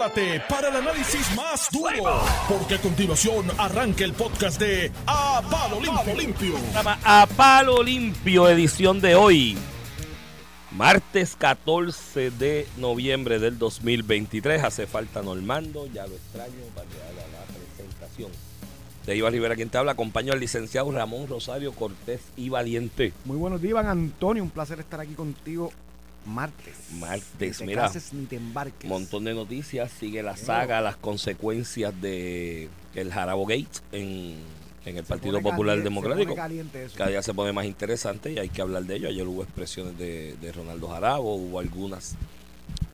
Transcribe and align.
Prepárate 0.00 0.40
para 0.48 0.68
el 0.68 0.76
análisis 0.76 1.36
más 1.36 1.68
duro, 1.70 2.22
porque 2.48 2.76
a 2.76 2.80
continuación 2.80 3.44
arranca 3.58 4.02
el 4.02 4.14
podcast 4.14 4.58
de 4.58 4.90
A 5.06 5.42
Palo 5.50 5.78
Limpio. 5.78 6.54
A 7.04 7.26
Palo 7.36 7.82
Limpio, 7.82 8.48
edición 8.48 9.02
de 9.02 9.14
hoy. 9.14 9.58
Martes 10.70 11.36
14 11.36 12.30
de 12.30 12.66
noviembre 12.78 13.38
del 13.38 13.58
2023. 13.58 14.64
Hace 14.64 14.86
falta 14.86 15.20
Normando, 15.20 15.86
ya 15.88 16.06
lo 16.06 16.14
extraño 16.14 16.64
para 16.74 16.86
que 16.88 16.96
haga 16.96 17.28
la 17.32 17.44
presentación. 17.54 18.30
De 19.04 19.16
Iván 19.16 19.34
Rivera, 19.34 19.54
quien 19.54 19.68
te 19.68 19.76
habla, 19.76 19.92
acompaño 19.92 20.32
al 20.32 20.40
licenciado 20.40 20.90
Ramón 20.90 21.28
Rosario 21.28 21.72
Cortés 21.72 22.22
y 22.38 22.48
Valiente. 22.48 23.12
Muy 23.26 23.36
buenos 23.36 23.60
días, 23.60 23.72
Iván 23.72 23.88
Antonio. 23.88 24.42
Un 24.42 24.50
placer 24.50 24.80
estar 24.80 25.00
aquí 25.00 25.12
contigo 25.12 25.70
martes. 26.26 26.74
Martes, 26.98 27.60
ni 27.60 27.66
te 27.66 27.66
mira. 27.66 27.82
cases 27.82 28.12
ni 28.12 28.26
te 28.26 28.36
embarques. 28.36 28.88
Montón 28.88 29.24
de 29.24 29.34
noticias, 29.34 29.90
sigue 29.90 30.22
la 30.22 30.36
saga, 30.36 30.80
las 30.80 30.96
consecuencias 30.96 31.98
de 32.00 32.68
el 32.94 33.12
Jarabo 33.12 33.46
Gate 33.46 33.68
en, 33.92 34.36
en 34.84 34.96
el 34.96 35.04
Se 35.04 35.08
Partido 35.08 35.40
Popular 35.40 35.76
caliente- 35.78 35.84
Democrático. 35.84 36.32
Eso. 36.78 36.96
Cada 36.96 37.10
día 37.10 37.22
se 37.22 37.34
pone 37.34 37.52
más 37.52 37.66
interesante 37.66 38.32
y 38.32 38.38
hay 38.38 38.48
que 38.48 38.62
hablar 38.62 38.84
de 38.84 38.96
ello. 38.96 39.08
Ayer 39.08 39.26
hubo 39.26 39.42
expresiones 39.42 39.96
de, 39.98 40.36
de 40.40 40.52
Ronaldo 40.52 40.88
Jarabo, 40.88 41.34
hubo 41.36 41.58
algunas 41.60 42.14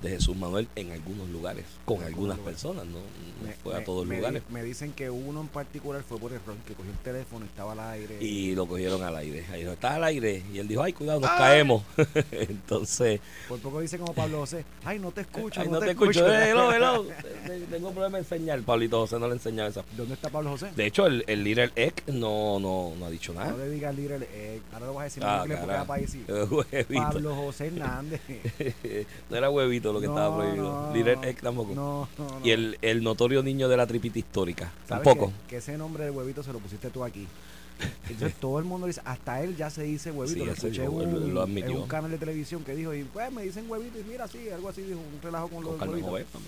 de 0.02 0.10
Jesús 0.10 0.36
Manuel 0.36 0.68
en 0.76 0.92
algunos 0.92 1.28
lugares, 1.30 1.64
con 1.84 2.02
algunas 2.02 2.38
personas, 2.38 2.84
no, 2.86 2.98
no 2.98 3.46
Me- 3.48 3.52
fue 3.54 3.74
a 3.74 3.78
me- 3.78 3.84
todos 3.84 4.06
me 4.06 4.16
lugares. 4.18 4.42
di- 4.46 4.52
Me 4.54 4.62
dicen 4.62 4.92
que 4.92 5.10
uno 5.10 5.40
en 5.40 5.48
particular 5.48 6.02
fue 6.02 6.18
por 6.18 6.32
error, 6.32 6.54
que 6.66 6.74
cogió 6.74 6.90
el 6.92 6.98
teléfono, 6.98 7.44
estaba 7.46 7.72
al 7.72 7.80
aire. 7.80 8.18
Y 8.22 8.54
lo 8.54 8.66
cogieron 8.66 9.02
al 9.02 9.16
aire. 9.16 9.44
Ahí 9.52 9.60
dijo, 9.60 9.72
está 9.72 9.94
al 9.94 10.04
aire. 10.04 10.42
Y 10.52 10.58
él 10.58 10.68
dijo, 10.68 10.82
ay, 10.82 10.92
cuidado, 10.92 11.20
nos 11.20 11.30
Ay. 11.30 11.38
caemos. 11.38 11.82
Entonces, 12.32 13.20
Por 13.48 13.58
poco 13.60 13.80
dice 13.80 13.98
como 13.98 14.12
Pablo 14.14 14.38
José, 14.40 14.64
ay, 14.84 14.98
no 14.98 15.10
te 15.12 15.22
escucho, 15.22 15.60
ay, 15.60 15.66
no, 15.68 15.74
no 15.74 15.80
te 15.80 15.90
escucho. 15.90 16.26
escucho. 16.26 17.06
Eh. 17.12 17.66
Tengo 17.70 17.88
un 17.88 17.94
problema 17.94 18.18
de 18.18 18.22
enseñar. 18.24 18.60
Pablito 18.62 19.00
José 19.00 19.18
no 19.18 19.26
le 19.28 19.34
enseñaba 19.34 19.68
eso. 19.68 19.84
¿Dónde 19.96 20.14
está 20.14 20.28
Pablo 20.30 20.50
José? 20.50 20.70
De 20.76 20.86
hecho, 20.86 21.06
el, 21.06 21.24
el 21.26 21.42
líder 21.44 21.72
Ek 21.76 22.06
no, 22.08 22.58
no, 22.60 22.92
no 22.98 23.06
ha 23.06 23.10
dicho 23.10 23.32
nada. 23.32 23.50
No 23.52 23.58
le 23.58 23.68
digas 23.70 23.94
líder, 23.94 24.28
eh, 24.32 24.60
ahora 24.72 24.86
lo 24.86 24.94
vas 24.94 25.00
a 25.02 25.04
decir 25.04 25.22
Ah, 25.24 25.44
en 25.44 25.52
inglés 25.52 25.86
porque. 25.86 26.06
Huevito. 26.76 27.02
Pablo 27.02 27.34
José 27.34 27.66
Hernández. 27.68 28.20
no 29.30 29.36
era 29.36 29.50
huevito 29.50 29.85
lo 29.92 30.00
que 30.00 30.06
estaba 30.06 30.36
prohibido. 30.36 30.92
tampoco. 31.42 31.74
No, 31.74 32.08
no, 32.18 32.24
no. 32.38 32.46
Y 32.46 32.50
el, 32.50 32.78
el 32.82 33.02
notorio 33.02 33.42
niño 33.42 33.68
de 33.68 33.76
la 33.76 33.86
tripita 33.86 34.18
histórica. 34.18 34.72
¿Sabes 34.88 35.04
Tampoco. 35.04 35.32
Que, 35.42 35.50
que 35.50 35.56
ese 35.58 35.76
nombre 35.76 36.04
de 36.04 36.10
huevito 36.10 36.42
se 36.42 36.52
lo 36.52 36.58
pusiste 36.58 36.90
tú 36.90 37.04
aquí. 37.04 37.26
Entonces 38.08 38.34
todo 38.40 38.58
el 38.58 38.64
mundo 38.64 38.86
dice, 38.86 39.00
hasta 39.04 39.42
él 39.42 39.56
ya 39.56 39.70
se 39.70 39.82
dice 39.82 40.10
huevito. 40.10 40.40
Sí, 40.40 40.44
lo 40.46 40.52
escuché 40.52 40.82
él 40.84 40.88
un, 40.88 41.34
lo 41.34 41.42
admitió. 41.42 41.70
en 41.72 41.76
un 41.78 41.88
canal 41.88 42.10
de 42.10 42.18
televisión 42.18 42.64
que 42.64 42.74
dijo, 42.74 42.94
y 42.94 43.04
pues 43.04 43.30
me 43.32 43.42
dicen 43.42 43.70
huevito, 43.70 43.98
y 43.98 44.04
mira, 44.04 44.26
sí, 44.28 44.48
algo 44.50 44.68
así, 44.68 44.82
dijo, 44.82 44.98
un 44.98 45.20
relajo 45.22 45.48
con, 45.48 45.62
Con 45.62 45.72
los 45.72 45.80
Carmen 45.80 46.04
huevitos. 46.04 46.42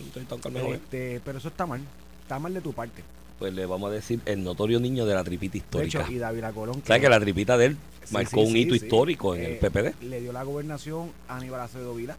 Este, 0.72 1.20
pero 1.24 1.38
eso 1.38 1.48
está 1.48 1.66
mal. 1.66 1.80
Está 2.22 2.38
mal 2.38 2.54
de 2.54 2.60
tu 2.60 2.72
parte. 2.72 3.02
Pues 3.38 3.54
le 3.54 3.66
vamos 3.66 3.90
a 3.90 3.92
decir 3.94 4.20
el 4.24 4.42
notorio 4.42 4.80
niño 4.80 5.06
de 5.06 5.14
la 5.14 5.22
tripita 5.22 5.52
De 5.52 5.58
histórica. 5.58 6.00
hecho, 6.02 6.12
y 6.12 6.18
David 6.18 6.44
Colón. 6.54 6.82
¿Sabes 6.84 7.02
que 7.02 7.08
la 7.08 7.20
tripita 7.20 7.56
de 7.56 7.66
él 7.66 7.76
Sí, 8.04 8.14
marcó 8.14 8.40
sí, 8.40 8.50
un 8.50 8.56
hito 8.56 8.74
histórico 8.74 9.34
en 9.34 9.42
Eh, 9.42 9.58
el 9.62 9.70
PPD? 9.70 10.02
Le 10.02 10.20
dio 10.20 10.32
la 10.32 10.42
gobernación 10.42 11.12
a 11.28 11.36
Aníbal 11.36 11.60
Acevedo 11.60 11.94
Vila 11.94 12.16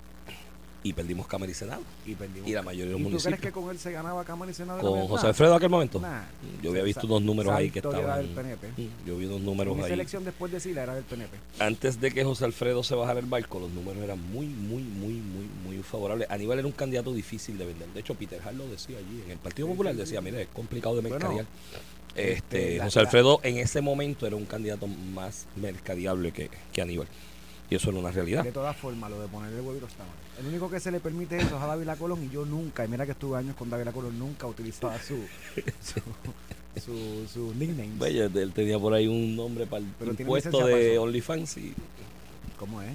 Y 0.81 0.93
perdimos 0.93 1.27
Cámara 1.27 1.51
y 1.51 1.55
Senado. 1.55 1.81
y 2.05 2.15
perdimos. 2.15 2.47
Y 2.47 2.53
la 2.53 2.61
mayoría 2.61 2.93
de 2.93 2.99
los 2.99 3.11
¿Y 3.11 3.15
tú 3.17 3.21
crees 3.21 3.41
que 3.41 3.51
con 3.51 3.69
él 3.69 3.77
se 3.77 3.91
ganaba 3.91 4.23
Cámara 4.23 4.49
y 4.49 4.53
Senado? 4.53 4.79
Con? 4.79 5.07
José 5.09 5.27
Alfredo 5.27 5.51
en 5.51 5.57
aquel 5.57 5.69
momento. 5.69 5.99
Nah. 5.99 6.21
Yo 6.63 6.69
había 6.71 6.83
visto 6.83 7.05
unos 7.05 7.21
números 7.21 7.53
ahí 7.53 7.69
que 7.69 7.79
estaban. 7.79 8.17
del 8.17 8.27
PNP. 8.29 8.67
Mm, 8.77 8.87
Yo 9.05 9.17
vi 9.17 9.25
unos 9.25 9.41
números 9.41 9.75
Mi 9.75 9.83
ahí. 9.83 9.89
selección 9.89 10.23
después 10.23 10.51
de 10.53 10.59
Sila 10.61 10.83
era 10.83 10.95
del 10.95 11.03
PNP. 11.03 11.37
Antes 11.59 11.99
de 11.99 12.11
que 12.11 12.23
José 12.23 12.45
Alfredo 12.45 12.81
se 12.83 12.95
bajara 12.95 13.19
el 13.19 13.25
barco, 13.25 13.59
los 13.59 13.69
números 13.71 14.01
eran 14.01 14.19
muy, 14.31 14.45
muy, 14.47 14.81
muy, 14.83 15.13
muy, 15.15 15.49
muy 15.65 15.83
favorables. 15.83 16.29
Aníbal 16.31 16.59
era 16.59 16.67
un 16.67 16.73
candidato 16.73 17.13
difícil 17.13 17.57
de 17.57 17.65
vender. 17.65 17.89
De 17.89 17.99
hecho, 17.99 18.15
Peter 18.15 18.39
Hart 18.45 18.55
lo 18.55 18.65
decía 18.67 18.97
allí. 18.99 19.21
En 19.25 19.31
el 19.31 19.37
Partido 19.37 19.67
Sí, 19.67 19.73
Popular 19.73 19.93
sí, 19.95 19.99
decía, 19.99 20.21
mire, 20.21 20.43
es 20.43 20.47
complicado 20.47 20.95
de 20.95 21.01
mercadear. 21.01 21.45
este, 22.15 22.31
Este, 22.33 22.77
la- 22.77 22.85
José 22.85 22.99
Alfredo 23.01 23.41
en 23.43 23.57
ese 23.57 23.81
momento 23.81 24.25
era 24.25 24.37
un 24.37 24.45
candidato 24.45 24.87
más 24.87 25.45
mercadeable 25.57 26.31
que, 26.31 26.49
que 26.71 26.81
Aníbal. 26.81 27.07
Y 27.69 27.75
eso 27.75 27.89
era 27.91 27.99
una 27.99 28.11
realidad. 28.11 28.43
De 28.43 28.51
todas 28.51 28.75
formas, 28.75 29.09
lo 29.11 29.21
de 29.21 29.27
ponerle 29.27 29.59
el 29.59 29.65
huevito 29.65 29.85
está 29.85 30.03
mal. 30.03 30.13
El 30.39 30.47
único 30.47 30.69
que 30.71 30.79
se 30.79 30.89
le 30.91 30.99
permite 30.99 31.37
eso 31.37 31.55
es 31.57 31.61
a 31.61 31.67
David 31.67 31.89
Colón 31.99 32.23
y 32.23 32.29
yo 32.33 32.45
nunca, 32.45 32.83
y 32.83 32.87
mira 32.87 33.05
que 33.05 33.11
estuve 33.11 33.37
años 33.37 33.55
con 33.55 33.69
David 33.69 33.91
Colón, 33.93 34.17
nunca 34.17 34.47
utilizaba 34.47 34.97
su 34.99 35.17
su, 35.81 35.99
su, 36.81 37.27
su 37.31 37.53
nickname. 37.55 37.91
Vaya, 37.97 38.25
él 38.25 38.51
tenía 38.53 38.79
por 38.79 38.93
ahí 38.93 39.07
un 39.07 39.35
nombre 39.35 39.67
para 39.67 39.83
el 39.83 39.89
Pero 39.99 40.11
para 40.15 40.65
de. 40.67 40.97
OnlyFans 40.97 41.57
y 41.57 41.73
¿Cómo 42.57 42.81
es? 42.81 42.91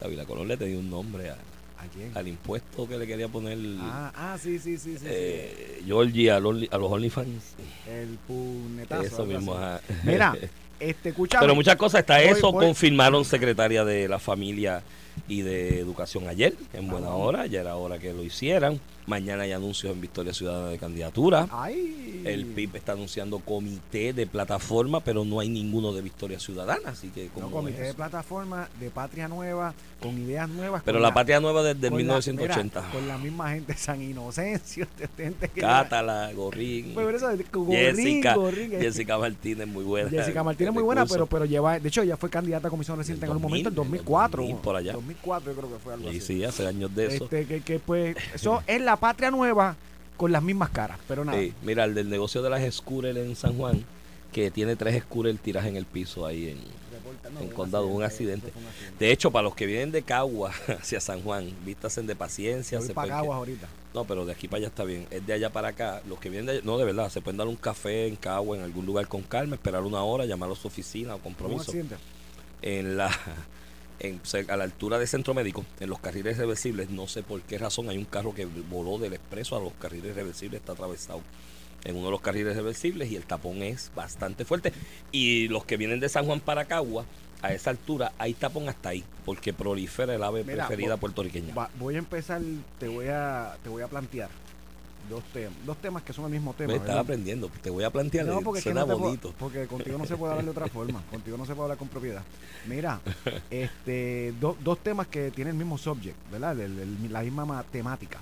David 0.00 0.20
Colón 0.26 0.48
le 0.48 0.56
tenía 0.56 0.78
un 0.78 0.90
nombre 0.90 1.30
a- 1.30 1.34
¿A 1.78 1.86
quién? 1.94 2.10
al 2.16 2.26
impuesto 2.26 2.88
que 2.88 2.96
le 2.98 3.06
quería 3.06 3.28
poner 3.28 3.58
Ah, 3.80 4.10
ah, 4.16 4.38
sí, 4.42 4.58
sí, 4.58 4.78
sí, 4.78 4.94
sí. 4.94 4.98
sí. 5.00 5.06
eh, 5.08 5.82
Georgie 5.84 6.30
a 6.30 6.40
los, 6.40 6.56
a 6.70 6.78
los 6.78 6.90
OnlyFans. 6.90 7.54
El 7.88 8.18
punetazo. 8.26 9.02
Eso 9.02 9.26
mismo. 9.26 9.54
Mira, 10.02 10.34
este. 10.80 11.12
Pero 11.40 11.54
muchas 11.54 11.76
cosas, 11.76 12.00
hasta 12.00 12.16
Voy- 12.18 12.24
eso 12.26 12.52
voy- 12.52 12.64
confirmaron 12.66 13.24
secretaria 13.24 13.84
de 13.84 14.08
la 14.08 14.18
familia 14.18 14.82
y 15.28 15.42
de 15.42 15.80
educación 15.80 16.28
ayer, 16.28 16.54
en 16.72 16.88
buena 16.88 17.08
Ah. 17.08 17.14
hora, 17.14 17.46
ya 17.46 17.60
era 17.60 17.76
hora 17.76 17.98
que 17.98 18.12
lo 18.12 18.22
hicieran. 18.22 18.80
Mañana 19.06 19.44
hay 19.44 19.52
anuncios 19.52 19.92
en 19.92 20.00
Victoria 20.00 20.32
Ciudadana 20.34 20.66
de 20.68 20.78
candidatura. 20.78 21.46
Ay. 21.52 22.22
El 22.24 22.44
PIB 22.44 22.74
está 22.74 22.92
anunciando 22.92 23.38
comité 23.38 24.12
de 24.12 24.26
plataforma, 24.26 24.98
pero 24.98 25.24
no 25.24 25.38
hay 25.38 25.48
ninguno 25.48 25.92
de 25.92 26.02
Victoria 26.02 26.40
Ciudadana, 26.40 26.90
así 26.90 27.10
que 27.10 27.30
No, 27.38 27.48
comité 27.52 27.82
de 27.82 27.94
plataforma 27.94 28.68
de 28.80 28.90
patria 28.90 29.28
nueva, 29.28 29.74
con 30.00 30.18
ideas 30.18 30.48
nuevas. 30.48 30.82
Pero 30.84 30.98
la 30.98 31.14
patria 31.14 31.38
nueva 31.38 31.62
desde 31.62 31.86
el 31.86 31.92
con 31.92 31.92
la- 31.92 31.96
1980. 31.98 32.80
mira, 32.80 32.92
con 32.92 33.06
la 33.06 33.16
misma 33.18 33.50
gente, 33.50 33.74
San 33.76 34.02
Inocencio, 34.02 34.88
gente 35.16 35.48
que. 35.54 35.60
Cátala, 35.60 36.32
Gorrín, 36.32 36.92
Pues, 36.94 37.14
eso, 37.14 37.28
Gorrín, 37.52 37.76
Jessica, 37.78 38.34
Gorrín. 38.34 38.70
Jessica 38.72 39.18
Martínez, 39.18 39.68
muy 39.68 39.84
buena. 39.84 40.10
Jessica 40.10 40.42
Martínez 40.42 40.74
muy 40.74 40.82
buena, 40.82 41.06
pero, 41.06 41.26
pero 41.26 41.44
lleva, 41.44 41.78
de 41.78 41.88
hecho 41.88 42.02
ella 42.02 42.16
fue 42.16 42.28
candidata 42.28 42.66
a 42.66 42.70
comisión 42.72 42.98
reciente 42.98 43.24
en 43.24 43.30
algún 43.30 43.42
momento, 43.44 43.68
en 43.68 43.74
2004. 43.76 44.42
2000, 44.42 44.56
por 44.62 44.74
allá. 44.74 44.92
2004 45.06 45.52
yo 45.52 45.58
creo 45.58 45.72
que 45.72 45.78
fue 45.78 45.94
algo 45.94 46.10
Sí, 46.10 46.16
así. 46.18 46.26
sí, 46.26 46.44
hace 46.44 46.66
años 46.66 46.94
de 46.94 47.06
eso. 47.06 47.24
Este, 47.24 47.46
que, 47.46 47.60
que 47.62 47.78
pues, 47.78 48.16
eso 48.34 48.62
es 48.66 48.80
la 48.80 48.96
patria 48.96 49.30
nueva 49.30 49.76
con 50.16 50.32
las 50.32 50.42
mismas 50.42 50.70
caras, 50.70 50.98
pero 51.08 51.24
nada. 51.24 51.38
Sí, 51.38 51.52
mira, 51.62 51.84
el 51.84 51.94
del 51.94 52.08
negocio 52.08 52.42
de 52.42 52.50
las 52.50 52.74
scooters 52.74 53.16
en 53.18 53.36
San 53.36 53.56
Juan, 53.56 53.84
que 54.32 54.50
tiene 54.50 54.76
tres 54.76 55.02
scooters 55.02 55.38
tiradas 55.40 55.68
en 55.68 55.76
el 55.76 55.84
piso 55.86 56.26
ahí 56.26 56.48
en... 56.50 56.58
Reporta, 56.92 57.30
no, 57.30 57.40
en 57.40 57.46
un 57.48 57.52
condado, 57.52 57.86
un 57.86 58.02
accidente. 58.02 58.52
un. 58.56 58.98
De 58.98 59.10
hecho, 59.12 59.30
para 59.30 59.42
los 59.44 59.54
que 59.54 59.66
vienen 59.66 59.92
de 59.92 60.02
Cagua 60.02 60.52
hacia 60.80 61.00
San 61.00 61.20
Juan, 61.22 61.50
vístasen 61.64 62.06
de 62.06 62.16
paciencia. 62.16 62.78
Voy 62.78 62.86
se 62.88 62.94
para 62.94 63.08
Caguas 63.16 63.36
ahorita. 63.36 63.68
No, 63.94 64.04
pero 64.04 64.24
de 64.26 64.32
aquí 64.32 64.48
para 64.48 64.58
allá 64.58 64.68
está 64.68 64.84
bien. 64.84 65.06
Es 65.10 65.26
de 65.26 65.32
allá 65.34 65.50
para 65.50 65.68
acá. 65.68 66.02
Los 66.08 66.18
que 66.18 66.28
vienen 66.30 66.46
de 66.46 66.52
allá, 66.52 66.60
no, 66.64 66.76
de 66.78 66.84
verdad, 66.84 67.08
se 67.10 67.20
pueden 67.20 67.36
dar 67.38 67.46
un 67.48 67.56
café 67.56 68.06
en 68.06 68.16
Cagua, 68.16 68.56
en 68.56 68.62
algún 68.62 68.84
lugar 68.86 69.08
con 69.08 69.22
calma, 69.22 69.54
esperar 69.56 69.82
una 69.82 70.02
hora, 70.02 70.24
llamar 70.26 70.50
a 70.50 70.54
su 70.54 70.68
oficina 70.68 71.12
o 71.14 71.16
Un 71.16 71.22
compromiso. 71.22 71.62
accidente. 71.62 71.96
En 72.62 72.96
la, 72.96 73.10
en, 74.00 74.20
a 74.48 74.56
la 74.56 74.64
altura 74.64 74.98
de 74.98 75.06
Centro 75.06 75.34
Médico, 75.34 75.64
en 75.80 75.88
los 75.90 75.98
carriles 76.00 76.36
reversibles, 76.38 76.90
no 76.90 77.06
sé 77.06 77.22
por 77.22 77.40
qué 77.42 77.58
razón, 77.58 77.88
hay 77.88 77.98
un 77.98 78.04
carro 78.04 78.34
que 78.34 78.44
voló 78.46 78.98
del 78.98 79.14
expreso 79.14 79.56
a 79.56 79.60
los 79.60 79.72
carriles 79.74 80.14
reversibles, 80.14 80.60
está 80.60 80.72
atravesado 80.72 81.20
en 81.84 81.94
uno 81.96 82.06
de 82.06 82.10
los 82.10 82.20
carriles 82.20 82.56
reversibles 82.56 83.10
y 83.10 83.16
el 83.16 83.24
tapón 83.24 83.62
es 83.62 83.92
bastante 83.94 84.44
fuerte. 84.44 84.72
Y 85.12 85.48
los 85.48 85.64
que 85.64 85.76
vienen 85.76 86.00
de 86.00 86.08
San 86.08 86.24
Juan 86.26 86.40
para 86.40 86.64
Cagua, 86.64 87.04
a 87.42 87.52
esa 87.52 87.70
altura 87.70 88.12
hay 88.18 88.34
tapón 88.34 88.68
hasta 88.68 88.88
ahí, 88.88 89.04
porque 89.24 89.52
prolifera 89.52 90.14
el 90.14 90.22
ave 90.24 90.42
Mira, 90.42 90.66
preferida 90.66 90.96
puertorriqueña. 90.96 91.54
Va- 91.54 91.70
voy 91.78 91.94
a 91.94 91.98
empezar, 91.98 92.40
te 92.80 92.88
voy 92.88 93.06
a, 93.08 93.56
te 93.62 93.68
voy 93.68 93.82
a 93.82 93.88
plantear 93.88 94.30
dos 95.08 95.24
temas, 95.32 95.54
dos 95.64 95.76
temas 95.78 96.02
que 96.02 96.12
son 96.12 96.24
el 96.26 96.30
mismo 96.32 96.54
tema. 96.54 96.68
Me 96.68 96.74
estaba 96.74 96.88
¿verdad? 96.94 97.00
aprendiendo, 97.04 97.50
te 97.62 97.70
voy 97.70 97.84
a 97.84 97.90
plantear, 97.90 98.26
No, 98.26 98.40
porque, 98.42 98.58
es 98.58 98.64
que 98.64 98.70
suena 98.70 98.80
no 98.82 98.86
te 98.86 98.92
puedo- 98.92 99.04
bonito. 99.04 99.34
porque 99.38 99.66
contigo 99.66 99.98
no 99.98 100.06
se 100.06 100.16
puede 100.16 100.32
hablar 100.32 100.44
de 100.44 100.50
otra 100.50 100.68
forma. 100.68 101.02
Contigo 101.10 101.36
no 101.36 101.46
se 101.46 101.54
puede 101.54 101.64
hablar 101.64 101.78
con 101.78 101.88
propiedad. 101.88 102.22
Mira, 102.66 103.00
este, 103.50 104.34
do- 104.40 104.56
dos 104.62 104.78
temas 104.82 105.06
que 105.06 105.30
tienen 105.30 105.52
el 105.54 105.58
mismo 105.58 105.78
subject, 105.78 106.16
¿verdad? 106.30 106.58
El- 106.60 106.78
el- 106.78 107.12
la 107.12 107.22
misma 107.22 107.44
ma- 107.44 107.62
temática. 107.64 108.20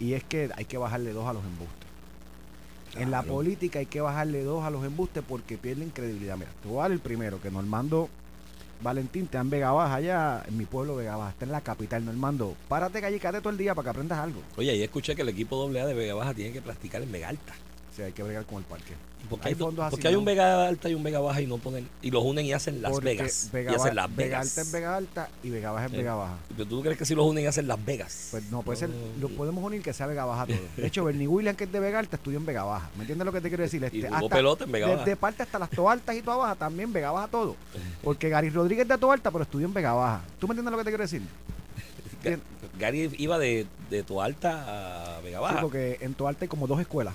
Y 0.00 0.14
es 0.14 0.24
que 0.24 0.50
hay 0.56 0.64
que 0.64 0.78
bajarle 0.78 1.12
dos 1.12 1.26
a 1.28 1.32
los 1.32 1.44
embustes. 1.44 1.76
En 2.94 3.10
la 3.10 3.22
política 3.22 3.78
hay 3.78 3.86
que 3.86 4.00
bajarle 4.02 4.42
dos 4.44 4.64
a 4.64 4.70
los 4.70 4.84
embustes 4.84 5.22
porque 5.26 5.56
pierden 5.56 5.90
credibilidad. 5.90 6.36
Mira, 6.36 6.50
te 6.62 6.68
voy 6.68 6.78
a 6.78 6.82
dar 6.82 6.92
el 6.92 6.98
primero, 7.00 7.40
que 7.40 7.50
Normando 7.50 8.10
Valentín 8.82 9.26
te 9.28 9.38
en 9.38 9.48
Vega 9.48 9.70
Baja, 9.70 9.94
allá 9.94 10.42
en 10.46 10.58
mi 10.58 10.64
pueblo 10.64 10.96
Vega 10.96 11.16
Baja, 11.16 11.30
está 11.30 11.44
en 11.44 11.52
la 11.52 11.60
capital, 11.60 12.04
Normando. 12.04 12.56
Párate 12.68 13.00
calle, 13.00 13.20
quédate 13.20 13.40
todo 13.40 13.50
el 13.50 13.58
día 13.58 13.74
para 13.74 13.84
que 13.84 13.90
aprendas 13.90 14.18
algo. 14.18 14.42
Oye, 14.56 14.70
ahí 14.70 14.82
escuché 14.82 15.14
que 15.14 15.22
el 15.22 15.28
equipo 15.28 15.62
AA 15.64 15.86
de 15.86 15.94
Vega 15.94 16.14
Baja 16.14 16.34
tiene 16.34 16.52
que 16.52 16.60
practicar 16.62 17.02
en 17.02 17.12
Vega 17.12 17.28
Alta. 17.28 17.54
Sea, 17.94 18.06
hay 18.06 18.12
que 18.12 18.22
bregar 18.22 18.44
con 18.46 18.58
el 18.58 18.64
parque. 18.64 18.94
Porque 19.28 19.48
Hay 19.48 19.52
hay, 19.52 19.58
do- 19.58 19.66
fondos 19.66 19.90
porque 19.90 20.08
hay 20.08 20.14
un. 20.16 20.24
Vega 20.24 20.66
Alta 20.66 20.88
y 20.88 20.94
un 20.94 21.02
Vega 21.02 21.20
Baja 21.20 21.40
y 21.40 21.46
no 21.46 21.56
ponen 21.58 21.88
y 22.02 22.10
los 22.10 22.24
unen 22.24 22.44
y 22.44 22.52
hacen 22.52 22.82
Las 22.82 22.90
Porque 22.92 23.04
Vegas. 23.10 23.50
Vega, 23.52 23.72
y 23.72 23.74
hacen 23.76 23.94
Las 23.94 24.08
Vega 24.16 24.38
Vegas. 24.38 24.48
Alta 24.48 24.60
es 24.62 24.72
Vega 24.72 24.96
Alta 24.96 25.28
y 25.44 25.50
Vega 25.50 25.70
Baja 25.70 25.86
es 25.86 25.92
Eh, 25.92 25.96
Vega 25.98 26.14
Baja. 26.14 26.36
Pero 26.48 26.66
tú 26.68 26.82
crees 26.82 26.98
que 26.98 27.04
si 27.04 27.14
los 27.14 27.24
unen 27.26 27.46
hacen 27.46 27.68
Las 27.68 27.82
Vegas. 27.84 28.28
Pues 28.32 28.50
no, 28.50 28.62
puede 28.62 28.78
ser, 28.78 28.90
lo 29.20 29.28
y- 29.28 29.32
podemos 29.34 29.62
unir 29.62 29.80
que 29.82 29.92
sea 29.92 30.06
Vega 30.06 30.24
Baja 30.24 30.46
todo. 30.46 30.56
De 30.76 30.86
hecho, 30.86 31.04
Bernie 31.04 31.28
Williams, 31.28 31.56
que 31.56 31.64
es 31.64 31.72
de 31.72 31.78
Vega 31.80 31.98
Alta, 32.00 32.16
estudió 32.16 32.38
en 32.38 32.46
Vega 32.46 32.64
Baja. 32.64 32.90
¿Me 32.96 33.02
entiendes 33.02 33.24
lo 33.24 33.32
que 33.32 33.40
te 33.40 33.48
quiero 33.48 33.62
decir? 33.62 33.84
Este, 33.84 33.98
Y 33.98 34.28
pelota 34.28 34.64
en 34.64 34.72
Vega 34.72 34.86
Baja. 34.88 34.98
Desde 35.04 35.16
parte 35.16 35.42
hasta 35.44 35.58
las 35.58 35.70
Toaltas 35.70 36.16
y 36.16 36.22
Toa 36.22 36.36
Baja, 36.36 36.54
también 36.56 36.92
Vega 36.92 37.12
Baja 37.12 37.28
todo. 37.28 37.54
Porque 38.02 38.28
Gary 38.28 38.50
Rodríguez 38.50 38.88
de 38.88 38.98
Toalta, 38.98 39.30
pero 39.30 39.44
estudió 39.44 39.66
en 39.68 39.74
Vega 39.74 39.92
Baja. 39.92 40.22
¿Tú 40.40 40.48
me 40.48 40.52
entiendes 40.54 40.72
lo 40.72 40.78
que 40.78 40.84
te 40.84 40.90
quiero 40.90 41.04
decir? 41.04 41.22
Gary 42.78 43.10
iba 43.18 43.38
de, 43.38 43.66
de 43.90 44.02
Toalta 44.02 45.16
a 45.16 45.20
Vega 45.20 45.38
sí, 45.38 45.42
Baja 45.42 45.60
porque 45.60 45.98
en 46.00 46.14
Toarte 46.14 46.44
hay 46.44 46.48
como 46.48 46.66
dos 46.66 46.80
escuelas. 46.80 47.14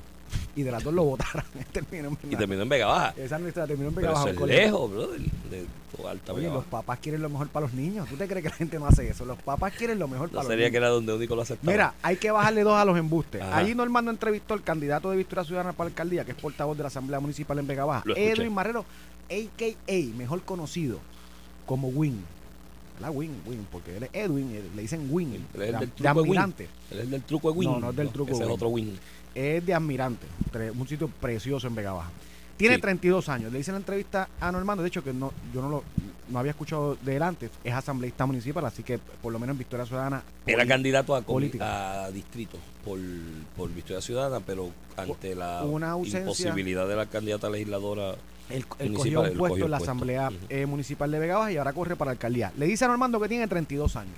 Y 0.56 0.63
de 0.63 0.71
las 0.71 0.83
dos 0.83 0.94
lo 0.94 1.03
votaron. 1.03 1.44
terminó 1.71 2.09
en 2.09 2.31
y 2.31 2.35
terminó 2.35 2.63
en 2.63 2.69
Vega 2.69 2.88
Baja. 2.88 3.13
Esa 3.18 3.38
nuestra 3.39 3.68
terminó 3.68 3.89
en 3.89 3.95
Vega 3.95 4.07
Pero 4.09 4.19
Baja, 4.19 4.29
eso 4.31 4.45
es 4.45 4.51
lejos, 4.51 4.91
bro, 4.91 5.07
de, 5.07 5.18
de 5.19 5.65
Toalta 5.95 6.31
a 6.31 6.35
Oye, 6.35 6.44
Vega 6.45 6.56
los 6.56 6.65
papás 6.65 7.00
quieren 7.00 7.21
lo 7.21 7.29
mejor 7.29 7.47
para 7.50 7.65
los 7.68 7.74
niños. 7.75 8.07
¿Tú 8.09 8.15
te 8.15 8.27
crees 8.27 8.44
que 8.44 8.50
la 8.50 8.56
gente 8.56 8.79
no 8.79 8.88
hace 8.88 9.07
eso? 9.09 9.25
Los 9.25 9.38
papás 9.41 9.74
quieren 9.74 10.00
lo 10.00 10.07
mejor 10.07 10.27
No 10.29 10.31
para 10.33 10.44
los 10.44 10.51
sería 10.51 10.65
niños. 10.65 10.71
que 10.71 10.77
era 10.77 10.89
donde 10.89 11.13
único 11.13 11.35
lo 11.35 11.41
aceptaba. 11.44 11.71
Mira, 11.71 11.94
hay 12.01 12.18
que 12.18 12.31
bajarle 12.31 12.63
dos 12.63 12.75
a 12.75 12.85
los 12.85 12.97
embustes. 12.97 13.41
Ajá. 13.41 13.57
Allí 13.57 13.75
Normando 13.75 14.09
entrevistó 14.12 14.53
al 14.53 14.63
candidato 14.63 15.12
de 15.12 15.18
Victoria 15.18 15.44
Ciudadana 15.44 15.74
para 15.74 15.89
la 15.89 15.91
alcaldía, 15.91 16.25
que 16.25 16.31
es 16.31 16.38
portavoz 16.38 16.75
de 16.75 16.83
la 16.83 16.88
Asamblea 16.88 17.19
Municipal 17.19 17.57
en 17.59 17.68
Vega 17.68 17.85
Baja. 17.85 18.03
Edwin 18.15 18.53
Marrero, 18.53 18.85
a.k.a., 19.30 20.18
mejor 20.18 20.41
conocido 20.44 21.00
como 21.65 21.89
Win. 21.89 22.23
La 22.99 23.11
Win, 23.11 23.31
Win, 23.45 23.67
porque 23.71 23.97
él 23.97 24.03
es 24.03 24.09
Edwin, 24.13 24.49
él- 24.55 24.69
le 24.75 24.81
dicen 24.81 25.07
Win, 25.11 25.33
Él 25.35 25.41
es 25.53 25.57
de, 25.59 25.65
del 25.65 25.79
de 25.79 25.88
truco 25.88 26.13
de 26.13 26.19
admirante. 26.19 26.67
Él 26.91 26.99
es 26.99 27.09
del 27.11 27.21
truco 27.23 27.51
de 27.51 27.57
Win. 27.57 27.71
No, 27.71 27.79
no 27.79 27.89
es 27.91 27.95
del 27.95 28.09
truco 28.09 28.31
de 28.31 28.38
es 28.38 28.41
Win. 28.41 28.51
otro 28.51 28.69
Win. 28.69 28.99
Es 29.35 29.65
de 29.65 29.73
admirante, 29.73 30.25
un 30.77 30.88
sitio 30.88 31.07
precioso 31.07 31.67
en 31.67 31.75
Vega 31.75 31.91
Baja. 31.94 32.09
Tiene 32.57 32.75
Sí. 32.75 32.81
32 32.81 33.29
años. 33.29 33.53
Le 33.53 33.59
hice 33.59 33.71
la 33.71 33.77
entrevista 33.77 34.29
a 34.39 34.51
Normando, 34.51 34.81
de 34.81 34.88
hecho 34.89 35.03
que 35.03 35.13
no, 35.13 35.31
yo 35.53 35.61
no 35.61 35.69
lo 35.69 35.83
no 36.29 36.39
había 36.39 36.49
escuchado 36.51 36.97
de 37.05 37.15
él 37.15 37.21
antes, 37.23 37.49
es 37.63 37.73
asambleísta 37.73 38.25
municipal, 38.25 38.65
así 38.65 38.83
que 38.83 38.97
por 38.97 39.31
lo 39.31 39.39
menos 39.39 39.53
en 39.53 39.59
Victoria 39.59 39.85
Ciudadana 39.85 40.23
Era 40.45 40.65
candidato 40.65 41.15
a, 41.15 41.19
a 41.21 42.11
distrito 42.11 42.57
por, 42.83 42.99
por 43.55 43.73
Victoria 43.73 44.01
Ciudadana, 44.01 44.44
pero 44.45 44.69
ante 44.97 45.35
la 45.35 45.63
una 45.63 45.91
ausencia- 45.91 46.19
imposibilidad 46.21 46.85
de 46.85 46.95
la 46.97 47.05
candidata 47.05 47.49
legisladora 47.49 48.15
Él, 48.49 48.65
él 48.79 48.94
cogió 48.94 49.21
un 49.21 49.38
puesto 49.38 49.65
en 49.65 49.71
la 49.71 49.77
puesto. 49.77 49.91
Asamblea 49.91 50.29
eh, 50.49 50.65
Municipal 50.65 51.11
de 51.11 51.19
Vega 51.19 51.38
Baja 51.38 51.51
y 51.51 51.57
ahora 51.57 51.73
corre 51.73 51.95
para 51.95 52.09
la 52.09 52.13
alcaldía. 52.13 52.51
Le 52.57 52.65
dice 52.65 52.85
a 52.85 52.88
Normando 52.88 53.19
que 53.19 53.27
tiene 53.27 53.47
32 53.47 53.95
años. 53.97 54.15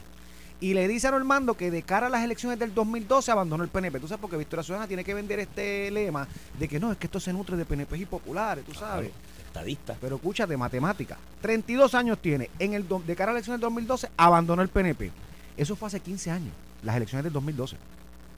Y 0.61 0.73
le 0.73 0.87
dice 0.87 1.07
a 1.07 1.11
Normando 1.11 1.55
que 1.55 1.71
de 1.71 1.83
cara 1.83 2.07
a 2.07 2.09
las 2.09 2.23
elecciones 2.23 2.59
del 2.59 2.73
2012 2.73 3.31
abandonó 3.31 3.63
el 3.63 3.69
PNP. 3.69 3.99
Tú 3.99 4.07
sabes, 4.07 4.19
porque 4.21 4.35
Victoria 4.37 4.61
Ciudadana 4.63 4.87
tiene 4.87 5.03
que 5.05 5.13
vender 5.13 5.39
este 5.39 5.89
lema 5.89 6.27
de 6.59 6.67
que 6.67 6.79
no, 6.79 6.91
es 6.91 6.97
que 6.97 7.07
esto 7.07 7.19
se 7.19 7.31
nutre 7.31 7.55
de 7.57 7.63
PNP 7.65 7.97
y 7.97 8.05
populares, 8.05 8.65
tú 8.65 8.73
sabes. 8.73 9.09
Claro, 9.09 9.45
estadista. 9.47 9.95
Pero 10.01 10.17
escúchate, 10.17 10.57
matemática. 10.57 11.17
32 11.41 11.95
años 11.95 12.19
tiene. 12.19 12.49
En 12.59 12.73
el 12.73 12.85
de 13.07 13.15
cara 13.15 13.31
a 13.31 13.33
las 13.33 13.39
elecciones 13.39 13.61
del 13.61 13.69
2012 13.69 14.09
abandonó 14.17 14.61
el 14.61 14.67
PNP. 14.69 15.11
Eso 15.57 15.75
fue 15.77 15.87
hace 15.87 16.01
15 16.01 16.29
años, 16.29 16.51
las 16.83 16.95
elecciones 16.97 17.23
del 17.23 17.33
2012. 17.33 17.77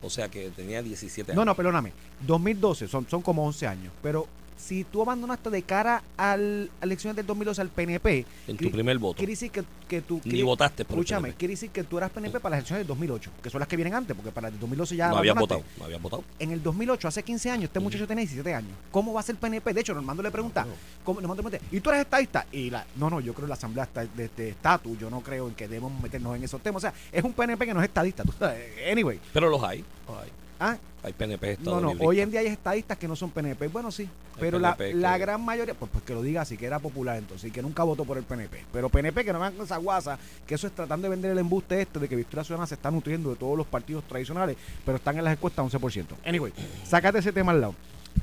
O 0.03 0.09
sea 0.09 0.29
que 0.29 0.49
tenía 0.51 0.81
17 0.81 1.33
No, 1.33 1.41
años. 1.41 1.45
no, 1.47 1.55
perdóname. 1.55 1.91
2012 2.25 2.87
son, 2.87 3.07
son 3.09 3.21
como 3.23 3.45
11 3.47 3.67
años. 3.67 3.93
Pero 4.03 4.27
si 4.61 4.83
tú 4.83 5.01
abandonaste 5.01 5.49
de 5.49 5.63
cara 5.63 6.03
al, 6.17 6.69
a 6.79 6.85
elecciones 6.85 7.15
del 7.15 7.25
2012 7.25 7.61
al 7.61 7.69
PNP, 7.69 8.25
En 8.47 8.57
tu 8.57 8.69
primer 8.69 8.97
voto. 8.99 9.17
quiere 9.17 9.31
decir 9.33 9.49
que, 9.51 9.63
que 9.87 10.01
tú... 10.01 10.15
Ni 10.23 10.31
quiere- 10.31 10.43
votaste 10.43 10.85
por 10.85 10.93
el 10.95 10.99
Escúchame, 11.01 11.21
PNP. 11.29 11.37
quiere 11.39 11.51
decir 11.53 11.69
que 11.71 11.83
tú 11.83 11.97
eras 11.97 12.11
PNP 12.11 12.39
para 12.39 12.51
las 12.51 12.59
elecciones 12.59 12.81
del 12.81 12.87
2008, 12.87 13.31
que 13.41 13.49
son 13.49 13.59
las 13.59 13.67
que 13.67 13.75
vienen 13.75 13.95
antes, 13.95 14.15
porque 14.15 14.31
para 14.31 14.49
el 14.49 14.59
2012 14.59 14.95
ya 14.95 15.09
No 15.09 15.17
habías 15.17 15.35
votado. 15.35 15.63
No 15.79 15.85
habías 15.85 16.01
votado. 16.01 16.23
En 16.39 16.51
el 16.51 16.61
2008, 16.61 17.07
hace 17.07 17.23
15 17.23 17.49
años, 17.51 17.63
este 17.65 17.79
muchacho 17.79 18.07
tenía 18.07 18.21
17 18.21 18.53
años. 18.53 18.71
¿Cómo 18.91 19.13
va 19.13 19.19
a 19.21 19.23
ser 19.23 19.35
PNP? 19.35 19.73
De 19.73 19.81
hecho, 19.81 19.93
Normando 19.93 20.21
le 20.23 20.31
pregunta, 20.31 20.63
Claro. 20.63 20.77
¿cómo, 21.03 21.21
Normando 21.21 21.41
le 21.43 21.49
pregunta, 21.49 21.75
¿y 21.75 21.79
tú 21.81 21.89
eres 21.89 22.03
estadista? 22.03 22.45
Y 22.51 22.69
la, 22.69 22.85
no, 22.97 23.09
no, 23.09 23.19
yo 23.19 23.33
creo 23.33 23.45
en 23.45 23.49
la 23.49 23.55
asamblea 23.55 23.85
está 23.85 24.05
de 24.05 24.25
este 24.25 24.49
estatus, 24.49 24.97
yo 24.99 25.09
no 25.09 25.21
creo 25.21 25.47
en 25.47 25.55
que 25.55 25.67
debemos 25.67 25.91
meternos 26.01 26.35
en 26.35 26.43
esos 26.43 26.61
temas. 26.61 26.83
O 26.83 26.87
sea, 26.87 26.93
es 27.11 27.23
un 27.23 27.33
PNP 27.33 27.65
que 27.65 27.73
no 27.73 27.81
es 27.81 27.87
estadista. 27.87 28.23
tú 28.23 28.31
sabes. 28.37 28.69
Anyway, 28.91 29.19
Pero 29.33 29.49
los 29.49 29.61
hay. 29.63 29.83
Los 30.07 30.17
hay. 30.19 30.29
Ah, 30.61 30.77
Hay 31.03 31.13
PNP 31.13 31.57
no, 31.61 31.81
no, 31.81 31.93
hoy 31.99 32.21
en 32.21 32.31
día 32.31 32.39
hay 32.39 32.47
estadistas 32.47 32.97
que 32.97 33.07
no 33.07 33.15
son 33.15 33.31
PNP. 33.31 33.67
Bueno, 33.67 33.91
sí, 33.91 34.07
pero 34.39 34.59
la, 34.59 34.77
la 34.93 35.17
gran 35.17 35.43
mayoría, 35.43 35.73
pues, 35.73 35.91
pues 35.91 36.03
que 36.03 36.13
lo 36.13 36.21
diga 36.21 36.41
así, 36.41 36.57
que 36.57 36.65
era 36.65 36.79
popular 36.79 37.17
entonces 37.17 37.49
y 37.49 37.51
que 37.51 37.61
nunca 37.61 37.83
votó 37.83 38.05
por 38.05 38.17
el 38.17 38.23
PNP. 38.23 38.65
Pero 38.71 38.89
PNP 38.89 39.25
que 39.25 39.33
no 39.33 39.39
me 39.39 39.45
hagan 39.45 39.57
con 39.57 39.65
esa 39.65 39.77
guasa, 39.77 40.17
que 40.45 40.55
eso 40.55 40.67
es 40.67 40.73
tratando 40.73 41.05
de 41.05 41.09
vender 41.09 41.31
el 41.31 41.39
embuste 41.39 41.81
este 41.81 41.99
de 41.99 42.07
que 42.07 42.15
Victoria 42.15 42.43
Ciudadana 42.43 42.67
se 42.67 42.75
está 42.75 42.91
nutriendo 42.91 43.31
de 43.31 43.35
todos 43.35 43.57
los 43.57 43.67
partidos 43.67 44.03
tradicionales, 44.05 44.55
pero 44.85 44.97
están 44.97 45.17
en 45.17 45.23
las 45.23 45.33
encuestas 45.33 45.65
11%. 45.65 46.05
Anyway, 46.25 46.53
sácate 46.85 47.19
ese 47.19 47.33
tema 47.33 47.51
al 47.51 47.61
lado. 47.61 47.75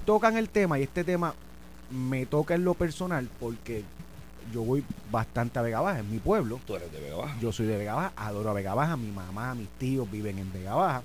Tocan 0.05 0.37
el 0.37 0.49
tema 0.49 0.79
y 0.79 0.85
este 0.85 1.05
tema 1.05 1.35
me 1.91 2.27
toca 2.27 2.55
en 2.55 2.65
lo 2.65 2.75
personal 2.75 3.29
porque 3.41 3.83
yo 4.53 4.63
voy 4.63 4.85
bastante 5.11 5.59
a 5.59 5.63
Vega 5.63 5.81
Baja, 5.81 5.99
en 6.01 6.11
mi 6.11 6.19
pueblo. 6.19 6.61
Tú 6.67 6.77
eres 6.77 6.91
de 6.93 7.01
Vega 7.01 7.17
Baja. 7.17 7.37
Yo 7.41 7.53
soy 7.53 7.67
de 7.67 7.77
Vega 7.77 7.95
Baja, 7.95 8.13
adoro 8.17 8.51
a 8.51 8.53
Vega 8.53 8.75
Baja, 8.75 8.97
mi 8.97 9.11
mamá, 9.11 9.55
mis 9.55 9.69
tíos 9.71 10.11
viven 10.11 10.39
en 10.39 10.53
Vega 10.53 10.75
Baja. 10.75 11.03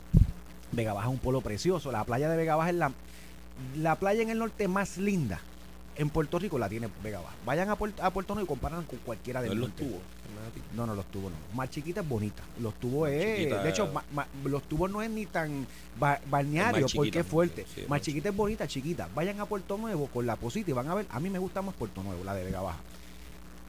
Vega 0.73 0.93
Baja 0.93 1.07
es 1.07 1.13
un 1.13 1.19
pueblo 1.19 1.41
precioso, 1.41 1.91
la 1.91 2.03
playa 2.03 2.29
de 2.29 2.37
Vega 2.37 2.55
Baja 2.55 2.69
es 2.69 2.75
la, 2.75 2.91
la 3.77 3.95
playa 3.95 4.21
en 4.21 4.29
el 4.29 4.39
norte 4.39 4.67
más 4.67 4.97
linda. 4.97 5.39
En 5.95 6.09
Puerto 6.09 6.39
Rico 6.39 6.57
la 6.57 6.67
tiene 6.67 6.89
Vega 7.03 7.19
Baja. 7.19 7.35
Vayan 7.45 7.69
a, 7.69 7.75
Puerto, 7.75 8.03
a 8.03 8.09
Puerto 8.09 8.33
Rico 8.33 8.45
y 8.45 8.47
comparan 8.47 8.83
con 8.85 8.97
cualquiera 8.99 9.41
No 9.41 9.43
del 9.43 9.51
él 9.53 9.59
los 9.59 9.75
tuvo. 9.75 9.99
No, 10.75 10.87
no, 10.87 10.95
los 10.95 11.05
tubos 11.05 11.31
no. 11.31 11.37
Más 11.55 11.69
chiquita 11.69 12.01
es 12.01 12.09
bonita. 12.09 12.41
Los 12.59 12.73
tubos 12.79 13.09
es. 13.09 13.37
chiquita 13.37 13.61
de 13.63 13.69
hecho, 13.69 13.85
es- 13.85 13.93
ma- 13.93 14.03
ma- 14.11 14.27
los 14.45 14.63
tubos 14.63 14.89
no 14.89 15.03
es 15.03 15.09
ni 15.11 15.27
tan 15.27 15.67
ba- 15.99 16.19
balneario 16.31 16.87
Es 16.87 16.93
porque 16.95 17.19
es 17.19 17.27
fuerte. 17.27 17.65
sí, 17.75 17.81
es 17.81 17.89
más 17.89 17.99
más 17.99 18.01
chiquita 18.01 18.29
es 18.29 18.35
bonita, 18.35 18.67
chiquita. 18.67 19.07
Vayan 19.13 19.39
a 19.39 19.45
Puerto 19.45 19.77
Nuevo 19.77 20.07
con 20.07 20.25
la 20.25 20.35
posita 20.35 20.71
y 20.71 20.73
van 20.73 20.87
a 20.89 20.95
ver. 20.95 21.05
A 21.11 21.19
mí 21.19 21.29
me 21.29 21.37
gusta 21.37 21.61
más 21.61 21.75
Puerto 21.75 22.01
Nuevo, 22.01 22.23
la 22.23 22.33
de 22.33 22.43
Vega 22.45 22.61
Baja. 22.61 22.79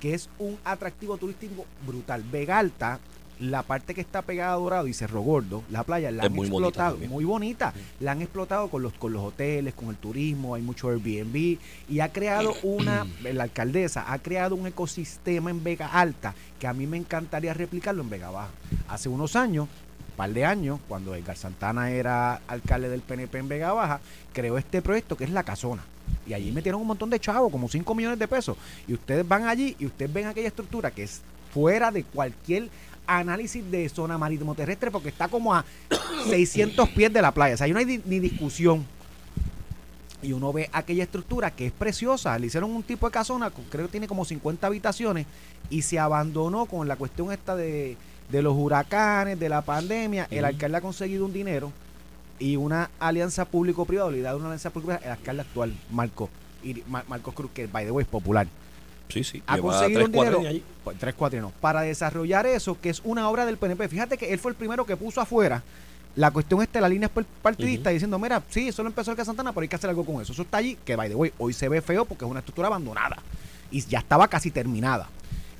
Que 0.00 0.14
es 0.14 0.30
un 0.38 0.58
atractivo 0.64 1.18
turístico 1.18 1.66
brutal. 1.86 2.22
Vega 2.22 2.58
Alta, 2.58 3.00
la 3.40 3.62
parte 3.62 3.94
que 3.94 4.00
está 4.00 4.22
pegada 4.22 4.52
a 4.52 4.56
Dorado 4.56 4.86
y 4.86 4.94
Cerro 4.94 5.20
Gordo, 5.20 5.62
la 5.70 5.82
playa, 5.82 6.10
la 6.10 6.22
Es 6.22 6.26
han 6.26 6.34
muy 6.34 6.46
explotado. 6.46 6.96
Muy 7.08 7.24
bonita. 7.24 7.72
La 8.00 8.12
han 8.12 8.22
explotado 8.22 8.68
con 8.68 8.82
los, 8.82 8.92
con 8.94 9.12
los 9.12 9.22
hoteles, 9.22 9.74
con 9.74 9.88
el 9.88 9.96
turismo, 9.96 10.54
hay 10.54 10.62
mucho 10.62 10.88
Airbnb. 10.88 11.58
Y 11.88 12.00
ha 12.00 12.12
creado 12.12 12.54
una, 12.62 13.06
la 13.22 13.42
alcaldesa 13.42 14.12
ha 14.12 14.18
creado 14.18 14.54
un 14.54 14.66
ecosistema 14.66 15.50
en 15.50 15.62
Vega 15.62 15.88
Alta 15.88 16.34
que 16.58 16.66
a 16.66 16.72
mí 16.72 16.86
me 16.86 16.96
encantaría 16.96 17.54
replicarlo 17.54 18.02
en 18.02 18.10
Vega 18.10 18.30
Baja. 18.30 18.50
Hace 18.88 19.08
unos 19.08 19.36
años, 19.36 19.68
un 20.10 20.16
par 20.16 20.32
de 20.32 20.44
años, 20.44 20.80
cuando 20.88 21.14
Edgar 21.14 21.36
Santana 21.36 21.90
era 21.90 22.40
alcalde 22.46 22.88
del 22.88 23.00
PNP 23.00 23.38
en 23.38 23.48
Vega 23.48 23.72
Baja, 23.72 24.00
creó 24.32 24.58
este 24.58 24.80
proyecto 24.82 25.16
que 25.16 25.24
es 25.24 25.30
La 25.30 25.42
Casona. 25.42 25.84
Y 26.26 26.34
allí 26.34 26.52
metieron 26.52 26.80
un 26.80 26.86
montón 26.86 27.10
de 27.10 27.20
chavos, 27.20 27.50
como 27.50 27.68
5 27.68 27.94
millones 27.94 28.18
de 28.18 28.28
pesos. 28.28 28.56
Y 28.86 28.94
ustedes 28.94 29.26
van 29.26 29.46
allí 29.46 29.76
y 29.78 29.86
ustedes 29.86 30.12
ven 30.12 30.26
aquella 30.26 30.48
estructura 30.48 30.90
que 30.90 31.02
es 31.02 31.22
fuera 31.52 31.90
de 31.90 32.02
cualquier 32.04 32.68
análisis 33.06 33.68
de 33.70 33.88
zona 33.88 34.18
marítimo 34.18 34.54
terrestre 34.54 34.90
porque 34.90 35.08
está 35.08 35.28
como 35.28 35.54
a 35.54 35.64
600 36.28 36.88
pies 36.90 37.12
de 37.12 37.22
la 37.22 37.32
playa. 37.32 37.54
O 37.54 37.58
sea, 37.58 37.66
ahí 37.66 37.72
no 37.72 37.78
hay 37.78 38.00
ni 38.04 38.18
discusión. 38.20 38.84
Y 40.22 40.32
uno 40.32 40.52
ve 40.54 40.70
aquella 40.72 41.02
estructura 41.04 41.50
que 41.50 41.66
es 41.66 41.72
preciosa. 41.72 42.38
Le 42.38 42.46
hicieron 42.46 42.70
un 42.70 42.82
tipo 42.82 43.06
de 43.06 43.12
casona, 43.12 43.50
creo 43.70 43.86
que 43.86 43.90
tiene 43.92 44.08
como 44.08 44.24
50 44.24 44.66
habitaciones, 44.66 45.26
y 45.68 45.82
se 45.82 45.98
abandonó 45.98 46.64
con 46.66 46.88
la 46.88 46.96
cuestión 46.96 47.30
esta 47.30 47.54
de, 47.54 47.96
de 48.30 48.42
los 48.42 48.54
huracanes, 48.56 49.38
de 49.38 49.48
la 49.50 49.60
pandemia. 49.62 50.26
El 50.30 50.46
alcalde 50.46 50.78
ha 50.78 50.80
conseguido 50.80 51.26
un 51.26 51.32
dinero 51.34 51.72
y 52.38 52.56
una 52.56 52.90
alianza 52.98 53.44
público-privada, 53.44 54.10
le 54.10 54.22
da 54.22 54.34
una 54.34 54.46
alianza 54.46 54.70
público-privada, 54.70 55.04
el 55.12 55.18
alcalde 55.18 55.42
actual, 55.42 55.74
Marco, 55.90 56.30
y, 56.62 56.82
Mar- 56.88 57.04
Marcos 57.06 57.34
Cruz, 57.34 57.50
que 57.52 57.66
by 57.66 57.84
the 57.84 57.90
way 57.90 58.02
es 58.04 58.08
popular 58.08 58.46
Sí, 59.08 59.22
sí. 59.22 59.42
ha 59.46 59.58
conseguido 59.58 60.00
tres 60.00 60.06
un 60.06 60.12
dinero. 60.12 60.38
pues, 60.82 60.98
tres 60.98 61.14
cuatrinos 61.14 61.52
para 61.60 61.82
desarrollar 61.82 62.46
eso 62.46 62.78
que 62.80 62.90
es 62.90 63.00
una 63.04 63.28
obra 63.28 63.44
del 63.46 63.56
PNP 63.58 63.88
fíjate 63.88 64.16
que 64.16 64.32
él 64.32 64.38
fue 64.38 64.50
el 64.52 64.56
primero 64.56 64.84
que 64.86 64.96
puso 64.96 65.20
afuera 65.20 65.62
la 66.16 66.30
cuestión 66.30 66.62
esta 66.62 66.78
de 66.78 66.82
la 66.82 66.88
línea 66.88 67.08
par- 67.08 67.24
partidista 67.42 67.90
diciendo 67.90 68.18
mira 68.18 68.42
sí 68.48 68.68
eso 68.68 68.82
lo 68.82 68.88
empezó 68.88 69.12
el 69.12 69.24
Santana 69.24 69.52
pero 69.52 69.62
hay 69.62 69.68
que 69.68 69.76
hacer 69.76 69.90
algo 69.90 70.04
con 70.04 70.22
eso 70.22 70.32
eso 70.32 70.42
está 70.42 70.58
allí 70.58 70.76
que 70.84 70.96
by 70.96 71.08
the 71.08 71.14
way 71.14 71.32
hoy 71.38 71.52
se 71.52 71.68
ve 71.68 71.80
feo 71.82 72.04
porque 72.04 72.24
es 72.24 72.30
una 72.30 72.40
estructura 72.40 72.68
abandonada 72.68 73.18
y 73.70 73.80
ya 73.82 73.98
estaba 73.98 74.28
casi 74.28 74.50
terminada. 74.52 75.08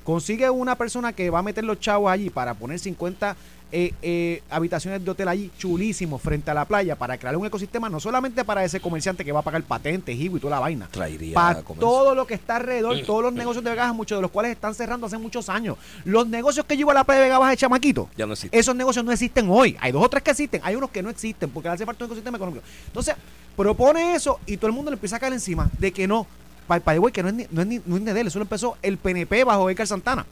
Consigue 0.05 0.49
una 0.49 0.75
persona 0.75 1.13
que 1.13 1.29
va 1.29 1.39
a 1.39 1.43
meter 1.43 1.63
los 1.63 1.79
chavos 1.79 2.11
allí 2.11 2.29
para 2.29 2.53
poner 2.53 2.79
50 2.79 3.35
eh, 3.71 3.93
eh, 4.01 4.43
habitaciones 4.49 5.03
de 5.03 5.11
hotel 5.11 5.27
allí 5.27 5.51
chulísimos 5.57 6.21
frente 6.21 6.51
a 6.51 6.53
la 6.53 6.65
playa 6.65 6.95
para 6.95 7.17
crear 7.17 7.35
un 7.35 7.45
ecosistema 7.45 7.89
no 7.89 7.99
solamente 7.99 8.45
para 8.45 8.63
ese 8.63 8.79
comerciante 8.79 9.25
que 9.25 9.31
va 9.31 9.39
a 9.39 9.43
pagar 9.43 9.63
patentes, 9.63 10.15
higo 10.15 10.37
y 10.37 10.39
toda 10.39 10.55
la 10.55 10.59
vaina, 10.59 10.87
Traería 10.91 11.33
para 11.33 11.61
todo 11.61 12.15
lo 12.15 12.27
que 12.27 12.35
está 12.35 12.57
alrededor, 12.57 13.01
todos 13.05 13.23
los 13.23 13.33
negocios 13.33 13.63
de 13.63 13.71
Vega 13.71 13.91
muchos 13.93 14.17
de 14.17 14.21
los 14.21 14.31
cuales 14.31 14.51
están 14.51 14.73
cerrando 14.75 15.07
hace 15.07 15.17
muchos 15.17 15.49
años. 15.49 15.77
Los 16.03 16.27
negocios 16.27 16.65
que 16.65 16.77
llevo 16.77 16.91
a 16.91 16.93
la 16.93 17.03
playa 17.03 17.21
de 17.21 17.25
Vega 17.25 17.39
Baja 17.39 17.51
de 17.51 17.57
Chamaquito, 17.57 18.09
Ya 18.17 18.25
no 18.25 18.33
existe. 18.33 18.57
esos 18.57 18.75
negocios 18.75 19.03
no 19.03 19.11
existen 19.11 19.47
hoy. 19.49 19.77
Hay 19.81 19.91
dos 19.91 20.03
o 20.03 20.09
tres 20.09 20.23
que 20.23 20.31
existen, 20.31 20.61
hay 20.63 20.75
unos 20.75 20.89
que 20.91 21.01
no 21.01 21.09
existen 21.09 21.49
porque 21.49 21.69
le 21.69 21.75
hace 21.75 21.85
falta 21.85 22.05
un 22.05 22.09
ecosistema 22.09 22.37
económico. 22.37 22.63
Entonces, 22.87 23.15
propone 23.55 24.15
eso 24.15 24.39
y 24.45 24.57
todo 24.57 24.67
el 24.67 24.73
mundo 24.73 24.91
le 24.91 24.95
empieza 24.95 25.15
a 25.15 25.19
caer 25.19 25.33
encima 25.33 25.69
de 25.79 25.91
que 25.91 26.07
no, 26.07 26.27
para 26.67 26.93
el 26.93 27.11
que 27.11 27.23
no 27.23 27.29
es, 27.29 27.35
ni, 27.35 27.47
no, 27.51 27.61
es 27.61 27.67
ni, 27.67 27.81
no 27.85 27.95
es 27.95 28.01
ni 28.01 28.11
de 28.11 28.21
él, 28.21 28.27
eso 28.27 28.39
lo 28.39 28.43
empezó 28.43 28.77
el 28.81 28.97
PNP 28.97 29.43
bajo 29.43 29.69
Edgar 29.69 29.87
Santana. 29.87 30.25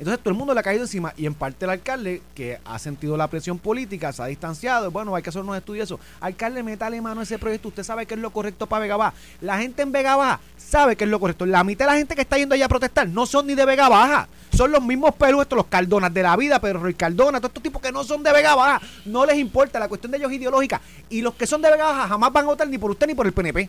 Entonces 0.00 0.18
todo 0.20 0.32
el 0.32 0.38
mundo 0.38 0.54
le 0.54 0.60
ha 0.60 0.62
caído 0.62 0.84
encima 0.84 1.12
y 1.14 1.26
en 1.26 1.34
parte 1.34 1.66
el 1.66 1.70
alcalde, 1.70 2.22
que 2.34 2.58
ha 2.64 2.78
sentido 2.78 3.18
la 3.18 3.28
presión 3.28 3.58
política, 3.58 4.10
se 4.14 4.22
ha 4.22 4.26
distanciado, 4.26 4.90
bueno, 4.90 5.14
hay 5.14 5.22
que 5.22 5.28
hacer 5.28 5.42
unos 5.42 5.58
estudios. 5.58 5.94
Alcalde, 6.20 6.62
métale 6.62 7.02
mano 7.02 7.20
a 7.20 7.24
ese 7.24 7.38
proyecto, 7.38 7.68
usted 7.68 7.84
sabe 7.84 8.06
que 8.06 8.14
es 8.14 8.20
lo 8.20 8.30
correcto 8.30 8.66
para 8.66 8.80
Vega 8.80 8.96
Baja. 8.96 9.12
La 9.42 9.58
gente 9.58 9.82
en 9.82 9.92
Vega 9.92 10.16
Baja 10.16 10.40
sabe 10.56 10.96
que 10.96 11.04
es 11.04 11.10
lo 11.10 11.20
correcto. 11.20 11.44
La 11.44 11.64
mitad 11.64 11.84
de 11.84 11.92
la 11.92 11.98
gente 11.98 12.14
que 12.14 12.22
está 12.22 12.38
yendo 12.38 12.54
allá 12.54 12.64
a 12.64 12.68
protestar 12.70 13.06
no 13.10 13.26
son 13.26 13.46
ni 13.46 13.54
de 13.54 13.66
Vega 13.66 13.90
Baja. 13.90 14.26
Son 14.54 14.72
los 14.72 14.82
mismos 14.82 15.14
pelus, 15.16 15.42
estos, 15.42 15.56
los 15.58 15.66
Caldonas 15.66 16.14
de 16.14 16.22
la 16.22 16.34
vida, 16.34 16.58
Pedro 16.58 16.80
Ruiz 16.80 16.96
Cardona, 16.96 17.38
todos 17.38 17.50
estos 17.50 17.62
tipos 17.62 17.82
que 17.82 17.92
no 17.92 18.02
son 18.02 18.22
de 18.22 18.32
Vega 18.32 18.54
Baja. 18.54 18.80
No 19.04 19.26
les 19.26 19.36
importa, 19.36 19.78
la 19.78 19.88
cuestión 19.88 20.12
de 20.12 20.16
ellos 20.16 20.30
es 20.30 20.38
ideológica. 20.38 20.80
Y 21.10 21.20
los 21.20 21.34
que 21.34 21.46
son 21.46 21.60
de 21.60 21.70
Vega 21.70 21.84
Baja 21.84 22.08
jamás 22.08 22.32
van 22.32 22.44
a 22.44 22.48
votar 22.48 22.66
ni 22.66 22.78
por 22.78 22.90
usted 22.90 23.06
ni 23.06 23.14
por 23.14 23.26
el 23.26 23.34
PNP. 23.34 23.68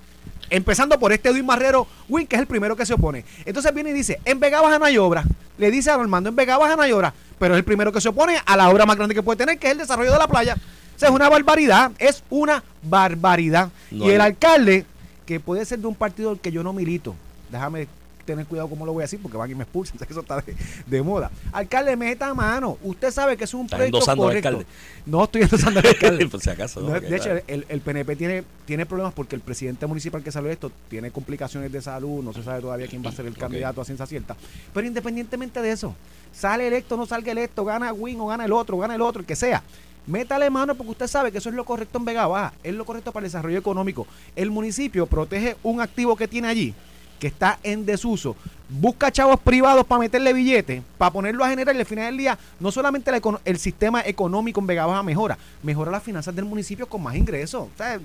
Empezando 0.52 1.00
por 1.00 1.12
este 1.12 1.30
Edwin 1.30 1.46
Marrero 1.46 1.88
Win, 2.10 2.28
que 2.28 2.36
es 2.36 2.42
el 2.42 2.48
primero 2.48 2.76
que 2.76 2.86
se 2.86 2.94
opone. 2.94 3.26
Entonces 3.46 3.74
viene 3.74 3.90
y 3.90 3.94
dice, 3.94 4.20
en 4.26 4.40
Vega 4.40 4.62
Baja 4.62 4.78
no 4.78 4.86
hay 4.86 4.98
obra. 4.98 5.24
Le 5.58 5.72
dice 5.72 5.90
a 5.90 5.98
Normando, 5.98 6.30
en 6.30 6.36
Vega 6.36 6.58
Baja 6.58 6.76
no 6.76 6.84
hay 6.84 6.92
obra. 6.92 7.14
Pero 7.40 7.56
es 7.56 7.58
el 7.58 7.64
primero 7.64 7.92
que 7.92 8.02
se 8.02 8.10
opone 8.10 8.38
a 8.46 8.58
la 8.58 8.70
obra 8.70 8.86
más 8.86 8.98
grande 8.98 9.16
que 9.16 9.24
puede 9.24 9.38
tener, 9.38 9.58
que 9.58 9.68
es 9.68 9.72
el 9.72 9.80
desarrollo 9.80 10.12
de 10.12 10.20
la 10.20 10.28
playa. 10.28 10.56
O 10.96 11.00
sea, 11.00 11.10
es 11.10 11.16
una 11.16 11.30
barbaridad, 11.30 11.92
es 11.98 12.24
una 12.30 12.64
barbaridad. 12.84 13.70
No 13.90 14.06
y 14.06 14.12
el 14.12 14.22
alcalde, 14.22 14.86
que 15.26 15.40
puede 15.40 15.66
ser 15.66 15.80
de 15.80 15.88
un 15.88 15.96
partido 15.96 16.32
al 16.32 16.40
que 16.40 16.52
yo 16.52 16.62
no 16.62 16.74
milito, 16.74 17.16
déjame 17.50 17.88
tener 18.24 18.46
cuidado 18.46 18.70
cómo 18.70 18.86
lo 18.86 18.94
voy 18.94 19.02
a 19.02 19.06
decir 19.06 19.20
porque 19.22 19.38
van 19.38 19.50
y 19.52 19.56
me 19.56 19.64
expulsan, 19.64 19.98
eso 20.10 20.22
está 20.22 20.42
de, 20.42 20.56
de 20.86 21.02
moda. 21.02 21.32
Alcalde, 21.52 21.96
meta 21.96 22.34
mano. 22.34 22.78
Usted 22.84 23.12
sabe 23.12 23.38
que 23.38 23.46
es 23.46 23.54
un 23.54 23.68
proyecto 23.68 23.98
endosando 23.98 24.24
al 24.24 24.30
correcto. 24.30 24.48
alcalde. 24.50 24.68
No 25.06 25.24
estoy 25.24 25.42
endosando 25.44 25.80
al 25.80 25.88
alcalde. 25.88 26.28
Por 26.32 26.42
si 26.42 26.50
acaso. 26.50 26.82
¿no? 26.82 27.00
De 27.00 27.16
hecho, 27.16 27.26
claro. 27.26 27.42
el, 27.48 27.66
el 27.68 27.82
PNP 27.82 28.16
tiene, 28.16 28.44
tiene 28.66 28.86
problemas 28.86 29.14
porque 29.14 29.36
el 29.36 29.42
presidente 29.42 29.86
municipal 29.88 30.24
que 30.24 30.32
salió 30.32 30.48
de 30.48 30.54
esto 30.54 30.72
tiene 30.90 31.12
complicaciones 31.12 31.72
de 31.72 31.82
salud, 31.82 32.24
no 32.24 32.34
se 32.34 32.44
sabe 32.44 32.62
todavía 32.62 32.88
quién 32.88 33.04
va 33.04 33.10
a 33.10 33.14
ser 33.14 33.26
el 33.26 33.38
candidato 33.38 33.82
a 33.82 33.86
ciencia 33.86 34.06
cierta. 34.06 34.36
Pero 34.74 34.88
independientemente 34.88 35.62
de 35.62 35.72
eso, 35.72 35.96
sale 36.32 36.68
electo, 36.68 36.98
no 36.98 37.06
salga 37.06 37.32
electo, 37.32 37.66
gana 37.66 37.94
Win 37.94 38.20
o 38.22 38.28
gana 38.28 38.46
el 38.46 38.54
otro, 38.54 38.78
gana 38.78 38.96
el 38.96 39.02
otro, 39.02 39.22
el 39.22 39.26
que 39.26 39.36
sea. 39.36 39.64
Métale 40.08 40.50
mano 40.50 40.74
porque 40.74 40.92
usted 40.92 41.08
sabe 41.08 41.32
que 41.32 41.38
eso 41.38 41.50
es 41.50 41.56
lo 41.56 41.64
correcto 41.64 42.00
en 42.00 42.06
Vega 42.06 42.26
Baja, 42.26 42.54
es 42.64 42.74
lo 42.74 42.86
correcto 42.86 43.12
para 43.12 43.26
el 43.26 43.32
desarrollo 43.32 43.60
económico. 43.60 44.08
El 44.36 44.50
municipio 44.50 45.06
protege 45.06 45.58
un 45.62 45.80
activo 45.80 46.16
que 46.16 46.28
tiene 46.28 46.48
allí, 46.48 46.74
que 47.22 47.28
está 47.28 47.60
en 47.62 47.86
desuso, 47.86 48.36
busca 48.68 49.12
chavos 49.12 49.40
privados 49.40 49.86
para 49.86 50.00
meterle 50.00 50.34
billetes, 50.34 50.82
para 50.98 51.12
ponerlo 51.12 51.44
a 51.46 51.50
generar 51.50 51.76
y 51.76 51.80
al 51.80 51.86
final 51.86 52.06
del 52.06 52.18
día, 52.18 52.40
no 52.60 52.72
solamente 52.72 53.12
el 53.46 53.60
sistema 53.60 54.02
económico 54.04 54.60
en 54.60 54.66
Vega 54.66 54.88
Baja 54.88 55.04
mejora, 55.04 55.38
mejora 55.62 55.92
las 55.92 56.02
finanzas 56.02 56.36
del 56.36 56.46
municipio 56.46 56.88
con 56.88 57.04
más 57.04 57.16
ingresos. 57.16 57.68
O 57.72 57.78
sea, 57.78 58.00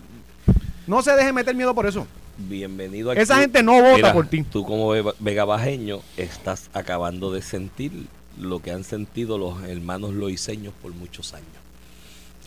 no 0.87 1.00
se 1.00 1.12
deje 1.12 1.32
meter 1.32 1.54
miedo 1.54 1.75
por 1.75 1.87
eso. 1.87 2.06
Bienvenido 2.37 3.11
al 3.11 3.16
Esa 3.16 3.32
club. 3.37 3.42
gente 3.44 3.62
no 3.62 3.73
vota 3.80 3.96
Mira, 3.96 4.12
por 4.12 4.26
ti. 4.26 4.42
Tú 4.42 4.64
como 4.66 4.90
vega- 4.90 5.14
vegabajeño 5.18 6.00
estás 6.18 6.68
acabando 6.75 7.32
de 7.32 7.40
sentir 7.40 7.92
lo 8.38 8.61
que 8.61 8.70
han 8.70 8.85
sentido 8.85 9.38
los 9.38 9.62
hermanos 9.64 10.12
loiseños 10.12 10.75
por 10.82 10.92
muchos 10.92 11.32
años. 11.32 11.49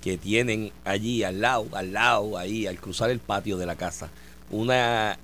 Que 0.01 0.19
tienen 0.19 0.71
allí 0.85 1.23
al 1.23 1.41
lado, 1.41 1.65
al 1.73 1.93
lado, 1.93 2.37
ahí, 2.37 2.67
al 2.67 2.79
cruzar 2.79 3.09
el 3.09 3.17
patio 3.17 3.57
de 3.57 3.65
la 3.65 3.75
casa, 3.75 4.09
una 4.51 5.17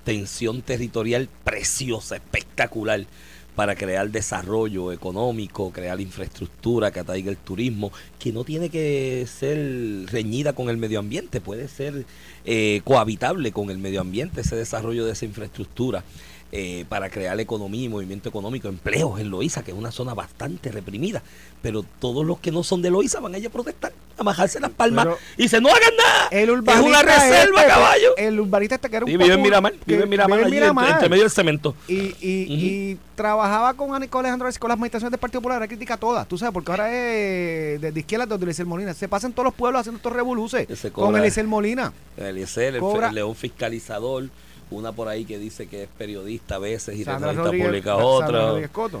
extensión 0.00 0.62
territorial 0.62 1.28
preciosa, 1.44 2.16
espectacular, 2.16 3.06
para 3.54 3.74
crear 3.74 4.10
desarrollo 4.10 4.92
económico, 4.92 5.70
crear 5.70 6.00
infraestructura 6.00 6.90
que 6.90 7.00
atraiga 7.00 7.30
el 7.30 7.36
turismo, 7.36 7.92
que 8.18 8.32
no 8.32 8.44
tiene 8.44 8.70
que 8.70 9.26
ser 9.26 10.06
reñida 10.10 10.54
con 10.54 10.70
el 10.70 10.78
medio 10.78 10.98
ambiente, 10.98 11.42
puede 11.42 11.68
ser 11.68 12.06
eh, 12.46 12.80
cohabitable 12.84 13.52
con 13.52 13.68
el 13.70 13.76
medio 13.76 14.00
ambiente, 14.00 14.40
ese 14.40 14.56
desarrollo 14.56 15.04
de 15.04 15.12
esa 15.12 15.26
infraestructura. 15.26 16.04
Eh, 16.52 16.84
para 16.88 17.08
crear 17.10 17.38
economía 17.38 17.84
y 17.84 17.88
movimiento 17.88 18.28
económico, 18.28 18.68
empleos 18.68 19.20
en 19.20 19.30
Loíza, 19.30 19.62
que 19.62 19.70
es 19.70 19.76
una 19.76 19.92
zona 19.92 20.14
bastante 20.14 20.72
reprimida. 20.72 21.22
Pero 21.62 21.84
todos 22.00 22.24
los 22.26 22.40
que 22.40 22.50
no 22.50 22.62
son 22.64 22.82
de 22.82 22.90
Loíza 22.90 23.20
van 23.20 23.34
allá 23.34 23.48
a 23.48 23.52
protestar, 23.52 23.92
a 24.18 24.22
bajarse 24.22 24.58
las 24.60 24.70
palmas 24.70 25.04
Pero- 25.06 25.18
y 25.36 25.46
se 25.48 25.60
no 25.60 25.68
hagan 25.68 25.96
nada. 25.96 26.28
El 26.30 26.48
es 26.50 26.80
una 26.80 27.02
reserva, 27.02 27.60
este, 27.60 27.68
caballo. 27.72 28.16
El 28.16 28.40
urbanista 28.40 28.74
este 28.76 28.90
que 28.90 28.96
era 28.96 29.04
un 29.04 29.10
Sí, 29.12 29.16
vive 29.16 29.34
en 29.34 29.42
Miramar, 29.42 29.74
vive 29.86 30.02
en 30.04 30.08
Miramar, 30.08 30.38
vive 30.38 30.48
en 30.48 30.54
entre- 30.54 30.60
Miramar. 30.60 30.90
entre 30.94 31.08
medio 31.08 31.22
del 31.22 31.30
cemento. 31.30 31.74
Y, 31.86 31.94
y, 32.20 32.46
y 32.48 32.98
trabajaba 33.14 33.74
con, 33.74 33.94
Alejandro 33.94 34.48
con 34.58 34.68
las 34.70 34.78
meditaciones 34.78 35.10
del 35.12 35.20
Partido 35.20 35.40
Popular, 35.40 35.56
ahora 35.56 35.68
critica 35.68 35.96
todas, 35.98 36.26
tú 36.26 36.36
sabes, 36.38 36.52
porque 36.54 36.70
ahora 36.72 36.88
es 36.90 37.80
de, 37.80 37.92
de 37.92 38.00
izquierda 38.00 38.26
donde 38.26 38.44
Eliezer 38.44 38.66
Molina. 38.66 38.94
Se 38.94 39.08
pasan 39.08 39.32
todos 39.32 39.44
los 39.44 39.54
pueblos 39.54 39.80
haciendo 39.80 39.98
estos 39.98 40.12
revoluces 40.12 40.66
con 40.92 41.14
Eliezer 41.16 41.46
Molina. 41.46 41.92
Eliezer, 42.16 42.74
el, 42.76 42.82
el 42.82 43.14
león 43.14 43.36
fiscalizador, 43.36 44.28
una 44.70 44.92
por 44.92 45.08
ahí 45.08 45.24
que 45.24 45.38
dice 45.38 45.66
que 45.66 45.84
es 45.84 45.88
periodista 45.98 46.54
a 46.56 46.58
veces 46.58 46.96
y 46.98 47.04
Sandra 47.04 47.32
Rodríguez- 47.32 47.66
pública 47.66 47.96
otra. 47.96 48.52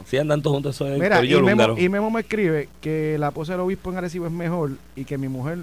Sí, 0.06 0.16
andan 0.18 0.42
todos 0.42 0.54
juntos, 0.56 0.80
el 0.80 0.98
Mira, 1.00 1.24
y 1.24 1.40
Memo, 1.40 1.78
y 1.78 1.88
Memo 1.88 2.10
me 2.10 2.20
escribe 2.22 2.68
que 2.80 3.16
la 3.18 3.30
pose 3.30 3.52
del 3.52 3.60
obispo 3.60 3.90
en 3.90 3.98
Arecibo 3.98 4.26
es 4.26 4.32
mejor 4.32 4.72
y 4.96 5.04
que 5.04 5.16
mi 5.18 5.28
mujer 5.28 5.58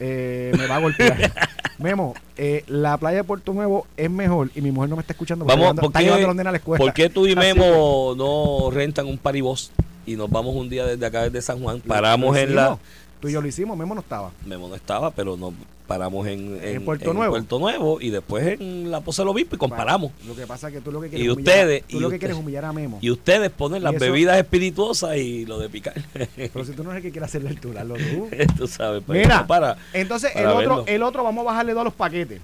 eh, 0.00 0.52
me 0.58 0.66
va 0.66 0.76
a 0.76 0.80
golpear. 0.80 1.32
Memo, 1.78 2.14
eh, 2.36 2.64
la 2.68 2.96
playa 2.98 3.18
de 3.18 3.24
Puerto 3.24 3.52
Nuevo 3.52 3.86
es 3.96 4.10
mejor 4.10 4.50
y 4.54 4.60
mi 4.60 4.70
mujer 4.70 4.90
no 4.90 4.96
me 4.96 5.00
está 5.00 5.12
escuchando 5.12 5.44
porque 5.44 5.58
Vamos, 5.60 5.70
está, 5.74 5.82
¿por 5.82 5.92
qué- 5.92 6.04
llevando 6.04 6.42
a 6.42 6.48
a 6.48 6.52
la 6.52 6.58
escuela. 6.58 6.78
¿Por 6.84 6.92
qué 6.92 7.08
tú 7.10 7.26
y 7.26 7.34
Memo 7.36 8.14
no 8.16 8.70
rentan 8.70 9.06
un 9.06 9.18
paribos 9.18 9.72
y 10.06 10.16
nos 10.16 10.30
vamos 10.30 10.54
un 10.54 10.68
día 10.68 10.84
desde 10.86 11.04
acá, 11.06 11.22
desde 11.22 11.42
San 11.42 11.60
Juan? 11.60 11.80
Paramos 11.80 12.36
en 12.36 12.54
la... 12.54 12.78
Tú 13.24 13.28
y 13.30 13.32
yo 13.32 13.40
lo 13.40 13.48
hicimos, 13.48 13.74
Memo 13.78 13.94
no 13.94 14.02
estaba. 14.02 14.32
Memo 14.44 14.68
no 14.68 14.74
estaba, 14.74 15.10
pero 15.10 15.34
nos 15.34 15.54
paramos 15.86 16.26
en, 16.26 16.60
En 16.62 16.84
Puerto 16.84 17.14
Nuevo. 17.14 17.32
Puerto 17.32 17.58
Nuevo 17.58 17.98
y 18.02 18.10
después 18.10 18.60
en 18.60 18.90
la 18.90 19.00
Pose 19.00 19.22
del 19.22 19.30
Obispo 19.30 19.54
y 19.54 19.58
comparamos. 19.58 20.12
Lo 20.26 20.36
que 20.36 20.46
pasa 20.46 20.68
es 20.68 20.74
que 20.74 20.80
tú 20.82 20.92
lo 20.92 21.00
que 21.00 21.08
quieres 21.08 21.24
Y 21.26 21.30
humillar, 21.30 21.54
ustedes- 21.54 21.84
tú 21.86 21.96
y 21.96 22.00
lo 22.00 22.10
que 22.10 22.18
quieres 22.18 22.36
humillar 22.36 22.66
a 22.66 22.74
Memo. 22.74 22.98
Y 23.00 23.10
ustedes 23.10 23.48
ponen 23.50 23.82
las 23.82 23.94
eso- 23.94 24.04
bebidas 24.04 24.36
espirituosas 24.36 25.16
y 25.16 25.46
lo 25.46 25.58
de 25.58 25.70
picar. 25.70 25.94
Pero 26.36 26.64
si 26.66 26.72
tú 26.72 26.84
no 26.84 26.90
eres 26.90 26.98
el 27.02 27.08
que 27.08 27.12
quiere 27.12 27.24
hacer 27.24 27.42
la 27.42 27.48
altura, 27.48 27.80
hazlo 27.80 27.94
tú. 27.94 28.28
tú 28.58 28.66
sabes. 28.68 29.02
pues, 29.06 29.22
Mira, 29.22 29.46
para, 29.46 29.78
entonces 29.94 30.32
el 30.36 30.44
para 30.44 30.54
otro, 30.58 30.84
el 30.86 31.02
otro 31.02 31.24
vamos 31.24 31.40
a 31.40 31.44
bajarle 31.46 31.72
dos 31.72 31.80
a 31.80 31.84
los 31.84 31.94
paquetes. 31.94 32.42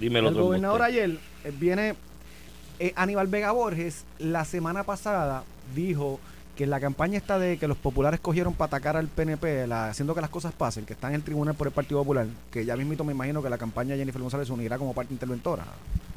dime 0.00 0.20
el 0.20 0.24
El 0.24 0.32
otro 0.32 0.44
gobernador 0.44 0.80
embuste. 0.80 1.02
ayer 1.02 1.18
eh, 1.44 1.52
viene, 1.60 1.94
eh, 2.78 2.94
Aníbal 2.96 3.26
Vega 3.26 3.50
Borges, 3.52 4.06
la 4.18 4.46
semana 4.46 4.84
pasada 4.84 5.44
dijo 5.74 6.18
que 6.58 6.64
en 6.64 6.70
la 6.70 6.80
campaña 6.80 7.16
esta 7.16 7.38
de 7.38 7.56
que 7.56 7.68
los 7.68 7.76
populares 7.76 8.18
cogieron 8.18 8.52
para 8.52 8.66
atacar 8.66 8.96
al 8.96 9.06
PNP, 9.06 9.68
la- 9.68 9.90
haciendo 9.90 10.12
que 10.12 10.20
las 10.20 10.28
cosas 10.28 10.52
pasen, 10.52 10.84
que 10.84 10.92
está 10.92 11.06
en 11.06 11.14
el 11.14 11.22
tribunal 11.22 11.54
por 11.54 11.68
el 11.68 11.72
Partido 11.72 12.00
Popular, 12.00 12.26
que 12.50 12.64
ya 12.64 12.76
mismito 12.76 13.04
me 13.04 13.12
imagino 13.12 13.40
que 13.40 13.48
la 13.48 13.56
campaña 13.58 13.92
de 13.92 13.98
Jennifer 14.00 14.20
González 14.20 14.48
se 14.48 14.52
unirá 14.52 14.76
como 14.76 14.92
parte 14.92 15.12
interventora 15.14 15.62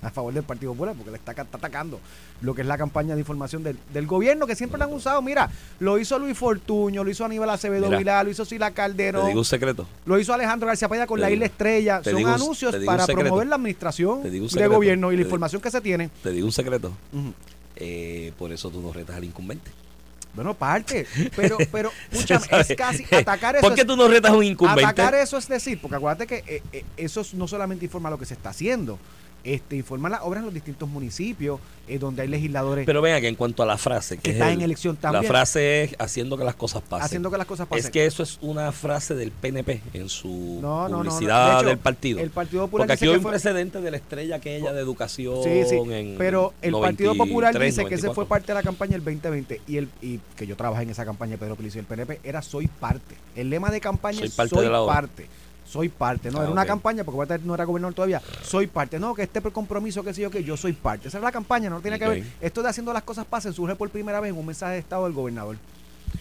a 0.01 0.09
favor 0.09 0.33
del 0.33 0.41
Partido 0.41 0.71
Popular, 0.71 0.95
porque 0.95 1.11
le 1.11 1.17
está, 1.17 1.33
está 1.33 1.57
atacando 1.57 1.99
lo 2.41 2.55
que 2.55 2.61
es 2.61 2.67
la 2.67 2.75
campaña 2.75 3.13
de 3.13 3.19
información 3.19 3.61
del, 3.61 3.77
del 3.93 4.07
gobierno, 4.07 4.47
que 4.47 4.55
siempre 4.55 4.79
lo 4.79 4.85
han 4.85 4.93
usado. 4.93 5.21
Mira, 5.21 5.47
lo 5.79 5.99
hizo 5.99 6.17
Luis 6.17 6.35
Fortuño, 6.35 7.03
lo 7.03 7.11
hizo 7.11 7.23
Aníbal 7.23 7.51
Acevedo 7.51 7.85
Mira, 7.85 7.99
Vilá, 7.99 8.23
lo 8.23 8.31
hizo 8.31 8.43
Sila 8.43 8.69
Te 8.69 8.73
Calderón, 8.77 9.27
digo 9.27 9.41
un 9.41 9.45
secreto. 9.45 9.85
lo 10.07 10.17
hizo 10.19 10.33
Alejandro 10.33 10.65
García 10.65 10.89
Paya 10.89 11.05
con 11.05 11.17
Te 11.17 11.21
la 11.21 11.27
digo- 11.27 11.35
Isla 11.35 11.45
Estrella. 11.45 12.01
te 12.01 12.09
Son 12.09 12.17
digo 12.17 12.31
anuncios 12.31 12.71
te 12.71 12.83
para 12.83 13.05
promover 13.05 13.45
la 13.45 13.57
administración 13.57 14.23
Te 14.23 14.31
de 14.31 14.67
gobierno 14.67 15.11
y 15.11 15.17
la 15.17 15.21
Te- 15.21 15.27
información 15.27 15.61
que 15.61 15.69
se 15.69 15.81
tiene. 15.81 16.09
Te 16.23 16.31
digo 16.31 16.47
un 16.47 16.51
secreto. 16.51 16.91
Eh, 17.75 18.33
por 18.39 18.51
eso 18.51 18.71
tú 18.71 18.81
no 18.81 18.91
retas 18.91 19.15
al 19.17 19.23
incumbente. 19.23 19.69
Bueno, 20.33 20.53
parte. 20.53 21.05
Pero, 21.35 21.57
pero, 21.71 21.91
escúchame, 22.09 22.45
es 22.61 22.75
casi 22.77 23.05
atacar 23.13 23.55
eso. 23.55 23.67
¿Por 23.67 23.75
qué 23.75 23.83
tú 23.83 23.95
no 23.95 24.07
retas 24.07 24.31
a 24.31 24.35
un 24.35 24.43
incumbente? 24.43 24.83
Atacar 24.83 25.13
eso 25.15 25.37
es 25.37 25.47
decir, 25.47 25.79
porque 25.81 25.97
acuérdate 25.97 26.25
que 26.25 26.43
eh, 26.47 26.63
eh, 26.71 26.85
eso 26.97 27.21
no 27.33 27.47
solamente 27.47 27.85
informa 27.85 28.09
lo 28.09 28.17
que 28.17 28.25
se 28.25 28.33
está 28.33 28.49
haciendo, 28.49 28.97
este 29.43 29.75
informa 29.75 30.09
las 30.09 30.21
obras 30.21 30.39
en 30.41 30.45
los 30.45 30.53
distintos 30.53 30.87
municipios, 30.87 31.59
eh, 31.87 31.97
donde 31.97 32.21
hay 32.21 32.27
legisladores 32.27 32.85
Pero 32.85 33.01
vean 33.01 33.19
que 33.21 33.27
en 33.27 33.35
cuanto 33.35 33.63
a 33.63 33.65
la 33.65 33.77
frase, 33.77 34.17
que, 34.17 34.31
es 34.31 34.35
el- 34.37 34.41
en 34.43 34.61
elección 34.61 34.95
la 34.95 35.01
también, 35.01 35.25
frase 35.25 35.83
es 35.83 35.95
haciendo 35.99 36.37
que 36.37 36.43
las 36.43 36.55
cosas 36.55 36.81
pasen. 36.83 37.05
haciendo 37.05 37.31
que 37.31 37.37
las 37.37 37.47
cosas 37.47 37.67
pasen. 37.67 37.85
Es 37.85 37.91
que 37.91 38.05
eso 38.05 38.21
es 38.23 38.37
una 38.41 38.71
frase 38.71 39.15
del 39.15 39.31
PNP 39.31 39.81
en 39.93 40.07
su 40.09 40.59
No, 40.61 40.87
no, 40.87 40.89
no, 40.89 41.03
no. 41.03 41.09
publicidad 41.09 41.53
De 41.53 41.57
hecho, 41.59 41.67
del 41.69 41.77
partido. 41.79 42.19
el 42.19 42.29
Partido 42.29 42.61
Popular 42.67 42.87
Porque 42.87 42.93
aquí 42.93 43.05
hay 43.11 43.15
un 43.15 43.21
fue- 43.21 43.31
precedente 43.31 43.81
de 43.81 43.91
la 43.91 43.97
estrella 43.97 44.35
aquella 44.37 44.73
de 44.73 44.79
educación. 44.81 45.43
Sí, 45.43 45.63
sí, 45.67 45.75
en 45.75 46.15
pero 46.17 46.53
el 46.61 46.73
Partido 46.73 47.15
Popular 47.15 47.53
93, 47.53 47.75
dice 47.75 47.89
que 47.89 47.95
ese 47.95 48.07
94. 48.07 48.13
fue 48.15 48.25
parte 48.27 48.47
de 48.47 48.53
la 48.53 48.63
campaña 48.63 48.91
del 48.91 49.03
2020 49.03 49.61
y 49.67 49.77
el 49.77 49.89
y 50.01 50.19
que 50.35 50.45
yo 50.47 50.55
trabajé 50.55 50.83
en 50.83 50.91
esa 50.91 51.03
campaña 51.03 51.37
Pedro 51.37 51.55
Pelicio 51.55 51.79
y 51.79 51.81
el 51.81 51.85
PNP 51.87 52.19
era 52.23 52.41
soy 52.41 52.67
parte. 52.67 53.15
El 53.35 53.49
lema 53.49 53.71
de 53.71 53.81
campaña 53.81 54.19
Soy 54.19 54.27
es 54.27 54.33
parte 54.35 54.55
soy 54.55 54.65
de 54.65 54.71
la 54.71 54.81
obra. 54.81 54.93
Soy 55.71 55.87
parte, 55.87 56.29
no 56.29 56.39
Ah, 56.39 56.43
era 56.43 56.51
una 56.51 56.65
campaña 56.65 57.05
porque 57.05 57.17
Walter 57.17 57.41
no 57.45 57.55
era 57.55 57.63
gobernador 57.63 57.93
todavía. 57.93 58.21
Soy 58.43 58.67
parte, 58.67 58.99
no, 58.99 59.15
que 59.15 59.23
este 59.23 59.39
compromiso 59.39 60.03
que 60.03 60.13
sé 60.13 60.21
yo 60.21 60.29
que 60.29 60.43
yo 60.43 60.57
soy 60.57 60.73
parte. 60.73 61.07
Esa 61.07 61.17
era 61.17 61.25
la 61.25 61.31
campaña, 61.31 61.69
no 61.69 61.79
tiene 61.79 61.97
que 61.97 62.07
ver. 62.09 62.23
Esto 62.41 62.61
de 62.61 62.67
haciendo 62.67 62.91
las 62.91 63.03
cosas 63.03 63.25
pasen 63.25 63.53
surge 63.53 63.75
por 63.77 63.89
primera 63.89 64.19
vez 64.19 64.33
en 64.33 64.37
un 64.37 64.45
mensaje 64.45 64.73
de 64.73 64.79
estado 64.79 65.05
del 65.05 65.13
gobernador. 65.13 65.55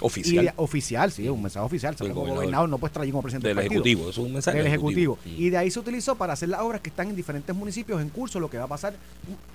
Oficial 0.01 0.45
de- 0.47 0.53
oficial, 0.57 1.11
sí, 1.13 1.29
un 1.29 1.43
mensaje 1.43 1.67
oficial. 1.67 1.97
Como 1.97 2.11
gobernador. 2.15 2.37
gobernador, 2.37 2.69
no 2.69 2.79
puedes 2.79 2.93
traer 2.93 3.11
como 3.11 3.23
presidente 3.23 3.49
del 3.49 3.57
del 3.57 3.65
partido 3.67 3.83
Ejecutivo. 3.83 4.11
Eso 4.11 4.21
es 4.21 4.27
un 4.27 4.33
mensaje 4.33 4.59
del 4.59 4.67
Ejecutivo. 4.69 5.19
Mm. 5.25 5.29
Y 5.37 5.51
de 5.51 5.57
ahí 5.59 5.71
se 5.71 5.79
utilizó 5.81 6.15
para 6.15 6.33
hacer 6.35 6.49
las 6.49 6.61
obras 6.61 6.81
que 6.81 6.91
están 6.91 7.09
en 7.09 7.17
diferentes 7.17 7.55
municipios 7.55 8.01
en 8.01 8.09
curso, 8.09 8.39
lo 8.41 8.49
que 8.49 8.57
va 8.59 8.65
a 8.65 8.69
pasar, 8.69 8.95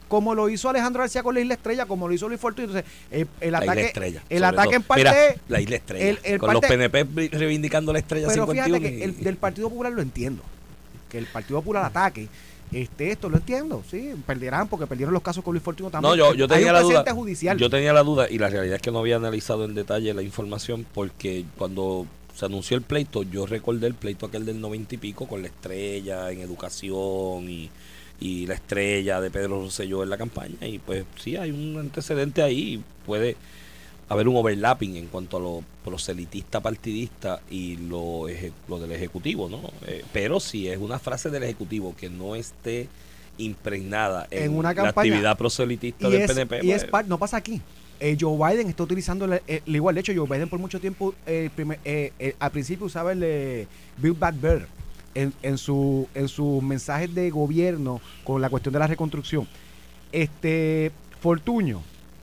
como 0.08 0.36
lo 0.36 0.50
hizo 0.50 0.70
Alejandro 0.70 1.02
García 1.02 1.24
con 1.24 1.34
la 1.36 1.42
Isla 1.42 1.54
Estrella, 1.56 1.86
como 1.86 2.08
lo 2.08 2.14
hizo 2.14 2.28
Luis 2.28 2.40
Fortuño. 2.40 2.68
Entonces, 2.68 2.92
el, 3.12 3.28
el 3.42 3.52
la 3.52 3.58
ataque, 3.60 3.82
estrella. 3.86 4.24
el 4.30 4.44
ataque 4.44 4.68
todo. 4.68 4.76
en 4.76 4.84
parte, 4.84 5.04
Mira, 5.04 5.16
la 5.48 5.62
isla 5.62 5.76
estrella. 5.78 6.06
el- 6.10 6.20
el 6.24 6.40
con 6.40 6.48
parte- 6.54 6.78
los 6.78 6.90
PNP 6.90 7.30
reivindicando 7.38 7.94
la 7.94 8.00
estrella 8.00 8.28
pero 8.28 8.46
51. 8.46 8.78
fíjate 8.78 8.98
que 8.98 9.04
el 9.04 9.24
del 9.24 9.38
Partido 9.38 9.70
Popular 9.70 9.92
lo 9.94 10.02
entiendo. 10.02 10.44
Que 11.10 11.18
el 11.18 11.26
Partido 11.28 11.60
Popular 11.62 11.86
ataque. 11.86 12.28
Este, 12.72 13.12
esto 13.12 13.30
lo 13.30 13.38
entiendo, 13.38 13.84
sí, 13.90 14.14
perderán 14.26 14.68
porque 14.68 14.88
perdieron 14.88 15.14
los 15.14 15.24
casos 15.24 15.44
con 15.44 15.54
Luis 15.54 15.64
Fortuño 15.64 15.90
también. 15.90 16.10
No, 16.10 16.16
yo, 16.16 16.34
yo 16.34 16.48
tenía 16.48 16.74
la 16.74 16.82
duda. 16.82 17.06
judicial. 17.14 17.58
Yo 17.58 17.70
tenía 17.70 17.94
la 17.94 18.04
duda 18.04 18.28
y 18.30 18.38
la 18.38 18.50
realidad 18.50 18.76
es 18.76 18.82
que 18.82 18.92
no 18.92 19.00
había 19.00 19.16
analizado 19.16 19.66
en 19.66 19.76
detalle 19.76 20.14
la 20.14 20.24
información 20.24 20.86
porque 20.94 21.46
cuando 21.58 22.06
se 22.36 22.46
anunció 22.46 22.76
el 22.76 22.84
pleito, 22.84 23.24
yo 23.24 23.46
recordé 23.46 23.88
el 23.88 23.94
pleito 23.94 24.26
aquel 24.26 24.46
del 24.46 24.60
noventa 24.60 24.96
y 24.96 24.98
pico 24.98 25.28
con 25.28 25.42
la 25.42 25.48
estrella 25.48 26.32
en 26.32 26.42
educación 26.42 27.50
y, 27.50 27.70
y 28.20 28.46
la 28.46 28.56
estrella 28.56 29.22
de 29.22 29.32
Pedro 29.32 29.62
Rosselló 29.62 30.04
en 30.04 30.10
la 30.10 30.18
campaña. 30.18 30.68
Y 30.68 30.80
pues 30.80 31.06
sí, 31.18 31.38
hay 31.38 31.52
un 31.52 31.78
antecedente 31.80 32.42
ahí. 32.42 32.84
Puede 33.06 33.38
haber 34.08 34.28
un 34.28 34.36
overlapping 34.38 34.98
en 34.98 35.08
cuanto 35.08 35.38
a 35.38 35.40
lo 35.40 35.64
proselitista 35.84 36.60
partidista 36.62 37.42
y 37.50 37.78
lo, 37.78 38.30
eje- 38.30 38.52
lo 38.68 38.80
del 38.80 38.92
ejecutivo, 38.92 39.50
¿no? 39.50 39.62
Eh, 39.88 40.04
pero 40.14 40.40
si 40.40 40.68
es 40.68 40.78
una 40.78 41.00
frase 41.00 41.30
del 41.30 41.44
ejecutivo 41.44 41.96
que 41.98 42.10
no 42.10 42.36
esté 42.36 42.88
impregnada 43.38 44.28
en, 44.32 44.44
En 44.44 44.56
una 44.58 44.70
la 44.70 44.76
campaña. 44.76 45.10
actividad 45.14 45.38
proselitista 45.38 46.08
y 46.08 46.12
del 46.12 46.22
es, 46.22 46.32
PNP. 46.32 46.60
y 46.66 46.72
es 46.72 46.82
pues, 46.84 46.92
par- 46.92 47.08
no 47.08 47.18
pasa 47.18 47.38
aquí. 47.38 47.62
Eh, 48.00 48.18
Joe 48.20 48.38
Biden 48.38 48.68
está 48.70 48.84
utilizando 48.84 49.26
el, 49.26 49.42
el- 49.48 49.62
el 49.66 49.76
igual. 49.76 49.96
De 49.96 50.02
hecho, 50.02 50.14
Joe 50.16 50.28
Biden 50.28 50.50
por 50.50 50.60
mucho 50.60 50.80
tiempo, 50.80 51.14
eh, 51.26 51.50
primer- 51.56 51.80
eh, 51.86 52.12
eh, 52.20 52.36
al 52.40 52.52
principio 52.52 52.86
usaba 52.86 53.12
el 53.12 53.22
eh, 53.24 53.68
Build 53.98 54.20
Back 54.20 54.36
Better 54.40 54.68
en, 55.16 55.34
en, 55.42 55.58
su, 55.58 56.08
en 56.14 56.28
sus 56.28 56.62
mensajes 56.62 57.14
de 57.16 57.30
gobierno 57.32 58.02
con 58.24 58.42
la 58.42 58.50
cuestión 58.50 58.74
de 58.74 58.80
la 58.80 58.88
reconstrucción. 58.88 59.48
Este 60.12 60.92
Fortuño 61.22 61.82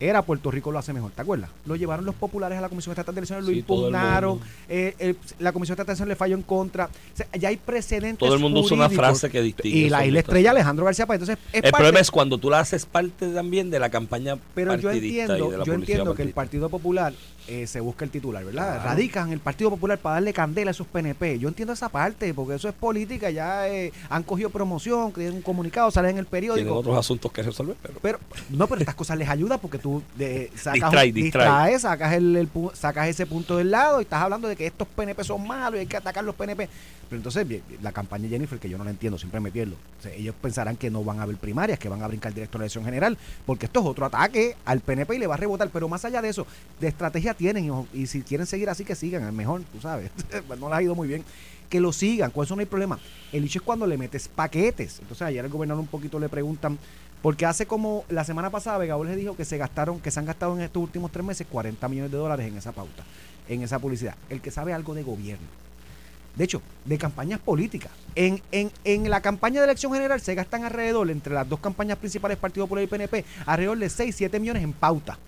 era 0.08 0.22
Puerto 0.22 0.50
Rico 0.50 0.70
lo 0.72 0.78
hace 0.78 0.92
mejor, 0.92 1.10
¿te 1.12 1.22
acuerdas? 1.22 1.50
Lo 1.66 1.76
llevaron 1.76 2.04
los 2.04 2.14
populares 2.14 2.58
a 2.58 2.60
la 2.60 2.68
Comisión 2.68 2.92
Estatal 2.92 3.14
de 3.14 3.20
Elecciones, 3.20 3.44
lo 3.44 3.50
Sí, 3.52 3.58
impugnaron, 3.60 4.40
eh, 4.68 4.94
el- 4.98 5.16
la 5.38 5.52
Comisión 5.52 5.74
Estatal 5.74 5.86
de 5.86 5.92
Elecciones 5.92 6.08
le 6.08 6.16
falló 6.16 6.36
en 6.36 6.42
contra. 6.42 6.86
O 6.86 7.16
sea, 7.16 7.26
ya 7.38 7.48
hay 7.48 7.56
precedentes 7.56 8.18
todo 8.18 8.34
el 8.34 8.40
mundo 8.40 8.60
usa 8.60 8.76
una 8.76 8.88
frase 8.90 9.30
que 9.30 9.40
distingue. 9.42 9.76
Y 9.78 9.88
la 9.90 10.04
isla 10.06 10.20
estrella 10.20 10.50
Alejandro 10.50 10.84
García 10.84 11.06
Páez. 11.06 11.20
Entonces, 11.20 11.44
es 11.52 11.54
El 11.56 11.62
parte- 11.62 11.76
problema 11.76 12.00
es 12.00 12.10
cuando 12.10 12.38
tú 12.38 12.50
la 12.50 12.60
haces 12.60 12.86
parte 12.86 13.28
también 13.28 13.70
de 13.70 13.78
la 13.78 13.90
campaña 13.90 14.36
pero 14.54 14.74
yo 14.76 14.90
entiendo, 14.90 15.50
de 15.50 15.58
la 15.58 15.64
yo 15.64 15.72
entiendo 15.74 16.14
que 16.14 16.22
el. 16.22 16.32
Partido 16.32 16.68
Popular 16.70 17.12
eh, 17.48 17.66
se 17.66 17.80
busca 17.80 18.04
el 18.04 18.10
titular, 18.10 18.44
¿verdad? 18.44 18.74
Claro. 18.76 18.84
Radican 18.90 19.32
el 19.32 19.40
Partido 19.40 19.68
Popular 19.70 19.98
para 19.98 20.14
darle 20.14 20.32
candela 20.32 20.70
a 20.70 20.72
esos 20.72 20.86
PNP. 20.86 21.38
Yo 21.38 21.48
entiendo 21.48 21.72
esa 21.74 21.88
parte, 21.88 22.32
porque 22.34 22.54
eso 22.54 22.68
es 22.68 22.74
política, 22.74 23.30
ya 23.30 23.68
eh, 23.68 23.92
han 24.08 24.22
cogido 24.22 24.48
promoción, 24.48 25.12
tienen 25.12 25.34
un 25.34 25.42
comunicado, 25.42 25.90
salen 25.90 26.12
en 26.12 26.18
el 26.18 26.26
Tienen 26.26 26.48
periódico. 26.50 26.74
otros 26.76 26.96
asuntos 26.96 27.30
que 27.32 27.42
resolver, 27.42 27.76
pero 27.82 27.98
Pero, 28.00 28.18
no, 28.50 28.66
pero 28.68 28.80
estas 28.80 28.94
cosas 28.94 29.18
les 29.18 29.28
ayudan 29.28 29.58
porque 29.58 29.78
tú 29.78 29.91
de, 30.16 30.50
sacas, 30.54 30.74
Distrae, 30.74 31.12
distrae. 31.12 31.12
distraes, 31.12 31.82
sacas, 31.82 32.12
el, 32.14 32.48
sacas 32.74 33.08
ese 33.08 33.26
punto 33.26 33.56
del 33.56 33.70
lado 33.70 34.00
y 34.00 34.04
estás 34.04 34.22
hablando 34.22 34.48
de 34.48 34.56
que 34.56 34.66
estos 34.66 34.86
PNP 34.88 35.24
son 35.24 35.46
malos 35.46 35.76
y 35.76 35.80
hay 35.80 35.86
que 35.86 35.96
atacar 35.96 36.24
los 36.24 36.34
PNP. 36.34 36.68
Pero 37.08 37.18
entonces, 37.18 37.46
la 37.82 37.92
campaña 37.92 38.24
de 38.24 38.30
Jennifer, 38.30 38.58
que 38.58 38.70
yo 38.70 38.78
no 38.78 38.84
la 38.84 38.90
entiendo, 38.90 39.18
siempre 39.18 39.38
me 39.38 39.50
pierdo. 39.50 39.74
O 39.98 40.02
sea, 40.02 40.12
ellos 40.14 40.34
pensarán 40.40 40.76
que 40.76 40.90
no 40.90 41.04
van 41.04 41.20
a 41.20 41.24
haber 41.24 41.36
primarias, 41.36 41.78
que 41.78 41.88
van 41.88 42.02
a 42.02 42.08
brincar 42.08 42.32
directo 42.32 42.56
a 42.56 42.60
la 42.60 42.64
elección 42.64 42.84
general, 42.84 43.18
porque 43.44 43.66
esto 43.66 43.80
es 43.80 43.86
otro 43.86 44.06
ataque 44.06 44.56
al 44.64 44.80
PNP 44.80 45.16
y 45.16 45.18
le 45.18 45.26
va 45.26 45.34
a 45.34 45.36
rebotar. 45.36 45.68
Pero 45.70 45.88
más 45.88 46.04
allá 46.06 46.22
de 46.22 46.30
eso, 46.30 46.46
de 46.80 46.88
estrategia 46.88 47.34
tienen 47.34 47.70
y, 47.92 48.00
y 48.00 48.06
si 48.06 48.22
quieren 48.22 48.46
seguir 48.46 48.70
así, 48.70 48.84
que 48.84 48.94
sigan, 48.94 49.26
es 49.26 49.32
mejor, 49.32 49.62
tú 49.72 49.80
sabes. 49.80 50.10
no 50.58 50.68
les 50.68 50.78
ha 50.78 50.82
ido 50.82 50.94
muy 50.94 51.06
bien. 51.06 51.24
Que 51.68 51.80
lo 51.80 51.92
sigan, 51.92 52.30
con 52.30 52.44
eso 52.44 52.54
no 52.56 52.60
hay 52.60 52.66
problema. 52.66 52.98
El 53.32 53.44
hecho 53.44 53.58
es 53.58 53.62
cuando 53.62 53.86
le 53.86 53.98
metes 53.98 54.28
paquetes. 54.28 54.98
Entonces, 55.00 55.22
ayer 55.22 55.44
el 55.44 55.50
gobernador 55.50 55.80
un 55.80 55.88
poquito 55.88 56.18
le 56.18 56.28
preguntan 56.28 56.78
porque 57.22 57.46
hace 57.46 57.66
como 57.66 58.04
la 58.08 58.24
semana 58.24 58.50
pasada 58.50 58.78
Vegabol 58.78 59.06
les 59.06 59.16
dijo 59.16 59.36
que 59.36 59.44
se 59.44 59.56
gastaron, 59.56 60.00
que 60.00 60.10
se 60.10 60.18
han 60.20 60.26
gastado 60.26 60.54
en 60.56 60.62
estos 60.62 60.82
últimos 60.82 61.10
tres 61.12 61.24
meses 61.24 61.46
40 61.50 61.88
millones 61.88 62.10
de 62.12 62.18
dólares 62.18 62.46
en 62.48 62.56
esa 62.56 62.72
pauta, 62.72 63.04
en 63.48 63.62
esa 63.62 63.78
publicidad. 63.78 64.14
El 64.28 64.40
que 64.40 64.50
sabe 64.50 64.72
algo 64.72 64.94
de 64.94 65.02
gobierno. 65.02 65.46
De 66.34 66.44
hecho, 66.44 66.62
de 66.86 66.96
campañas 66.96 67.38
políticas. 67.40 67.92
En, 68.14 68.40
en, 68.52 68.70
en 68.84 69.10
la 69.10 69.20
campaña 69.20 69.60
de 69.60 69.66
elección 69.66 69.92
general 69.92 70.18
se 70.20 70.34
gastan 70.34 70.64
alrededor, 70.64 71.10
entre 71.10 71.34
las 71.34 71.46
dos 71.48 71.60
campañas 71.60 71.98
principales, 71.98 72.38
Partido 72.38 72.64
Popular 72.66 72.84
y 72.84 72.86
PNP, 72.86 73.24
alrededor 73.44 73.78
de 73.78 73.90
6, 73.90 74.14
7 74.16 74.40
millones 74.40 74.62
en 74.62 74.72
pauta. 74.72 75.18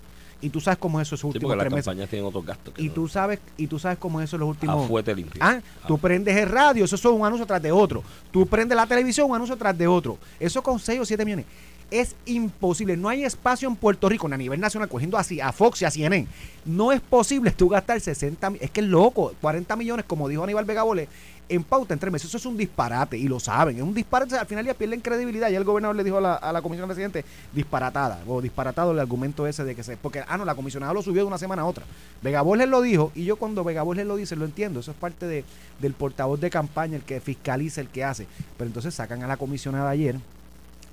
Y 0.41 0.49
tú 0.49 0.59
sabes 0.59 0.77
cómo 0.79 0.99
es 0.99 1.07
eso 1.07 1.15
esos 1.15 1.21
sí, 1.31 1.37
últimos 1.37 1.55
las 1.55 1.63
tres 1.63 1.71
meses. 1.73 1.85
campañas 1.85 2.09
tienen 2.09 2.27
otros 2.27 2.45
gastos. 2.45 2.73
Y 2.77 2.87
no- 2.87 2.93
tú 2.93 3.07
sabes, 3.07 3.39
y 3.55 3.67
tú 3.67 3.77
sabes 3.79 3.97
cómo 3.99 4.19
es 4.19 4.25
eso 4.25 4.35
en 4.35 4.39
los 4.41 4.47
a 4.47 4.49
últimos. 4.49 4.87
fuerte 4.87 5.15
limpio. 5.15 5.39
Ah, 5.43 5.59
tú 5.87 5.97
prendes 5.99 6.35
el 6.35 6.49
radio, 6.49 6.83
eso 6.85 6.97
son 6.97 7.13
un 7.13 7.25
anuncio 7.25 7.45
tras 7.45 7.61
de 7.61 7.71
otro. 7.71 8.03
Tú 8.31 8.45
prendes 8.47 8.75
la 8.75 8.85
televisión, 8.87 9.29
un 9.29 9.35
anuncio 9.35 9.55
tras 9.55 9.77
de 9.77 9.87
otro. 9.87 10.17
Eso 10.39 10.61
con 10.63 10.79
6 10.79 10.99
o 10.99 11.05
7 11.05 11.23
millones. 11.23 11.45
Es 11.91 12.15
imposible. 12.25 12.97
No 12.97 13.09
hay 13.09 13.23
espacio 13.23 13.67
en 13.69 13.75
Puerto 13.75 14.09
Rico, 14.09 14.27
a 14.27 14.37
nivel 14.37 14.59
nacional, 14.59 14.89
cogiendo 14.89 15.17
así 15.17 15.39
a 15.39 15.51
Fox 15.51 15.81
y 15.81 15.85
a 15.85 15.91
CNN. 15.91 16.27
No 16.65 16.91
es 16.91 16.99
posible 16.99 17.51
tú 17.51 17.69
gastar 17.69 18.01
60 18.01 18.49
mi- 18.49 18.57
Es 18.59 18.71
que 18.71 18.81
es 18.81 18.87
loco. 18.87 19.33
40 19.39 19.75
millones, 19.75 20.05
como 20.07 20.27
dijo 20.27 20.43
Aníbal 20.43 20.65
Vega 20.65 20.81
Bolet, 20.83 21.07
en 21.47 21.63
pauta 21.63 21.93
en 21.93 21.99
tres 21.99 22.11
meses. 22.11 22.27
Eso 22.27 22.37
es 22.37 22.45
un 22.47 22.57
disparate 22.57 23.19
y 23.19 23.27
lo 23.27 23.39
saben. 23.39 23.75
Es 23.77 23.83
un 23.83 23.93
disparate. 23.93 24.35
Al 24.35 24.47
final 24.47 24.65
ya 24.65 24.73
pierden 24.73 24.99
credibilidad. 24.99 25.47
Ya 25.49 25.59
el 25.59 25.63
gobernador 25.63 25.95
le 25.95 26.03
dijo 26.03 26.17
a 26.17 26.21
la, 26.21 26.33
a 26.33 26.51
la 26.51 26.63
comisión 26.63 26.89
residente 26.89 27.23
disparatada 27.53 28.19
o 28.27 28.41
disparatado 28.41 28.91
el 28.91 28.99
argumento 28.99 29.45
ese 29.45 29.63
de 29.63 29.75
que 29.75 29.83
se. 29.83 29.95
Porque, 29.95 30.23
ah, 30.27 30.37
no, 30.37 30.43
la 30.45 30.55
comisionada 30.55 30.91
lo 30.91 31.03
subió 31.03 31.21
de 31.21 31.27
una 31.27 31.37
semana 31.37 31.61
a 31.61 31.65
otra. 31.65 31.85
Vega 32.23 32.43
lo 32.43 32.81
dijo 32.81 33.11
y 33.13 33.25
yo 33.25 33.35
cuando 33.35 33.63
Vega 33.63 33.83
lo 33.85 34.15
dice 34.15 34.35
lo 34.35 34.45
entiendo. 34.45 34.79
Eso 34.79 34.89
es 34.89 34.97
parte 34.97 35.27
de, 35.27 35.45
del 35.79 35.93
portavoz 35.93 36.39
de 36.41 36.49
campaña, 36.49 36.95
el 36.95 37.03
que 37.03 37.21
fiscaliza, 37.21 37.79
el 37.79 37.89
que 37.89 38.03
hace. 38.03 38.25
Pero 38.57 38.67
entonces 38.67 38.95
sacan 38.95 39.21
a 39.21 39.27
la 39.27 39.37
comisionada 39.37 39.91
ayer 39.91 40.15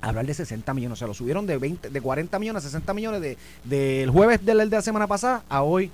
hablar 0.08 0.26
de 0.26 0.34
60 0.34 0.74
millones. 0.74 0.96
O 0.96 0.98
sea, 0.98 1.08
lo 1.08 1.14
subieron 1.14 1.46
de 1.46 1.56
20, 1.58 1.90
de 1.90 2.00
40 2.00 2.38
millones 2.38 2.64
a 2.64 2.68
60 2.68 2.92
millones 2.94 3.20
de, 3.20 3.38
del 3.64 4.10
jueves 4.10 4.44
del 4.44 4.58
de 4.68 4.76
la 4.76 4.82
semana 4.82 5.06
pasada 5.06 5.42
a 5.48 5.62
hoy 5.62 5.90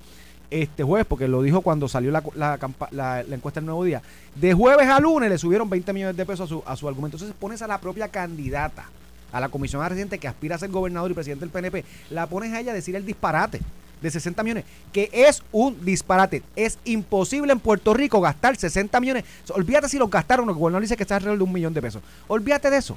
este 0.51 0.83
jueves, 0.83 1.07
porque 1.07 1.29
lo 1.29 1.43
dijo 1.43 1.61
cuando 1.61 1.89
salió 1.89 2.11
la, 2.11 2.23
la, 2.35 2.59
la- 2.91 3.23
la 3.23 3.35
encuesta 3.35 3.61
del 3.61 3.67
nuevo 3.67 3.85
día. 3.85 4.01
De 4.35 4.55
jueves 4.55 4.89
a 4.89 4.99
lunes 4.99 5.29
le 5.29 5.37
subieron 5.39 5.69
20 5.69 5.93
millones 5.93 6.17
de 6.17 6.25
pesos 6.25 6.47
a 6.47 6.49
su, 6.49 6.63
a 6.67 6.75
su 6.75 6.89
argumento. 6.89 7.17
Entonces 7.19 7.37
pones 7.39 7.61
a 7.61 7.67
la 7.67 7.79
propia 7.79 8.09
candidata, 8.09 8.87
a 9.31 9.41
la 9.41 9.51
comisionada 9.51 9.91
residente 9.91 10.19
que 10.19 10.27
aspira 10.27 10.57
a 10.57 10.59
ser 10.59 10.71
gobernador 10.71 11.11
y 11.11 11.15
presidente 11.15 11.45
del 11.45 11.51
PNP, 11.51 11.85
la 12.11 12.27
pones 12.27 12.53
a 12.55 12.61
ella 12.61 12.73
a 12.73 12.75
decir 12.75 12.97
el 12.97 13.05
disparate 13.05 13.61
de 14.01 14.11
60 14.11 14.43
millones, 14.43 14.65
que 14.91 15.11
es 15.13 15.43
un 15.53 15.85
disparate. 15.85 16.43
Es 16.57 16.79
imposible 16.87 17.53
en 17.53 17.61
Puerto 17.61 17.93
Rico 17.93 18.19
gastar 18.23 18.57
60 18.57 18.99
millones. 19.01 19.25
Olvídate 19.51 19.89
si 19.91 19.99
los 19.99 20.09
gastaron, 20.09 20.49
el 20.49 20.55
gobernador 20.55 20.81
dice 20.83 20.97
que 20.97 21.03
está 21.03 21.17
alrededor 21.17 21.37
de 21.37 21.45
un 21.45 21.53
millón 21.53 21.75
de 21.75 21.83
pesos. 21.83 22.01
Olvídate 22.27 22.71
de 22.71 22.79
eso. 22.79 22.97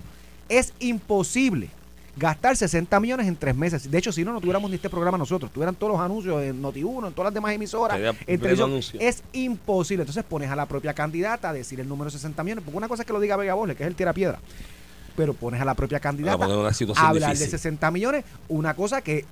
Es 0.52 0.74
imposible 0.80 1.70
gastar 2.18 2.58
60 2.58 3.00
millones 3.00 3.28
en 3.28 3.36
tres 3.36 3.56
meses. 3.56 3.90
De 3.90 3.98
hecho, 3.98 4.12
si 4.12 4.24
no, 4.24 4.34
no 4.34 4.42
tuviéramos 4.42 4.70
ni 4.70 4.76
este 4.76 4.90
programa 4.90 5.18
nosotros. 5.18 5.52
Tuvieran 5.52 5.76
todos 5.76 5.94
los 5.94 6.02
anuncios 6.02 6.42
en 6.44 6.62
Noti1, 6.62 7.08
en 7.08 7.14
todas 7.14 7.28
las 7.28 7.34
demás 7.34 7.54
emisoras. 7.54 7.98
En. 8.28 8.42
Es 9.00 9.24
imposible. 9.34 10.04
Entonces 10.04 10.24
pones 10.24 10.50
a 10.50 10.56
la 10.56 10.66
propia 10.66 10.94
candidata 10.94 11.50
a 11.50 11.54
decir 11.54 11.80
el 11.80 11.88
número 11.88 12.12
de 12.12 12.18
60 12.18 12.44
millones. 12.44 12.64
Porque 12.64 12.78
una 12.78 12.88
cosa 12.88 13.04
es 13.04 13.08
que 13.08 13.14
lo 13.14 13.20
diga 13.20 13.38
Vega 13.38 13.54
Borges, 13.54 13.78
que 13.78 13.84
es 13.84 13.88
el 13.88 13.96
tira 13.96 14.14
piedra. 14.14 14.40
Pero 15.16 15.34
pones 15.34 15.62
a 15.62 15.66
la 15.66 15.74
propia 15.74 16.00
candidata 16.00 16.44
a 16.44 17.08
hablar 17.08 17.32
difícil. 17.32 17.52
de 17.52 17.58
60 17.58 17.92
millones. 17.92 18.26
Una 18.50 18.74
cosa 18.74 19.02
que 19.02 19.26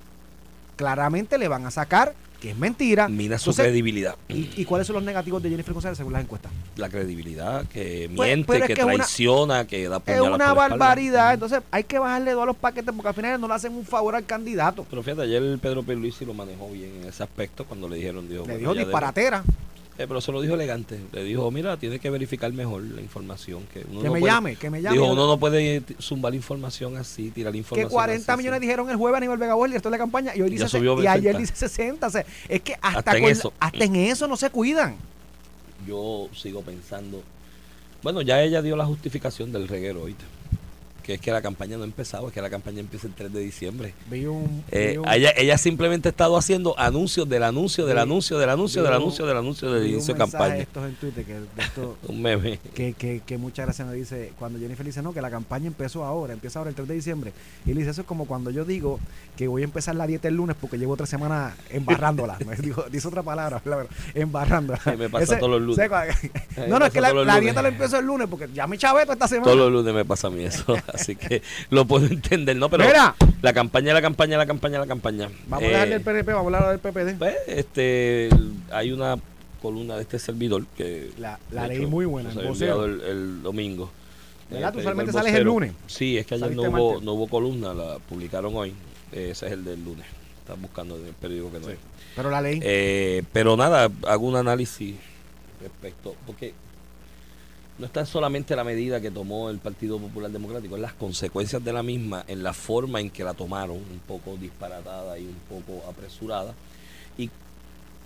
claramente 0.76 1.36
le 1.36 1.48
van 1.48 1.66
a 1.66 1.70
sacar, 1.70 2.14
que 2.40 2.50
es 2.50 2.56
mentira. 2.56 3.06
Mina 3.08 3.36
su 3.38 3.50
Entonces, 3.50 3.64
credibilidad. 3.66 4.16
¿y, 4.28 4.48
y 4.56 4.64
cuáles 4.64 4.86
son 4.86 4.94
los 4.94 5.02
negativos 5.04 5.42
de 5.42 5.50
Jennifer 5.50 5.74
González 5.74 5.98
según 5.98 6.14
las 6.14 6.22
encuestas? 6.22 6.50
La 6.76 6.88
credibilidad, 6.88 7.66
que 7.66 8.10
Pues, 8.16 8.28
miente, 8.28 8.46
pero 8.52 8.64
es 8.64 8.68
que, 8.68 8.74
que 8.74 8.80
es 8.80 8.86
una- 8.86 8.94
traiciona, 8.96 9.66
que 9.66 9.88
da 9.88 10.02
Es 10.06 10.20
una 10.20 10.54
barbaridad. 10.54 11.34
Entonces 11.34 11.60
hay 11.70 11.84
que 11.84 11.98
bajarle 11.98 12.32
dos 12.32 12.42
a 12.42 12.46
los 12.46 12.56
paquetes 12.56 12.92
porque 12.94 13.08
al 13.08 13.14
final 13.14 13.40
no 13.40 13.46
le 13.48 13.54
hacen 13.54 13.74
un 13.74 13.84
favor 13.84 14.16
al 14.16 14.24
candidato. 14.24 14.86
Pero 14.88 15.02
fíjate, 15.02 15.22
ayer 15.22 15.58
Pedro 15.60 15.82
Pierluisi 15.82 16.24
lo 16.24 16.32
manejó 16.34 16.70
bien 16.70 16.90
en 17.02 17.08
ese 17.08 17.22
aspecto 17.22 17.64
cuando 17.66 17.88
le 17.88 17.96
dijeron, 17.96 18.28
dijo, 18.28 18.46
Le 18.46 18.56
dijo 18.58 18.74
disparatera. 18.74 19.42
debe- 19.42 19.79
Eh, 20.00 20.06
pero 20.08 20.22
se 20.22 20.32
lo 20.32 20.40
dijo 20.40 20.54
elegante. 20.54 20.98
Le 21.12 21.22
dijo, 21.24 21.50
mira, 21.50 21.76
tiene 21.76 21.98
que 21.98 22.08
verificar 22.08 22.50
mejor 22.54 22.82
la 22.82 23.02
información. 23.02 23.64
Que, 23.70 23.80
uno 23.80 24.00
Que 24.00 24.06
no 24.06 24.14
me 24.14 24.20
puede- 24.20 24.32
llame, 24.32 24.56
que 24.56 24.70
me 24.70 24.80
llame. 24.80 24.96
Dijo, 24.96 25.12
uno 25.12 25.26
no 25.26 25.38
puede 25.38 25.82
zumbar 26.00 26.34
información 26.34 26.96
así, 26.96 27.30
tirar 27.30 27.52
que 27.52 27.58
información 27.58 27.90
40 27.90 28.32
así, 28.32 28.38
millones 28.38 28.60
sí. 28.60 28.66
dijeron 28.66 28.88
el 28.88 28.96
jueves 28.96 29.18
a 29.18 29.20
nivel 29.20 29.36
Vega 29.36 29.52
Borges, 29.54 29.66
el 29.66 29.72
director 29.72 29.92
de 29.92 29.98
la 29.98 30.02
campaña, 30.02 30.34
y 30.34 30.40
hoy 30.40 30.48
dice 30.48 30.68
se- 30.70 30.78
y 30.78 31.06
ayer 31.06 31.34
60. 31.34 31.38
dice 31.38 31.54
60. 31.54 32.06
O 32.06 32.10
sea, 32.10 32.24
es 32.48 32.62
que 32.62 32.72
hasta, 32.80 32.98
Hasta 33.00 33.16
en 33.18 33.22
con- 33.24 33.30
eso. 33.32 33.52
hasta 33.60 33.84
en 33.84 33.96
eso 33.96 34.26
no 34.26 34.36
se 34.38 34.48
cuidan. 34.48 34.96
Yo 35.86 36.28
sigo 36.34 36.62
pensando. 36.62 37.22
Bueno, 38.02 38.22
ya 38.22 38.42
ella 38.42 38.62
dio 38.62 38.76
la 38.76 38.86
justificación 38.86 39.52
del 39.52 39.68
reguero, 39.68 40.02
¿oíste? 40.04 40.24
Que 41.10 41.14
es 41.14 41.20
que 41.20 41.32
la 41.32 41.42
campaña 41.42 41.76
no 41.76 41.82
ha 41.82 41.86
empezado, 41.86 42.28
es 42.28 42.32
que 42.32 42.40
la 42.40 42.48
campaña 42.50 42.78
empieza 42.78 43.08
el 43.08 43.14
3 43.14 43.32
de 43.32 43.40
diciembre. 43.40 43.94
Vi 44.08 44.26
un, 44.26 44.62
Eh, 44.70 44.96
un- 44.96 45.08
ella, 45.08 45.32
ella 45.36 45.58
simplemente 45.58 46.08
ha 46.08 46.12
estado 46.12 46.36
haciendo 46.36 46.78
anuncios 46.78 47.28
del 47.28 47.42
anuncio, 47.42 47.84
del 47.84 47.96
Vi- 47.96 48.02
anuncio, 48.02 48.38
del 48.38 48.48
anuncio, 48.48 48.82
del 48.84 48.90
un- 48.92 48.96
anuncio, 48.96 49.26
del 49.26 49.36
anuncio 49.36 49.72
del 49.72 49.86
inicio 49.88 50.14
de 50.14 50.18
campaña. 50.18 50.56
estos 50.58 50.88
en 50.88 50.94
Twitter 50.94 51.24
que, 51.24 51.32
de 51.34 51.46
esto- 51.58 51.96
Un 52.06 52.22
meme. 52.22 52.60
que, 52.74 52.92
que, 52.92 53.22
que 53.26 53.38
muchas 53.38 53.66
gracias 53.66 53.88
me 53.88 53.94
dice 53.94 54.32
cuando 54.38 54.60
Jennifer 54.60 54.86
dice 54.86 55.02
no 55.02 55.12
que 55.12 55.20
la 55.20 55.30
campaña 55.32 55.66
empezó 55.66 56.04
ahora 56.04 56.32
empieza 56.32 56.60
ahora 56.60 56.68
el 56.68 56.76
3 56.76 56.86
de 56.86 56.94
diciembre 56.94 57.32
y 57.66 57.70
le 57.74 57.80
dice 57.80 57.90
eso 57.90 58.02
es 58.02 58.06
como 58.06 58.26
cuando 58.26 58.52
yo 58.52 58.64
digo 58.64 59.00
que 59.36 59.48
voy 59.48 59.62
a 59.62 59.64
empezar 59.64 59.96
la 59.96 60.06
dieta 60.06 60.28
el 60.28 60.36
lunes 60.36 60.54
porque 60.60 60.78
llevo 60.78 60.92
otra 60.92 61.06
semana 61.06 61.56
embarrándola 61.70 62.38
me 62.46 62.54
dijo, 62.54 62.84
dice 62.88 63.08
otra 63.08 63.24
palabra 63.24 63.60
¿verdad? 63.64 63.86
embarrándola 64.14 64.78
Sí, 64.84 64.90
me 64.96 65.08
pasa 65.10 65.38
todos 65.40 65.60
los 65.60 65.62
lunes. 65.62 65.90
no 66.68 66.78
no 66.78 66.86
es 66.86 66.92
que 66.92 67.00
la, 67.00 67.40
dieta 67.40 67.62
la 67.62 67.68
empiezo 67.68 67.98
el 67.98 68.06
lunes 68.06 68.28
porque 68.30 68.48
ya 68.54 68.68
me 68.68 68.78
chaveto 68.78 69.12
esta 69.12 69.26
semana 69.26 69.44
Todos 69.44 69.56
los 69.58 69.72
lunes 69.72 69.92
me 69.94 70.04
pasa 70.04 70.26
a 70.26 70.30
mí 70.30 70.44
eso. 70.44 70.76
Así 71.00 71.16
que 71.16 71.42
lo 71.70 71.86
puedo 71.86 72.06
entender, 72.06 72.56
¿no? 72.56 72.68
Pero 72.68 72.84
Mira. 72.84 73.14
la 73.42 73.52
campaña, 73.52 73.94
la 73.94 74.02
campaña, 74.02 74.36
la 74.38 74.46
campaña, 74.46 74.78
la 74.78 74.86
campaña. 74.86 75.28
vamos 75.48 75.64
Eh, 75.64 75.68
a 75.68 75.70
dejarle 75.70 75.94
el 75.96 76.00
PNP 76.02 76.32
vamos 76.32 76.52
a 76.52 76.56
hablar 76.58 76.70
del 76.70 76.92
PPD 76.92 77.18
pues, 77.18 77.36
este, 77.46 78.28
hay 78.70 78.92
una 78.92 79.16
columna 79.62 79.96
de 79.96 80.02
este 80.02 80.18
servidor 80.18 80.64
que 80.76 81.10
la, 81.18 81.38
la 81.50 81.66
leí 81.68 81.78
hecho, 81.78 81.88
muy 81.88 82.04
buena 82.06 82.30
el 82.30 82.38
el, 82.38 83.00
el 83.02 83.42
domingo. 83.42 83.90
¿Verdad? 84.50 84.70
Eh, 84.70 84.82
Tú 84.82 84.88
El 85.00 85.12
sales 85.12 85.34
el 85.34 85.44
lunes. 85.44 85.72
Sí, 85.86 86.18
es 86.18 86.26
que 86.26 86.34
ayer 86.34 86.54
no 86.56 86.62
hubo, 86.62 86.70
martes. 86.90 87.02
no 87.04 87.12
hubo 87.12 87.28
columna, 87.28 87.72
la 87.74 87.98
publicaron 87.98 88.54
hoy. 88.56 88.70
Eh, 89.12 89.28
ese 89.32 89.46
es 89.46 89.52
el 89.52 89.64
del 89.64 89.84
lunes. 89.84 90.06
Estás 90.40 90.60
buscando 90.60 90.96
en 90.96 91.06
el 91.06 91.14
periódico 91.14 91.52
que 91.52 91.60
no 91.60 91.66
Sí. 91.66 91.72
hay. 91.72 91.78
pero 92.16 92.30
la 92.30 92.40
leí 92.40 92.58
Eh, 92.62 93.22
pero 93.32 93.56
nada, 93.56 93.88
hago 94.08 94.26
un 94.26 94.36
análisis 94.36 94.96
respecto, 95.62 96.14
porque 96.26 96.52
no 97.80 97.86
está 97.86 98.04
solamente 98.04 98.54
la 98.54 98.62
medida 98.62 99.00
que 99.00 99.10
tomó 99.10 99.48
el 99.48 99.58
Partido 99.58 99.98
Popular 99.98 100.30
Democrático, 100.30 100.76
es 100.76 100.82
las 100.82 100.92
consecuencias 100.92 101.64
de 101.64 101.72
la 101.72 101.82
misma 101.82 102.24
en 102.28 102.42
la 102.42 102.52
forma 102.52 103.00
en 103.00 103.08
que 103.08 103.24
la 103.24 103.32
tomaron, 103.32 103.78
un 103.78 104.00
poco 104.06 104.36
disparatada 104.36 105.18
y 105.18 105.24
un 105.24 105.38
poco 105.48 105.88
apresurada, 105.88 106.54
y 107.16 107.30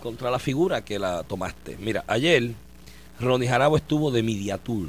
contra 0.01 0.31
la 0.31 0.39
figura 0.39 0.85
que 0.85 0.97
la 0.97 1.23
tomaste. 1.23 1.75
Mira, 1.77 2.05
ayer 2.07 2.53
Ronnie 3.19 3.49
Jarabo 3.49 3.75
estuvo 3.75 4.11
de 4.11 4.23
Mediatur 4.23 4.87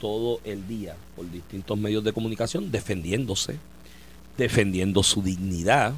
todo 0.00 0.40
el 0.42 0.66
día 0.66 0.96
por 1.14 1.30
distintos 1.30 1.78
medios 1.78 2.02
de 2.02 2.12
comunicación 2.12 2.72
defendiéndose, 2.72 3.58
defendiendo 4.36 5.04
su 5.04 5.22
dignidad, 5.22 5.94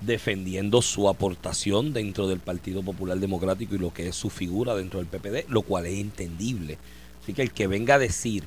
defendiendo 0.00 0.80
su 0.80 1.08
aportación 1.08 1.92
dentro 1.92 2.28
del 2.28 2.38
Partido 2.38 2.84
Popular 2.84 3.18
Democrático 3.18 3.74
y 3.74 3.78
lo 3.78 3.92
que 3.92 4.08
es 4.08 4.14
su 4.14 4.30
figura 4.30 4.76
dentro 4.76 5.00
del 5.00 5.08
PPD, 5.08 5.48
lo 5.48 5.62
cual 5.62 5.86
es 5.86 5.98
entendible. 5.98 6.78
Así 7.24 7.32
que 7.32 7.40
el 7.40 7.52
que 7.52 7.66
venga 7.66 7.94
a 7.94 7.98
decir 7.98 8.44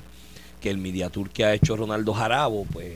que 0.60 0.70
el 0.70 0.78
mediatur 0.78 1.30
que 1.30 1.44
ha 1.44 1.52
hecho 1.52 1.76
Ronaldo 1.76 2.14
Jarabo, 2.14 2.64
pues 2.64 2.86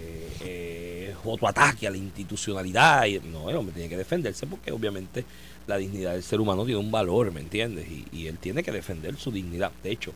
eh, 0.44 1.08
es 1.10 1.16
otro 1.24 1.48
ataque 1.48 1.88
a 1.88 1.90
la 1.90 1.96
institucionalidad, 1.96 3.04
y, 3.06 3.18
no, 3.18 3.50
el 3.50 3.56
hombre 3.56 3.74
tiene 3.74 3.88
que 3.88 3.96
defenderse 3.96 4.46
porque 4.46 4.70
obviamente 4.70 5.24
la 5.66 5.76
dignidad 5.76 6.12
del 6.12 6.22
ser 6.22 6.40
humano 6.40 6.64
tiene 6.64 6.78
un 6.78 6.92
valor, 6.92 7.32
¿me 7.32 7.40
entiendes? 7.40 7.86
Y, 7.88 8.06
y 8.12 8.28
él 8.28 8.38
tiene 8.38 8.62
que 8.62 8.70
defender 8.70 9.16
su 9.16 9.32
dignidad. 9.32 9.72
De 9.82 9.90
hecho, 9.90 10.12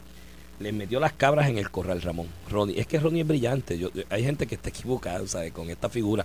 le 0.61 0.70
metió 0.70 1.00
las 1.00 1.12
cabras 1.12 1.48
en 1.48 1.59
el 1.59 1.68
corral 1.68 2.00
Ramón. 2.00 2.29
Ronnie, 2.48 2.79
es 2.79 2.87
que 2.87 3.00
Ronnie 3.00 3.22
es 3.22 3.29
brillante. 3.29 3.76
Yo, 3.76 3.90
hay 4.09 4.22
gente 4.22 4.46
que 4.46 4.55
está 4.55 4.68
equivocada, 4.68 5.26
¿sabes? 5.26 5.52
Con 5.52 5.68
esta 5.68 5.88
figura. 5.88 6.24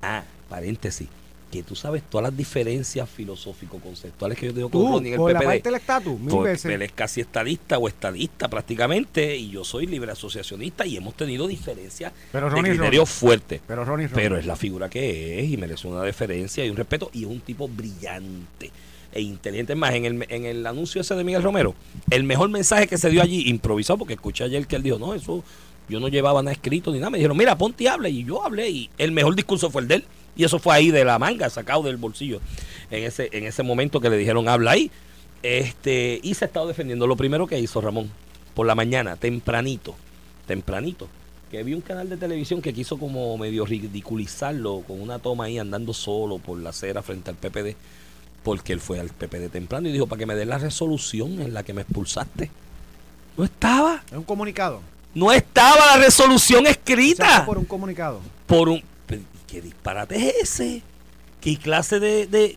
Ah, 0.00 0.22
paréntesis 0.48 1.08
que 1.56 1.62
tú 1.62 1.74
sabes 1.74 2.02
todas 2.08 2.24
las 2.24 2.36
diferencias 2.36 3.08
filosófico-conceptuales 3.08 4.38
que 4.38 4.46
yo 4.46 4.54
tengo 4.54 4.68
con 4.70 4.80
Tú, 4.80 4.88
Ronnie 4.92 5.08
en 5.08 5.14
el 5.14 5.18
por 5.18 5.32
la 5.32 5.38
PPD. 5.40 5.46
parte 5.46 5.62
del 5.64 5.74
estatus, 5.74 6.20
mil 6.20 6.28
Porque 6.30 6.50
veces. 6.50 6.72
él 6.72 6.82
es 6.82 6.92
casi 6.92 7.20
estadista 7.20 7.78
o 7.78 7.88
estadista 7.88 8.48
prácticamente 8.48 9.36
y 9.36 9.50
yo 9.50 9.64
soy 9.64 9.86
libre 9.86 10.12
asociacionista 10.12 10.86
y 10.86 10.96
hemos 10.96 11.14
tenido 11.14 11.46
diferencias 11.46 12.12
Pero 12.32 12.46
de 12.48 12.54
Ronnie 12.54 12.72
criterios 12.72 13.08
fuertes. 13.10 13.60
Pero 13.66 13.84
Ronnie, 13.84 14.06
Ronnie. 14.08 14.22
Pero 14.22 14.36
es 14.38 14.46
la 14.46 14.56
figura 14.56 14.88
que 14.88 15.40
es 15.40 15.50
y 15.50 15.56
merece 15.56 15.86
una 15.88 16.02
deferencia 16.02 16.64
y 16.64 16.70
un 16.70 16.76
respeto 16.76 17.10
y 17.12 17.22
es 17.24 17.28
un 17.28 17.40
tipo 17.40 17.68
brillante 17.68 18.70
e 19.12 19.20
inteligente. 19.20 19.74
Más, 19.74 19.94
en 19.94 20.04
el, 20.04 20.26
en 20.28 20.44
el 20.44 20.66
anuncio 20.66 21.00
ese 21.00 21.14
de 21.14 21.24
Miguel 21.24 21.42
Romero, 21.42 21.74
el 22.10 22.24
mejor 22.24 22.48
mensaje 22.50 22.86
que 22.86 22.98
se 22.98 23.08
dio 23.10 23.22
allí, 23.22 23.48
improvisado, 23.48 23.98
porque 23.98 24.14
escuché 24.14 24.44
ayer 24.44 24.66
que 24.66 24.76
él 24.76 24.82
dijo, 24.82 24.98
no, 24.98 25.14
eso 25.14 25.42
yo 25.88 26.00
no 26.00 26.08
llevaba 26.08 26.42
nada 26.42 26.52
escrito 26.52 26.90
ni 26.92 26.98
nada. 26.98 27.10
Me 27.10 27.18
dijeron, 27.18 27.36
mira, 27.36 27.56
ponte 27.56 27.84
y 27.84 27.86
habla. 27.86 28.08
Y 28.08 28.24
yo 28.24 28.44
hablé 28.44 28.68
y 28.68 28.90
el 28.98 29.12
mejor 29.12 29.34
discurso 29.36 29.70
fue 29.70 29.82
el 29.82 29.88
de 29.88 29.94
él. 29.96 30.04
Y 30.36 30.44
eso 30.44 30.58
fue 30.58 30.74
ahí 30.74 30.90
de 30.90 31.04
la 31.04 31.18
manga, 31.18 31.48
sacado 31.50 31.82
del 31.82 31.96
bolsillo. 31.96 32.40
En 32.90 33.04
ese, 33.04 33.30
en 33.32 33.44
ese 33.44 33.62
momento 33.62 34.00
que 34.00 34.10
le 34.10 34.16
dijeron, 34.16 34.48
habla 34.48 34.72
ahí. 34.72 34.90
Este, 35.42 36.20
y 36.22 36.34
se 36.34 36.44
ha 36.44 36.48
estado 36.48 36.68
defendiendo. 36.68 37.06
Lo 37.06 37.16
primero 37.16 37.46
que 37.46 37.58
hizo 37.58 37.80
Ramón, 37.80 38.10
por 38.54 38.66
la 38.66 38.74
mañana, 38.74 39.16
tempranito, 39.16 39.94
tempranito, 40.46 41.08
que 41.50 41.62
vi 41.62 41.74
un 41.74 41.80
canal 41.80 42.08
de 42.08 42.16
televisión 42.16 42.60
que 42.60 42.72
quiso 42.72 42.98
como 42.98 43.36
medio 43.38 43.64
ridiculizarlo 43.64 44.82
con 44.86 45.00
una 45.00 45.18
toma 45.18 45.44
ahí 45.44 45.58
andando 45.58 45.94
solo 45.94 46.38
por 46.38 46.58
la 46.58 46.70
acera 46.70 47.02
frente 47.02 47.30
al 47.30 47.36
PPD, 47.36 47.76
porque 48.42 48.72
él 48.72 48.80
fue 48.80 48.98
al 49.00 49.08
PPD 49.08 49.50
temprano 49.50 49.88
y 49.88 49.92
dijo, 49.92 50.06
para 50.06 50.18
que 50.18 50.26
me 50.26 50.34
den 50.34 50.48
la 50.48 50.58
resolución 50.58 51.40
en 51.40 51.54
la 51.54 51.62
que 51.62 51.72
me 51.72 51.82
expulsaste. 51.82 52.50
No 53.36 53.44
estaba. 53.44 54.02
Es 54.10 54.16
un 54.16 54.24
comunicado. 54.24 54.80
No 55.14 55.32
estaba 55.32 55.94
la 55.94 55.96
resolución 56.04 56.66
escrita 56.66 57.46
por 57.46 57.58
un 57.58 57.64
comunicado. 57.64 58.20
por 58.46 58.68
un... 58.68 58.82
¿Qué 59.46 59.60
disparate 59.60 60.16
es 60.16 60.34
ese? 60.60 60.82
¿Qué 61.40 61.56
clase 61.56 62.00
de, 62.00 62.26
de- 62.26 62.56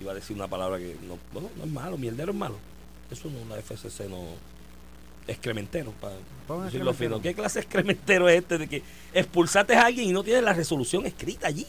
Iba 0.00 0.12
a 0.12 0.14
decir 0.14 0.36
una 0.36 0.48
palabra 0.48 0.78
que 0.78 0.96
no, 1.06 1.18
bueno, 1.32 1.48
no 1.56 1.64
es 1.64 1.70
malo, 1.70 1.96
mierdero 1.96 2.32
es 2.32 2.38
malo. 2.38 2.56
Eso 3.10 3.28
no, 3.30 3.54
la 3.54 3.60
FCC 3.62 4.08
no... 4.08 4.18
Excrementero, 5.28 5.92
para 6.00 6.14
decirlo 6.64 6.90
excrementero. 6.90 6.94
fino. 6.94 7.22
¿Qué 7.22 7.32
clase 7.34 7.60
de 7.60 7.64
excrementero 7.64 8.28
es 8.28 8.38
este 8.40 8.58
de 8.58 8.66
que 8.68 8.82
expulsaste 9.14 9.74
a 9.76 9.86
alguien 9.86 10.08
y 10.08 10.12
no 10.12 10.24
tienes 10.24 10.42
la 10.42 10.52
resolución 10.52 11.06
escrita 11.06 11.46
allí? 11.46 11.66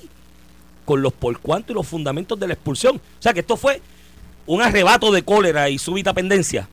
Con 0.85 1.03
los 1.03 1.13
por 1.13 1.37
cuánto 1.39 1.71
y 1.71 1.75
los 1.75 1.87
fundamentos 1.87 2.39
de 2.39 2.47
la 2.47 2.55
expulsión. 2.55 2.95
O 2.97 3.21
sea 3.21 3.31
que 3.31 3.41
esto 3.41 3.55
fue 3.55 3.79
un 4.47 4.61
arrebato 4.63 5.11
de 5.11 5.21
cólera 5.23 5.69
y 5.69 5.77
súbita 5.77 6.13
pendencia. 6.15 6.67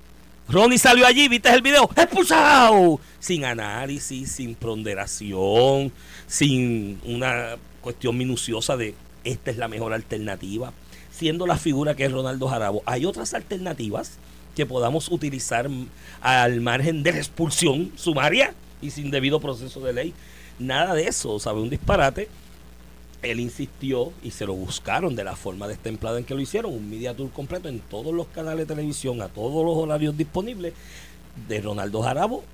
Ronnie 0.51 0.79
salió 0.79 1.07
allí, 1.07 1.29
viste 1.29 1.49
el 1.49 1.63
video, 1.63 1.89
expulsado, 1.95 2.99
sin 3.21 3.45
análisis, 3.45 4.33
sin 4.33 4.57
ponderación, 4.57 5.93
sin 6.27 7.01
una 7.05 7.57
cuestión 7.81 8.19
minuciosa 8.19 8.77
de 8.77 8.97
esta 9.23 9.53
es 9.53 9.59
la 9.59 9.69
mejor 9.69 9.93
alternativa, 9.93 10.73
siendo 11.13 11.47
la 11.47 11.57
figura 11.57 11.95
que 11.95 12.07
es 12.07 12.11
Ronaldo 12.11 12.49
Jarabo. 12.49 12.83
Hay 12.85 13.07
otras 13.07 13.33
alternativas 13.33 14.19
que 14.57 14.67
podamos 14.67 15.09
utilizar 15.13 15.71
al 16.21 16.61
margen 16.61 17.05
de 17.05 17.13
la 17.13 17.19
expulsión 17.19 17.93
sumaria 17.95 18.53
y 18.83 18.91
sin 18.91 19.13
debido 19.13 19.39
proceso 19.39 19.79
de 19.79 19.93
ley. 19.93 20.15
Nada 20.59 20.95
de 20.95 21.05
eso, 21.05 21.39
¿sabe? 21.39 21.61
Un 21.61 21.71
disparate 21.71 22.29
él 23.23 23.41
insistió 23.41 24.13
y 24.23 24.31
se 24.31 24.47
lo 24.47 24.55
buscaron 24.55 25.15
de 25.15 25.25
la 25.25 25.37
forma 25.37 25.69
destemplada 25.69 26.19
en 26.19 26.25
que 26.25 26.35
lo 26.35 26.41
hicieron, 26.41 26.73
un 26.73 26.89
media 26.89 27.15
tour 27.15 27.31
completo 27.31 27.69
en 27.69 27.81
todos 27.81 28.15
los 28.15 28.27
canales 28.29 28.67
de 28.67 28.75
televisión, 28.75 29.21
a 29.21 29.29
todos 29.29 29.65
los 29.65 29.77
horarios 29.77 30.17
disponibles, 30.17 30.73
de 31.49 31.61
Ronaldo 31.61 32.03
Jarabo, 32.03 32.45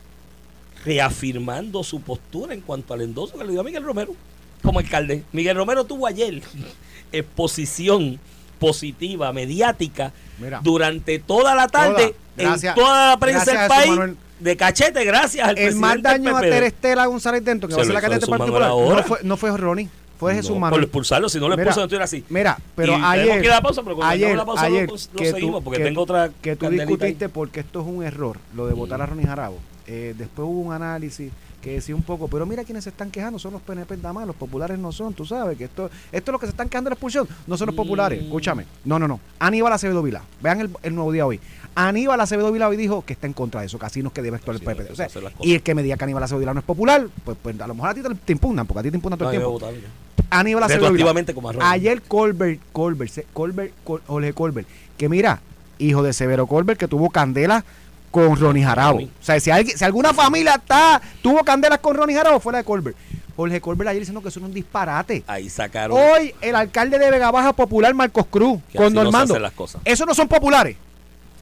reafirmando 0.84 1.82
su 1.82 2.00
postura 2.00 2.54
en 2.54 2.60
cuanto 2.60 2.94
al 2.94 3.02
endoso 3.02 3.38
que 3.38 3.44
le 3.44 3.52
dio 3.52 3.60
a 3.60 3.64
Miguel 3.64 3.84
Romero 3.84 4.14
como 4.62 4.78
alcalde. 4.78 5.24
Miguel 5.32 5.56
Romero 5.56 5.84
tuvo 5.84 6.06
ayer 6.06 6.42
exposición 7.12 8.18
positiva, 8.58 9.32
mediática, 9.32 10.12
Mira. 10.38 10.60
durante 10.62 11.18
toda 11.18 11.54
la 11.54 11.68
tarde, 11.68 12.14
Toda. 12.36 12.48
Gracias. 12.50 12.76
en 12.76 12.82
toda 12.82 13.10
la 13.10 13.18
prensa 13.18 13.52
del 13.52 13.68
país, 13.68 13.90
Manuel. 13.90 14.16
de 14.40 14.56
cachete, 14.56 15.04
gracias 15.04 15.48
al 15.48 15.58
El 15.58 15.76
más 15.76 16.00
daño 16.02 16.36
a. 16.36 16.40
Terestela 16.40 17.06
González 17.06 17.44
Dentro, 17.44 17.68
que 17.68 17.74
Se 17.74 17.78
va 17.78 17.82
a 17.82 17.86
ser 17.86 17.94
la 17.94 18.00
candidata 18.00 18.26
particular, 18.26 18.70
no 18.70 19.02
fue, 19.02 19.18
no 19.22 19.36
fue 19.36 19.56
Ronnie, 19.56 19.88
fue 20.18 20.34
Jesús 20.34 20.50
No, 20.52 20.60
Manuel. 20.60 20.80
Por 20.80 20.84
expulsarlo, 20.84 21.28
si 21.28 21.38
no 21.38 21.48
lo 21.48 21.54
expulsan, 21.54 21.80
no 21.80 21.84
estuviera 21.84 22.04
así. 22.04 22.24
Mira, 22.28 22.58
pero 22.74 22.96
Y 22.96 23.00
ayer. 23.02 23.42
que 23.42 23.48
pausa, 23.62 23.82
pero 23.82 24.02
ayer, 24.04 24.36
la 24.36 24.44
pausa 24.44 24.64
ayer 24.64 24.86
lo- 24.88 24.94
lo 24.94 25.18
que 25.18 25.30
seguimos, 25.30 25.60
tú- 25.60 25.64
porque 25.64 25.78
que- 25.78 25.84
tengo 25.84 26.02
otra 26.02 26.30
Que 26.40 26.56
tú 26.56 26.66
ahí. 26.66 26.78
discutiste 26.78 27.28
porque 27.28 27.60
esto 27.60 27.80
es 27.80 27.86
un 27.86 28.02
error, 28.02 28.38
lo 28.54 28.66
de 28.66 28.74
votar 28.74 29.00
a 29.02 29.06
Ronnie 29.06 29.26
Jarabo. 29.26 29.58
Eh, 29.86 30.14
después 30.16 30.46
hubo 30.48 30.60
un 30.62 30.72
análisis 30.72 31.30
que 31.62 31.72
decía 31.72 31.94
un 31.96 32.02
poco, 32.02 32.28
pero 32.28 32.46
mira 32.46 32.62
quienes 32.64 32.84
se 32.84 32.90
están 32.90 33.10
quejando, 33.10 33.38
son 33.40 33.52
los 33.52 33.62
PNP 33.62 33.96
nada 33.96 34.12
más, 34.12 34.26
los 34.26 34.36
populares 34.36 34.78
no 34.78 34.92
son, 34.92 35.14
tú 35.14 35.24
sabes 35.24 35.58
que 35.58 35.64
esto, 35.64 35.90
esto 36.12 36.30
es 36.30 36.32
lo 36.32 36.38
que 36.38 36.46
se 36.46 36.50
están 36.50 36.68
quejando 36.68 36.88
de 36.88 36.92
la 36.92 36.94
expulsión, 36.94 37.26
no 37.46 37.56
son 37.56 37.66
los 37.66 37.74
populares, 37.74 38.20
Mm. 38.20 38.24
escúchame, 38.26 38.66
no, 38.84 38.98
no, 39.00 39.08
no, 39.08 39.18
Aníbal 39.40 39.72
Acevedo 39.72 40.00
Vila, 40.02 40.22
vean 40.40 40.60
el, 40.60 40.70
el 40.84 40.94
nuevo 40.94 41.10
día 41.10 41.26
hoy, 41.26 41.40
Aníbal 41.74 42.20
Acevedo 42.20 42.52
Vila 42.52 42.68
hoy 42.68 42.76
dijo 42.76 43.04
que 43.04 43.12
está 43.14 43.26
en 43.26 43.32
contra 43.32 43.60
de 43.60 43.66
eso, 43.66 43.78
que 43.80 43.86
así 43.86 44.00
no 44.00 44.08
es 44.08 44.12
que 44.14 44.22
debe 44.22 44.36
actuar 44.36 44.56
el 44.56 44.68
hay 44.68 44.86
o 44.92 44.94
sea, 44.94 45.08
y 45.40 45.54
el 45.54 45.62
que 45.62 45.74
me 45.74 45.82
diga 45.82 45.96
que 45.96 46.04
Aníbal 46.04 46.22
Acevedo 46.22 46.40
Vila 46.40 46.54
no 46.54 46.60
es 46.60 46.66
popular, 46.66 47.08
pues, 47.24 47.36
pues 47.42 47.60
a 47.60 47.66
lo 47.66 47.74
mejor 47.74 47.90
a 47.90 47.94
ti 47.94 48.00
te, 48.02 48.14
te 48.14 48.32
impugnan, 48.32 48.64
porque 48.66 48.80
a 48.80 48.82
ti 48.84 48.90
te 48.90 48.96
impugnan 48.96 49.18
todo 49.18 49.28
No, 49.28 49.32
el 49.32 49.40
tiempo. 49.40 49.86
Aníbal 50.30 50.62
Acevedo 50.64 51.34
como 51.34 51.52
Ronnie. 51.52 51.66
Ayer 51.68 52.02
Colbert, 52.02 52.60
Colbert, 52.72 53.12
Colbert, 53.32 53.72
Col- 53.84 54.02
Jorge 54.06 54.32
Colbert, 54.32 54.66
que 54.98 55.08
mira, 55.08 55.40
hijo 55.78 56.02
de 56.02 56.12
Severo 56.12 56.46
Colbert, 56.46 56.78
que 56.78 56.88
tuvo 56.88 57.10
candela 57.10 57.64
con 58.10 58.36
Ronnie 58.38 58.64
Jarabo. 58.64 58.98
O 59.00 59.08
sea, 59.20 59.38
si, 59.40 59.50
alguien- 59.50 59.76
si 59.76 59.84
alguna 59.84 60.12
familia 60.14 60.54
está, 60.54 61.00
tuvo 61.22 61.44
candelas 61.44 61.78
con 61.80 61.96
Ronnie 61.96 62.16
Jarabo, 62.16 62.40
fuera 62.40 62.58
de 62.58 62.64
Colbert. 62.64 62.96
Jorge 63.36 63.60
Colbert 63.60 63.88
ayer 63.90 64.00
diciendo 64.00 64.22
que 64.22 64.28
eso 64.30 64.40
no 64.40 64.46
es 64.46 64.50
un 64.50 64.54
disparate. 64.54 65.22
Ahí 65.26 65.50
sacaron. 65.50 65.98
Hoy 66.00 66.34
el 66.40 66.56
alcalde 66.56 66.98
de 66.98 67.10
Vega 67.10 67.30
Baja 67.30 67.52
popular, 67.52 67.92
Marcos 67.92 68.24
Cruz, 68.30 68.60
que 68.72 68.78
con 68.78 68.94
no 68.94 69.02
Normando. 69.04 69.34
hacen 69.34 69.42
las 69.42 69.52
cosas. 69.52 69.82
Esos 69.84 70.06
no 70.06 70.14
son 70.14 70.26
populares. 70.26 70.76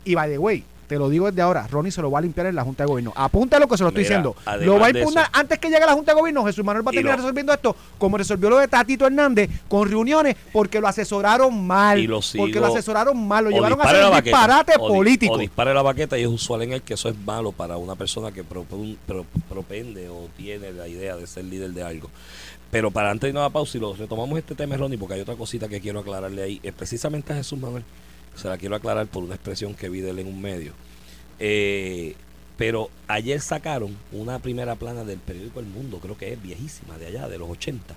Y 0.05 0.15
by 0.17 0.29
the 0.29 0.39
way, 0.39 0.65
te 0.87 0.97
lo 0.97 1.09
digo 1.09 1.27
desde 1.31 1.43
ahora, 1.43 1.67
Ronnie 1.67 1.91
se 1.93 2.03
lo 2.03 2.11
va 2.11 2.19
a 2.19 2.23
limpiar 2.23 2.47
en 2.47 2.55
la 2.55 2.63
Junta 2.65 2.85
de 2.85 2.89
Gobierno. 2.89 3.13
Apunta 3.17 3.59
lo 3.59 3.67
que 3.69 3.77
se 3.77 3.83
lo 3.83 3.89
estoy 3.89 4.05
Mira, 4.05 4.19
diciendo. 4.19 4.37
Lo 4.65 4.79
va 4.79 4.87
a 4.87 4.91
impugnar 4.91 5.29
antes 5.33 5.59
que 5.59 5.69
llegue 5.69 5.83
a 5.83 5.87
la 5.87 5.95
Junta 5.95 6.13
de 6.13 6.19
Gobierno. 6.21 6.45
Jesús 6.45 6.65
Manuel 6.65 6.87
va 6.87 6.91
a 6.91 6.93
terminar 6.93 7.19
lo- 7.19 7.23
resolviendo 7.25 7.53
esto 7.53 7.77
como 7.99 8.17
resolvió 8.19 8.51
lo 8.51 8.59
de 8.59 8.69
Tatito 8.69 9.07
Hernández 9.07 9.49
con 9.69 9.89
reuniones 9.89 10.37
porque 10.53 10.81
lo 10.81 10.89
asesoraron 10.89 11.67
mal. 11.67 11.99
Y 11.99 12.07
lo 12.07 12.21
sigo- 12.23 12.45
porque 12.45 12.61
lo 12.61 12.67
asesoraron 12.67 13.27
mal. 13.27 13.45
Lo 13.45 13.51
llevaron 13.51 13.81
a 13.81 13.85
hacer 13.85 14.05
un 14.05 14.11
baqueta, 14.11 14.37
disparate 14.39 14.73
o 14.79 14.89
político. 14.89 15.35
O 15.35 15.39
dispare 15.39 15.73
la 15.75 15.83
baqueta 15.83 16.19
y 16.19 16.23
es 16.23 16.29
usual 16.29 16.63
en 16.63 16.73
él 16.75 16.83
que 16.83 16.95
eso 16.95 17.09
es 17.09 17.17
malo 17.25 17.53
para 17.53 17.77
una 17.77 17.95
persona 17.95 18.31
que 18.33 18.45
pro- 18.45 18.65
propende 19.49 20.09
o 20.09 20.29
tiene 20.37 20.73
la 20.73 20.89
idea 20.89 21.17
de 21.17 21.27
ser 21.27 21.45
líder 21.45 21.71
de 21.71 21.83
algo. 21.83 22.11
Pero 22.71 22.91
para 22.91 23.11
antes 23.11 23.29
de 23.29 23.31
ir 23.31 23.39
a 23.39 23.43
la 23.43 23.51
pausa 23.51 23.79
y 23.79 23.81
lo 23.81 23.95
retomamos 23.95 24.37
este 24.39 24.55
tema, 24.55 24.77
Ronnie, 24.77 24.99
porque 24.99 25.15
hay 25.15 25.21
otra 25.21 25.37
cosita 25.37 25.69
que 25.69 25.81
quiero 25.81 26.01
aclararle 26.01 26.43
ahí, 26.43 26.61
es 26.63 26.73
precisamente 26.73 27.33
a 27.33 27.37
Jesús 27.37 27.59
Manuel. 27.59 27.85
Se 28.37 28.49
la 28.49 28.59
quiero 28.59 28.77
aclarar 28.77 29.07
por 29.07 29.23
una 29.23 29.35
expresión 29.35 29.75
que 29.75 29.89
vi 29.89 30.01
de 30.01 30.11
él 30.11 30.19
en 30.21 30.27
un 30.29 30.41
medio. 30.41 30.73
Eh, 31.39 32.15
pero 32.57 32.89
ayer 33.09 33.41
sacaron 33.41 33.97
una 34.13 34.39
primera 34.39 34.77
plana 34.77 35.05
del 35.05 35.19
periódico 35.19 35.61
El 35.61 35.67
Mundo, 35.67 35.99
creo 35.99 36.17
que 36.17 36.33
es 36.33 36.41
viejísima, 36.41 36.99
de 36.99 37.07
allá, 37.07 37.29
de 37.29 37.39
los 37.39 37.51
80, 37.51 37.95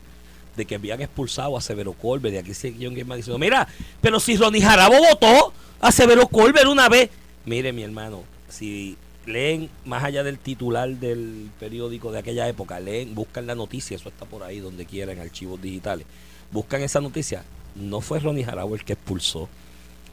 de 0.55 0.65
que 0.65 0.75
habían 0.75 1.01
expulsado 1.01 1.55
a 1.57 1.61
Severo 1.61 1.93
Colbert. 1.93 2.35
Y 2.35 2.37
aquí 2.37 2.53
sigue 2.53 2.85
John 2.85 2.95
Guzmán 2.95 3.17
diciendo: 3.17 3.37
Mira, 3.37 3.67
pero 4.01 4.19
si 4.19 4.35
Ronnie 4.35 4.61
Jarabo 4.61 4.95
votó 5.09 5.53
a 5.79 5.91
Severo 5.91 6.27
Colbert 6.27 6.67
una 6.67 6.89
vez. 6.89 7.09
Mire, 7.45 7.71
mi 7.71 7.83
hermano, 7.83 8.23
si 8.49 8.97
leen 9.27 9.69
más 9.85 10.03
allá 10.03 10.23
del 10.23 10.39
titular 10.39 10.89
del 10.89 11.51
periódico 11.59 12.11
de 12.11 12.19
aquella 12.19 12.47
época, 12.47 12.79
leen, 12.79 13.13
buscan 13.13 13.45
la 13.45 13.55
noticia, 13.55 13.95
eso 13.95 14.09
está 14.09 14.25
por 14.25 14.43
ahí 14.43 14.59
donde 14.59 14.85
quiera, 14.85 15.11
en 15.11 15.19
archivos 15.19 15.61
digitales. 15.61 16.07
Buscan 16.51 16.81
esa 16.81 16.99
noticia. 16.99 17.43
No 17.75 18.01
fue 18.01 18.19
Ronnie 18.19 18.43
Jarabo 18.43 18.73
el 18.73 18.83
que 18.83 18.93
expulsó 18.93 19.47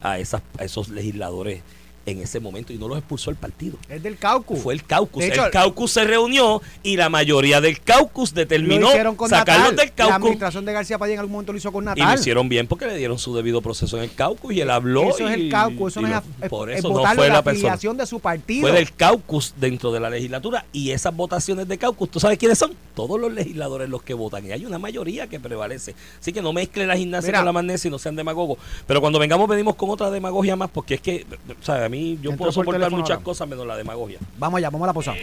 a, 0.05 0.19
esas, 0.19 0.41
esos 0.59 0.89
legisladores 0.89 1.61
en 2.05 2.21
ese 2.21 2.39
momento 2.39 2.71
y 2.71 2.77
no 2.77 2.87
los 2.87 2.97
expulsó 2.97 3.29
el 3.31 3.35
partido. 3.35 3.77
Es 3.89 4.01
del 4.03 4.17
caucus. 4.17 4.59
Fue 4.59 4.73
el 4.73 4.83
caucus. 4.83 5.23
el 5.23 5.49
caucus 5.51 5.91
se 5.91 6.03
reunió 6.03 6.61
y 6.83 6.97
la 6.97 7.09
mayoría 7.09 7.61
del 7.61 7.81
caucus 7.81 8.33
determinó 8.33 8.89
sacarlos 9.27 9.75
del 9.75 9.91
caucus. 9.93 10.09
La 10.09 10.15
administración 10.15 10.65
de 10.65 10.73
García 10.73 10.97
en 11.01 11.19
algún 11.19 11.31
momento 11.31 11.51
lo 11.51 11.57
hizo 11.57 11.71
con 11.71 11.85
Natal. 11.85 12.03
Y 12.03 12.07
lo 12.07 12.19
hicieron 12.19 12.49
bien 12.49 12.67
porque 12.67 12.85
le 12.85 12.95
dieron 12.97 13.17
su 13.17 13.35
debido 13.35 13.61
proceso 13.61 13.97
en 13.97 14.03
el 14.03 14.13
caucus 14.13 14.53
y 14.53 14.61
él 14.61 14.69
habló. 14.69 15.09
Eso 15.09 15.27
es 15.27 15.35
el 15.35 15.49
caucus, 15.49 15.93
eso 15.93 16.01
no 16.01 16.07
es, 16.07 16.49
por 16.49 16.69
eso 16.69 16.89
no 16.89 17.05
fue 17.15 17.27
la, 17.29 17.39
afiliación 17.39 17.97
de 17.97 18.05
su 18.05 18.19
partido. 18.19 18.61
Fue 18.61 18.71
del 18.71 18.93
caucus 18.93 19.53
dentro 19.57 19.91
de 19.91 19.99
la 19.99 20.09
legislatura 20.09 20.65
y 20.71 20.91
esas 20.91 21.15
votaciones 21.15 21.67
de 21.67 21.77
caucus, 21.77 22.09
¿tú 22.09 22.19
sabes 22.19 22.37
quiénes 22.37 22.57
son? 22.57 22.73
Todos 22.93 23.19
los 23.19 23.33
legisladores 23.33 23.89
los 23.89 24.03
que 24.03 24.13
votan 24.13 24.45
y 24.45 24.51
hay 24.51 24.65
una 24.65 24.77
mayoría 24.77 25.27
que 25.27 25.39
prevalece. 25.39 25.95
Así 26.19 26.31
que 26.33 26.41
no 26.41 26.53
mezcle 26.53 26.85
la 26.85 26.95
gimnasia 26.95 27.33
con 27.33 27.45
la 27.45 27.51
magnesia 27.51 27.87
y 27.87 27.91
no 27.91 27.99
sean 27.99 28.15
demagogos. 28.15 28.57
Pero 28.87 29.01
cuando 29.01 29.19
vengamos 29.19 29.47
venimos 29.47 29.75
con 29.75 29.89
otra 29.89 30.11
demagogia 30.11 30.55
más 30.55 30.69
porque 30.69 30.95
es 30.95 31.01
que, 31.01 31.25
¿sabes? 31.61 31.83
A 31.83 31.89
mí 31.89 31.94
yo 32.21 32.35
puedo 32.35 32.51
soportar 32.51 32.91
muchas 32.91 33.19
cosas 33.19 33.47
menos 33.47 33.65
la 33.65 33.77
demagogia. 33.77 34.19
Vamos 34.37 34.57
allá, 34.57 34.69
vamos 34.69 34.85
a 34.85 34.87
la 34.87 34.93
posada. 34.93 35.17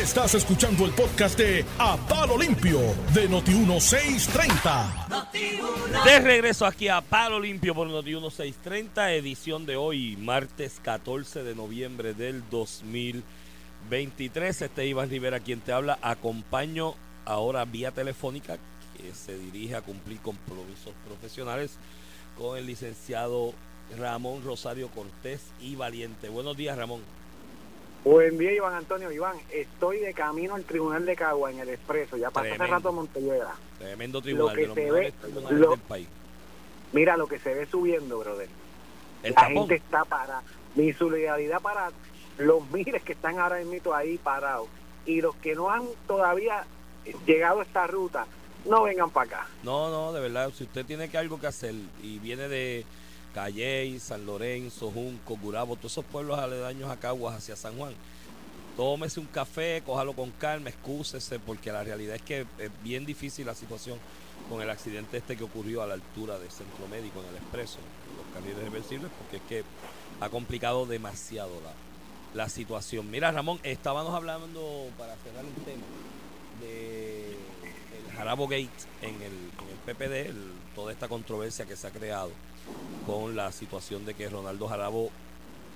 Estás 0.00 0.34
escuchando 0.34 0.86
el 0.86 0.92
podcast 0.92 1.38
de 1.38 1.64
A 1.78 1.96
Palo 1.96 2.38
Limpio 2.38 2.80
de 3.12 3.28
Noti1630. 3.28 6.04
De 6.04 6.20
regreso 6.20 6.64
aquí 6.64 6.88
a 6.88 7.00
Palo 7.00 7.38
Limpio 7.38 7.74
por 7.74 7.88
Noti1630, 7.88 9.10
edición 9.10 9.66
de 9.66 9.76
hoy, 9.76 10.16
martes 10.16 10.80
14 10.82 11.42
de 11.42 11.54
noviembre 11.54 12.14
del 12.14 12.42
2023. 12.50 14.62
Este 14.62 14.86
Iván 14.86 15.10
Rivera 15.10 15.40
quien 15.40 15.60
te 15.60 15.72
habla. 15.72 15.98
Acompaño 16.00 16.94
ahora 17.24 17.64
vía 17.64 17.90
telefónica 17.90 18.58
que 18.96 19.14
se 19.14 19.38
dirige 19.38 19.76
a 19.76 19.82
cumplir 19.82 20.20
compromisos 20.20 20.94
profesionales 21.06 21.72
con 22.38 22.56
el 22.56 22.66
licenciado 22.66 23.52
Ramón 23.98 24.42
Rosario 24.44 24.88
Cortés 24.88 25.42
y 25.60 25.76
Valiente. 25.76 26.28
Buenos 26.28 26.56
días, 26.56 26.76
Ramón. 26.76 27.02
Buen 28.04 28.38
día, 28.38 28.52
Iván 28.52 28.74
Antonio. 28.74 29.12
Iván, 29.12 29.36
estoy 29.50 29.98
de 29.98 30.14
camino 30.14 30.54
al 30.54 30.64
Tribunal 30.64 31.04
de 31.04 31.16
Cagua 31.16 31.50
en 31.50 31.58
el 31.58 31.68
Expreso. 31.68 32.16
Ya 32.16 32.30
pasé 32.30 32.52
hace 32.52 32.66
rato 32.66 32.88
a 32.88 32.92
Montelledra. 32.92 33.54
Tremendo 33.78 34.22
tribunal, 34.22 34.56
lo 34.56 34.74
que 34.74 34.84
se 34.84 34.90
ve, 34.90 35.12
del 35.22 35.78
país. 35.80 36.08
Mira 36.92 37.16
lo 37.16 37.26
que 37.26 37.38
se 37.38 37.54
ve 37.54 37.66
subiendo, 37.66 38.18
brother. 38.18 38.48
La 39.22 39.44
gente 39.46 39.74
está 39.74 40.04
para. 40.04 40.42
Mi 40.74 40.92
solidaridad 40.92 41.60
para 41.60 41.90
los 42.38 42.70
miles 42.70 43.02
que 43.02 43.12
están 43.12 43.38
ahora 43.38 43.58
mismo 43.64 43.92
ahí 43.92 44.16
parados. 44.18 44.68
Y 45.04 45.20
los 45.20 45.34
que 45.36 45.54
no 45.54 45.70
han 45.70 45.82
todavía 46.06 46.64
llegado 47.26 47.60
a 47.60 47.64
esta 47.64 47.86
ruta, 47.86 48.26
no 48.64 48.82
vengan 48.84 49.10
para 49.10 49.26
acá. 49.26 49.46
No, 49.62 49.90
no, 49.90 50.12
de 50.12 50.20
verdad. 50.20 50.52
Si 50.54 50.64
usted 50.64 50.86
tiene 50.86 51.10
que 51.10 51.18
algo 51.18 51.38
que 51.38 51.48
hacer 51.48 51.74
y 52.02 52.18
viene 52.18 52.48
de 52.48 52.86
Calley, 53.34 53.98
San 53.98 54.26
Lorenzo, 54.26 54.90
Junco, 54.90 55.36
Gurabo, 55.36 55.76
todos 55.76 55.92
esos 55.92 56.04
pueblos 56.04 56.38
aledaños 56.38 56.90
a 56.90 56.98
Caguas 56.98 57.36
hacia 57.36 57.56
San 57.56 57.76
Juan. 57.76 57.94
Tómese 58.76 59.20
un 59.20 59.26
café, 59.26 59.82
cójalo 59.84 60.14
con 60.14 60.30
calma, 60.30 60.70
excúsese, 60.70 61.38
porque 61.38 61.72
la 61.72 61.82
realidad 61.82 62.16
es 62.16 62.22
que 62.22 62.46
es 62.58 62.70
bien 62.82 63.04
difícil 63.04 63.46
la 63.46 63.54
situación 63.54 63.98
con 64.48 64.62
el 64.62 64.70
accidente 64.70 65.18
este 65.18 65.36
que 65.36 65.44
ocurrió 65.44 65.82
a 65.82 65.86
la 65.86 65.94
altura 65.94 66.38
del 66.38 66.50
centro 66.50 66.88
médico 66.88 67.20
en 67.20 67.28
el 67.28 67.36
expreso, 67.36 67.78
los 68.16 68.34
carriles 68.34 68.62
reversibles, 68.64 69.10
porque 69.18 69.36
es 69.36 69.42
que 69.42 69.64
ha 70.20 70.28
complicado 70.28 70.86
demasiado 70.86 71.52
la, 72.34 72.48
situación. 72.48 73.10
Mira, 73.10 73.32
Ramón, 73.32 73.58
estábamos 73.62 74.14
hablando, 74.14 74.88
para 74.96 75.16
cerrar 75.16 75.44
el 75.44 75.64
tema, 75.64 75.82
de 76.60 77.36
Jarabo 78.16 78.46
Gate 78.48 78.70
en 79.02 79.14
el, 79.22 79.32
PPD, 79.80 80.32
toda 80.74 80.92
esta 80.92 81.08
controversia 81.08 81.66
que 81.66 81.76
se 81.76 81.86
ha 81.86 81.90
creado 81.90 82.30
con 83.06 83.36
la 83.36 83.50
situación 83.52 84.04
de 84.04 84.14
que 84.14 84.28
Ronaldo 84.28 84.68
Jarabo 84.68 85.10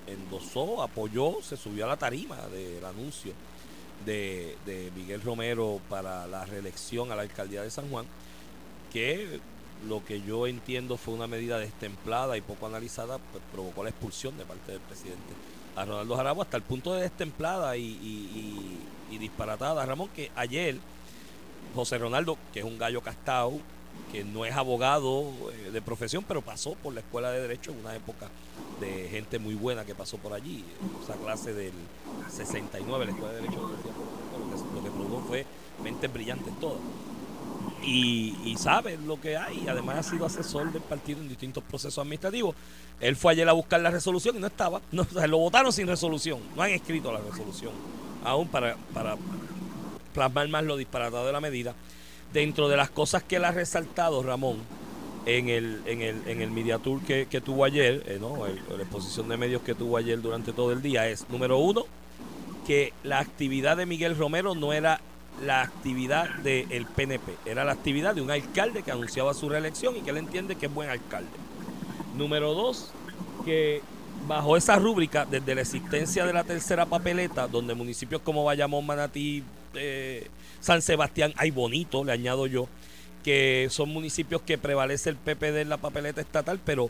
endosó, 0.07 0.81
apoyó, 0.81 1.41
se 1.41 1.57
subió 1.57 1.85
a 1.85 1.89
la 1.89 1.97
tarima 1.97 2.37
del 2.47 2.83
anuncio 2.85 3.33
de, 4.05 4.55
Miguel 4.95 5.21
Romero 5.21 5.79
para 5.89 6.27
la 6.27 6.45
reelección 6.45 7.11
a 7.11 7.15
la 7.15 7.23
alcaldía 7.23 7.63
de 7.63 7.71
San 7.71 7.89
Juan, 7.89 8.05
que 8.91 9.39
lo 9.87 10.05
que 10.05 10.21
yo 10.21 10.47
entiendo 10.47 10.97
fue 10.97 11.13
una 11.13 11.27
medida 11.27 11.57
destemplada 11.57 12.37
y 12.37 12.41
poco 12.41 12.67
analizada, 12.67 13.17
pues 13.17 13.43
provocó 13.51 13.83
la 13.83 13.89
expulsión 13.89 14.37
de 14.37 14.45
parte 14.45 14.71
del 14.71 14.81
presidente 14.81 15.33
a 15.75 15.83
Ronaldo 15.83 16.15
Jarabo 16.15 16.41
hasta 16.41 16.55
el 16.55 16.63
punto 16.63 16.93
de 16.93 17.01
destemplada 17.01 17.75
y, 17.75 18.79
y 19.11 19.17
disparatada, 19.17 19.85
Ramón, 19.85 20.09
que 20.15 20.31
ayer 20.35 20.77
José 21.73 21.97
Ronaldo, 21.97 22.37
que 22.53 22.59
es 22.59 22.65
un 22.65 22.77
gallo 22.77 23.01
castado, 23.01 23.59
que 24.11 24.23
no 24.23 24.45
es 24.45 24.55
abogado 24.55 25.31
eh, 25.51 25.71
de 25.71 25.81
profesión, 25.81 26.23
pero 26.27 26.41
pasó 26.41 26.73
por 26.75 26.93
la 26.93 27.01
escuela 27.01 27.31
de 27.31 27.41
Derecho 27.41 27.71
en 27.71 27.79
una 27.79 27.95
época 27.95 28.29
de 28.79 29.09
gente 29.09 29.39
muy 29.39 29.55
buena 29.55 29.85
que 29.85 29.95
pasó 29.95 30.17
por 30.17 30.33
allí. 30.33 30.63
Esa 31.03 31.15
clase 31.15 31.53
del 31.53 31.73
69, 32.31 33.05
la 33.05 33.11
escuela 33.11 33.33
de 33.33 33.41
Derecho, 33.41 33.61
lo 33.61 34.83
que, 34.83 34.89
produjo 34.89 35.23
fue 35.27 35.45
mentes 35.83 36.11
brillantes 36.11 36.53
todas. 36.59 36.79
Y, 37.83 38.55
sabe 38.57 38.97
lo 38.97 39.19
que 39.19 39.37
hay. 39.37 39.67
Además 39.67 40.07
ha 40.07 40.09
sido 40.11 40.25
asesor 40.25 40.71
del 40.71 40.81
partido 40.81 41.19
en 41.19 41.29
distintos 41.29 41.63
procesos 41.63 41.99
administrativos. 41.99 42.55
Él 42.99 43.15
fue 43.15 43.33
ayer 43.33 43.47
a 43.47 43.53
buscar 43.53 43.79
la 43.81 43.91
resolución 43.91 44.37
y 44.37 44.39
no 44.39 44.47
estaba. 44.47 44.81
No, 44.91 45.05
lo 45.27 45.37
votaron 45.37 45.71
sin 45.71 45.87
resolución. 45.87 46.39
No 46.55 46.63
han 46.63 46.71
escrito 46.71 47.11
la 47.11 47.19
resolución 47.19 47.73
aún 48.23 48.47
para, 48.47 48.75
para 48.93 49.17
plasmar 50.13 50.47
más 50.47 50.63
lo 50.63 50.77
disparatado 50.77 51.25
de 51.27 51.31
la 51.31 51.41
medida. 51.41 51.75
Dentro 52.35 52.67
de 52.67 52.75
las 52.75 52.89
cosas 52.89 53.23
que 53.23 53.37
él 53.37 53.45
ha 53.45 53.51
resaltado, 53.51 54.21
Ramón, 54.21 54.57
en 55.25 55.47
el, 55.47 55.81
en 55.85 56.01
el, 56.01 56.21
en 56.27 56.41
el 56.41 56.51
Media 56.51 56.79
Tour 56.79 56.99
que, 57.01 57.25
tuvo 57.39 57.63
ayer, 57.63 58.03
eh, 58.07 58.19
la 58.19 58.83
exposición 58.83 59.29
de 59.29 59.37
medios 59.37 59.61
que 59.61 59.73
tuvo 59.73 59.95
ayer 59.95 60.21
durante 60.21 60.51
todo 60.51 60.73
el 60.73 60.81
día, 60.81 61.07
es, 61.07 61.29
número 61.29 61.59
uno, 61.59 61.85
que 62.67 62.91
la 63.05 63.19
actividad 63.19 63.77
de 63.77 63.85
Miguel 63.85 64.17
Romero 64.17 64.53
no 64.53 64.73
era 64.73 64.99
la 65.45 65.61
actividad 65.61 66.29
del 66.39 66.85
PNP, 66.85 67.37
era 67.45 67.63
la 67.63 67.71
actividad 67.71 68.13
de 68.13 68.19
un 68.19 68.29
alcalde 68.29 68.83
que 68.83 68.91
anunciaba 68.91 69.33
su 69.33 69.47
reelección 69.47 69.95
y 69.95 70.01
que 70.01 70.09
él 70.09 70.17
entiende 70.17 70.57
que 70.57 70.65
es 70.65 70.73
buen 70.73 70.89
alcalde. 70.89 71.31
Número 72.17 72.53
dos, 72.53 72.91
que 73.45 73.81
bajo 74.27 74.57
esa 74.57 74.75
rúbrica, 74.75 75.25
desde 75.25 75.55
la 75.55 75.61
existencia 75.61 76.25
de 76.25 76.33
la 76.33 76.43
tercera 76.43 76.85
papeleta, 76.85 77.47
donde 77.47 77.75
municipios 77.75 78.21
como 78.21 78.43
Bayamón, 78.43 78.85
Manatí, 78.85 79.41
eh, 79.77 80.27
San 80.59 80.81
Sebastián, 80.81 81.33
hay 81.37 81.51
bonito, 81.51 82.03
le 82.03 82.11
añado 82.11 82.47
yo, 82.47 82.67
que 83.23 83.67
son 83.69 83.89
municipios 83.89 84.41
que 84.41 84.57
prevalece 84.57 85.09
el 85.09 85.15
PPD 85.15 85.61
en 85.61 85.69
la 85.69 85.77
papeleta 85.77 86.21
estatal, 86.21 86.59
pero 86.63 86.89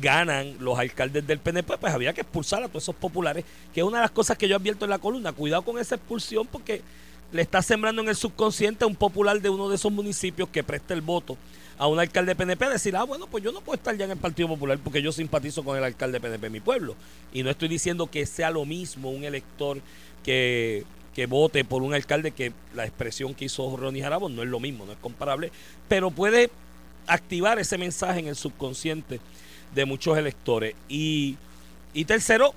ganan 0.00 0.56
los 0.60 0.78
alcaldes 0.78 1.26
del 1.26 1.38
PNP, 1.38 1.78
pues 1.78 1.92
había 1.92 2.12
que 2.12 2.20
expulsar 2.20 2.62
a 2.62 2.68
todos 2.68 2.84
esos 2.84 2.94
populares, 2.94 3.44
que 3.74 3.80
es 3.80 3.86
una 3.86 3.98
de 3.98 4.02
las 4.02 4.10
cosas 4.10 4.38
que 4.38 4.48
yo 4.48 4.56
advierto 4.56 4.84
en 4.84 4.90
la 4.90 4.98
columna. 4.98 5.32
Cuidado 5.32 5.62
con 5.62 5.78
esa 5.78 5.96
expulsión 5.96 6.46
porque 6.46 6.82
le 7.32 7.42
está 7.42 7.62
sembrando 7.62 8.02
en 8.02 8.08
el 8.08 8.16
subconsciente 8.16 8.84
a 8.84 8.86
un 8.86 8.96
popular 8.96 9.40
de 9.40 9.50
uno 9.50 9.68
de 9.68 9.76
esos 9.76 9.92
municipios 9.92 10.48
que 10.48 10.62
presta 10.62 10.94
el 10.94 11.00
voto 11.00 11.36
a 11.78 11.86
un 11.86 11.98
alcalde 11.98 12.36
PNP 12.36 12.68
decir, 12.68 12.94
ah, 12.94 13.04
bueno, 13.04 13.26
pues 13.26 13.42
yo 13.42 13.52
no 13.52 13.62
puedo 13.62 13.76
estar 13.76 13.96
ya 13.96 14.04
en 14.04 14.10
el 14.10 14.18
Partido 14.18 14.48
Popular 14.48 14.78
porque 14.84 15.00
yo 15.00 15.12
simpatizo 15.12 15.64
con 15.64 15.78
el 15.78 15.84
alcalde 15.84 16.20
PNP 16.20 16.42
de 16.42 16.50
mi 16.50 16.60
pueblo. 16.60 16.94
Y 17.32 17.42
no 17.42 17.48
estoy 17.48 17.68
diciendo 17.68 18.06
que 18.06 18.26
sea 18.26 18.50
lo 18.50 18.66
mismo 18.66 19.10
un 19.10 19.24
elector 19.24 19.80
que 20.22 20.84
que 21.14 21.26
vote 21.26 21.64
por 21.64 21.82
un 21.82 21.94
alcalde 21.94 22.30
que 22.30 22.52
la 22.74 22.84
expresión 22.84 23.34
que 23.34 23.46
hizo 23.46 23.76
Ronnie 23.76 24.02
Jarabo 24.02 24.28
no 24.28 24.42
es 24.42 24.48
lo 24.48 24.60
mismo, 24.60 24.86
no 24.86 24.92
es 24.92 24.98
comparable, 24.98 25.50
pero 25.88 26.10
puede 26.10 26.50
activar 27.06 27.58
ese 27.58 27.78
mensaje 27.78 28.20
en 28.20 28.28
el 28.28 28.36
subconsciente 28.36 29.20
de 29.74 29.84
muchos 29.84 30.16
electores. 30.16 30.74
Y, 30.88 31.36
y 31.92 32.04
tercero, 32.04 32.54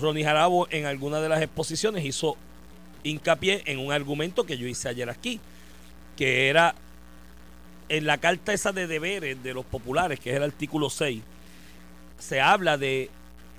Ronnie 0.00 0.24
Jarabo 0.24 0.66
en 0.70 0.86
alguna 0.86 1.20
de 1.20 1.28
las 1.28 1.42
exposiciones 1.42 2.04
hizo 2.04 2.36
hincapié 3.04 3.62
en 3.66 3.78
un 3.78 3.92
argumento 3.92 4.44
que 4.44 4.58
yo 4.58 4.66
hice 4.66 4.88
ayer 4.88 5.08
aquí, 5.08 5.40
que 6.16 6.48
era 6.48 6.74
en 7.88 8.06
la 8.06 8.18
carta 8.18 8.52
esa 8.52 8.72
de 8.72 8.86
deberes 8.86 9.42
de 9.42 9.54
los 9.54 9.64
populares, 9.64 10.20
que 10.20 10.30
es 10.30 10.36
el 10.36 10.42
artículo 10.42 10.90
6, 10.90 11.22
se 12.18 12.40
habla 12.40 12.76
de 12.76 13.10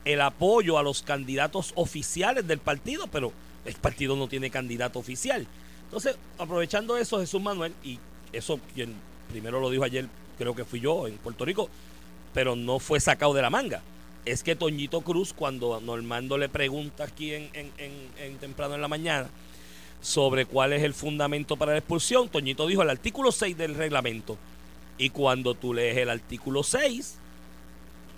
el 0.05 0.21
apoyo 0.21 0.77
a 0.77 0.83
los 0.83 1.01
candidatos 1.01 1.71
oficiales 1.75 2.47
del 2.47 2.59
partido, 2.59 3.07
pero 3.07 3.31
el 3.69 3.75
partido 3.75 4.15
no 4.15 4.27
tiene 4.27 4.49
candidato 4.49 4.99
oficial. 4.99 5.47
Entonces, 5.83 6.17
aprovechando 6.37 6.97
eso, 6.97 7.19
Jesús 7.19 7.41
Manuel, 7.41 7.73
y 7.83 7.99
eso 8.33 8.59
quien 8.73 8.95
primero 9.29 9.59
lo 9.59 9.69
dijo 9.69 9.83
ayer, 9.83 10.07
creo 10.37 10.55
que 10.55 10.65
fui 10.65 10.79
yo 10.79 11.07
en 11.07 11.17
Puerto 11.17 11.45
Rico, 11.45 11.69
pero 12.33 12.55
no 12.55 12.79
fue 12.79 12.99
sacado 12.99 13.33
de 13.33 13.41
la 13.41 13.49
manga. 13.49 13.81
Es 14.25 14.43
que 14.43 14.55
Toñito 14.55 15.01
Cruz, 15.01 15.33
cuando 15.33 15.79
Normando 15.79 16.37
le 16.37 16.49
pregunta 16.49 17.05
aquí 17.05 17.33
en, 17.33 17.49
temprano 18.39 18.75
en 18.75 18.81
la 18.81 18.87
mañana 18.87 19.29
sobre 20.01 20.45
cuál 20.45 20.73
es 20.73 20.83
el 20.83 20.93
fundamento 20.93 21.57
para 21.57 21.73
la 21.73 21.79
expulsión, 21.79 22.29
Toñito 22.29 22.67
dijo 22.67 22.81
el 22.81 22.89
artículo 22.89 23.31
6 23.31 23.57
del 23.57 23.75
reglamento. 23.75 24.37
Y 24.97 25.11
cuando 25.11 25.53
tú 25.53 25.73
lees 25.73 25.97
el 25.97 26.09
artículo 26.09 26.63
6, 26.63 27.17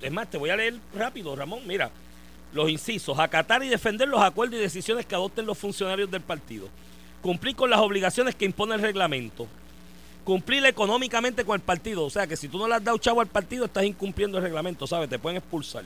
es 0.01 0.11
más, 0.11 0.29
te 0.29 0.37
voy 0.37 0.49
a 0.49 0.55
leer 0.55 0.79
rápido, 0.95 1.35
Ramón, 1.35 1.61
mira, 1.67 1.91
los 2.53 2.69
incisos, 2.69 3.17
acatar 3.19 3.63
y 3.63 3.69
defender 3.69 4.07
los 4.07 4.21
acuerdos 4.21 4.59
y 4.59 4.61
decisiones 4.61 5.05
que 5.05 5.15
adopten 5.15 5.45
los 5.45 5.57
funcionarios 5.57 6.11
del 6.11 6.21
partido, 6.21 6.67
cumplir 7.21 7.55
con 7.55 7.69
las 7.69 7.79
obligaciones 7.79 8.35
que 8.35 8.45
impone 8.45 8.75
el 8.75 8.81
reglamento, 8.81 9.47
cumplir 10.23 10.65
económicamente 10.65 11.45
con 11.45 11.55
el 11.55 11.61
partido, 11.61 12.03
o 12.03 12.09
sea 12.09 12.27
que 12.27 12.37
si 12.37 12.47
tú 12.47 12.57
no 12.57 12.67
le 12.67 12.75
has 12.75 12.83
dado 12.83 12.97
chavo 12.97 13.21
al 13.21 13.27
partido 13.27 13.65
estás 13.65 13.83
incumpliendo 13.85 14.37
el 14.37 14.43
reglamento, 14.43 14.85
¿sabes? 14.85 15.09
Te 15.09 15.19
pueden 15.19 15.37
expulsar. 15.37 15.83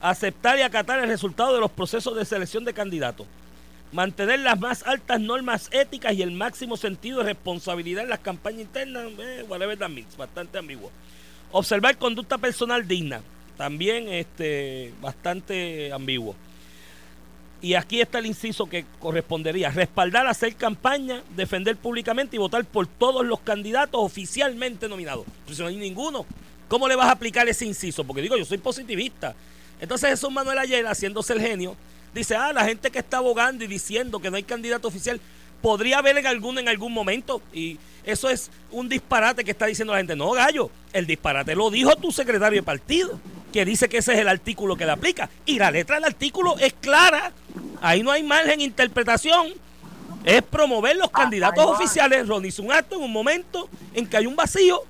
aceptar 0.00 0.58
y 0.58 0.62
acatar 0.62 0.98
el 0.98 1.08
resultado 1.08 1.54
de 1.54 1.60
los 1.60 1.70
procesos 1.70 2.14
de 2.14 2.26
selección 2.26 2.64
de 2.64 2.74
candidatos, 2.74 3.26
mantener 3.90 4.40
las 4.40 4.60
más 4.60 4.82
altas 4.86 5.18
normas 5.18 5.70
éticas 5.72 6.12
y 6.12 6.20
el 6.20 6.32
máximo 6.32 6.76
sentido 6.76 7.20
de 7.20 7.32
responsabilidad 7.32 8.04
en 8.04 8.10
las 8.10 8.18
campañas 8.18 8.62
internas, 8.62 9.06
eh, 9.18 9.44
whatever 9.48 9.78
that 9.78 9.88
means, 9.88 10.14
bastante 10.16 10.58
ambiguo. 10.58 10.90
Observar 11.52 11.96
conducta 11.96 12.36
personal 12.36 12.86
digna, 12.86 13.22
también 13.56 14.08
este, 14.08 14.92
bastante 15.00 15.92
ambiguo. 15.92 16.34
Y 17.64 17.76
aquí 17.76 18.02
está 18.02 18.18
el 18.18 18.26
inciso 18.26 18.66
que 18.66 18.84
correspondería. 19.00 19.70
Respaldar, 19.70 20.26
hacer 20.26 20.54
campaña, 20.54 21.22
defender 21.34 21.76
públicamente 21.78 22.36
y 22.36 22.38
votar 22.38 22.62
por 22.66 22.86
todos 22.86 23.24
los 23.24 23.40
candidatos 23.40 24.02
oficialmente 24.02 24.86
nominados. 24.86 25.24
Pues 25.46 25.56
si 25.56 25.62
no 25.62 25.68
hay 25.68 25.76
ninguno, 25.76 26.26
¿cómo 26.68 26.86
le 26.88 26.94
vas 26.94 27.06
a 27.06 27.12
aplicar 27.12 27.48
ese 27.48 27.64
inciso? 27.64 28.04
Porque 28.04 28.20
digo, 28.20 28.36
yo 28.36 28.44
soy 28.44 28.58
positivista. 28.58 29.34
Entonces 29.80 30.10
Jesús 30.10 30.30
Manuel 30.30 30.58
ayer, 30.58 30.86
haciéndose 30.86 31.32
el 31.32 31.40
genio, 31.40 31.74
dice, 32.14 32.36
ah, 32.36 32.52
la 32.52 32.66
gente 32.66 32.90
que 32.90 32.98
está 32.98 33.16
abogando 33.16 33.64
y 33.64 33.66
diciendo 33.66 34.20
que 34.20 34.30
no 34.30 34.36
hay 34.36 34.42
candidato 34.42 34.88
oficial, 34.88 35.18
podría 35.62 36.00
haber 36.00 36.18
en 36.18 36.26
alguno 36.26 36.60
en 36.60 36.68
algún 36.68 36.92
momento. 36.92 37.40
Y 37.54 37.78
eso 38.04 38.28
es 38.28 38.50
un 38.72 38.90
disparate 38.90 39.42
que 39.42 39.52
está 39.52 39.64
diciendo 39.64 39.94
la 39.94 40.00
gente. 40.00 40.14
No, 40.14 40.32
gallo, 40.32 40.70
el 40.92 41.06
disparate 41.06 41.54
lo 41.54 41.70
dijo 41.70 41.96
tu 41.96 42.12
secretario 42.12 42.58
de 42.60 42.62
partido 42.62 43.18
que 43.54 43.64
dice 43.64 43.88
que 43.88 43.98
ese 43.98 44.14
es 44.14 44.18
el 44.18 44.26
artículo 44.26 44.74
que 44.74 44.84
le 44.84 44.90
aplica. 44.90 45.30
Y 45.46 45.60
la 45.60 45.70
letra 45.70 45.94
del 45.94 46.06
artículo 46.06 46.58
es 46.58 46.72
clara. 46.72 47.30
Ahí 47.80 48.02
no 48.02 48.10
hay 48.10 48.24
margen 48.24 48.58
de 48.58 48.64
interpretación. 48.64 49.46
Es 50.24 50.42
promover 50.42 50.96
los 50.96 51.06
ah, 51.06 51.18
candidatos 51.20 51.64
oficiales. 51.64 52.26
Ronnie 52.26 52.48
hizo 52.48 52.64
un 52.64 52.72
acto 52.72 52.96
en 52.96 53.02
un 53.02 53.12
momento 53.12 53.68
en 53.92 54.08
que 54.08 54.16
hay 54.16 54.26
un 54.26 54.34
vacío 54.34 54.80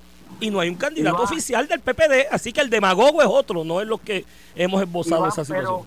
y 0.40 0.48
no 0.48 0.60
hay 0.60 0.70
un 0.70 0.76
candidato 0.76 1.22
oficial 1.24 1.68
del 1.68 1.80
PPD. 1.80 2.28
Así 2.30 2.54
que 2.54 2.62
el 2.62 2.70
demagogo 2.70 3.20
es 3.20 3.28
otro, 3.28 3.64
no 3.64 3.82
es 3.82 3.86
lo 3.86 3.98
que 3.98 4.24
hemos 4.54 4.80
esbozado 4.80 5.28
esa 5.28 5.44
situación. 5.44 5.82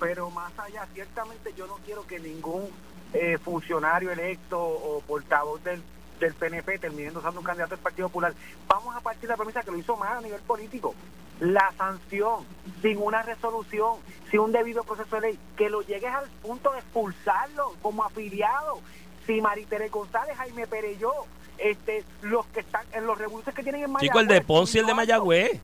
Pero, 0.00 0.30
más 0.30 0.58
allá, 0.58 0.88
ciertamente 0.94 1.52
yo 1.54 1.66
no 1.66 1.76
quiero 1.84 2.06
que 2.06 2.18
ningún 2.18 2.66
eh, 3.12 3.36
funcionario 3.44 4.10
electo 4.10 4.58
o 4.58 5.02
portavoz 5.06 5.62
del 5.64 5.82
del 6.18 6.34
PNP 6.34 6.78
terminando 6.78 7.18
usando 7.18 7.40
un 7.40 7.46
candidato 7.46 7.74
del 7.74 7.82
Partido 7.82 8.08
Popular. 8.08 8.32
Vamos 8.68 8.94
a 8.94 9.00
partir 9.00 9.22
de 9.22 9.28
la 9.28 9.36
premisa 9.36 9.62
que 9.62 9.72
lo 9.72 9.76
hizo 9.76 9.96
más 9.96 10.18
a 10.18 10.20
nivel 10.20 10.40
político. 10.42 10.94
La 11.40 11.72
sanción, 11.76 12.44
sin 12.80 12.98
una 12.98 13.22
resolución, 13.22 13.96
sin 14.30 14.40
un 14.40 14.52
debido 14.52 14.84
proceso 14.84 15.16
de 15.16 15.22
ley, 15.22 15.38
que 15.56 15.68
lo 15.68 15.82
llegues 15.82 16.12
al 16.12 16.28
punto 16.42 16.72
de 16.72 16.78
expulsarlo 16.78 17.74
como 17.82 18.04
afiliado. 18.04 18.80
Si 19.26 19.40
Maritere 19.40 19.88
González, 19.88 20.36
Jaime 20.36 20.66
Pereyó, 20.66 21.12
este, 21.58 22.04
los 22.22 22.46
que 22.46 22.60
están 22.60 22.84
en 22.92 23.06
los 23.06 23.18
revoluciones 23.18 23.54
que 23.54 23.62
tienen 23.62 23.84
en 23.84 23.92
Mayagüez. 23.92 24.10
Chico, 24.10 24.20
el 24.20 24.28
de 24.28 24.40
Ponce 24.40 24.78
y 24.78 24.80
el 24.80 24.86
de 24.86 24.94
Mayagüez. 24.94 25.60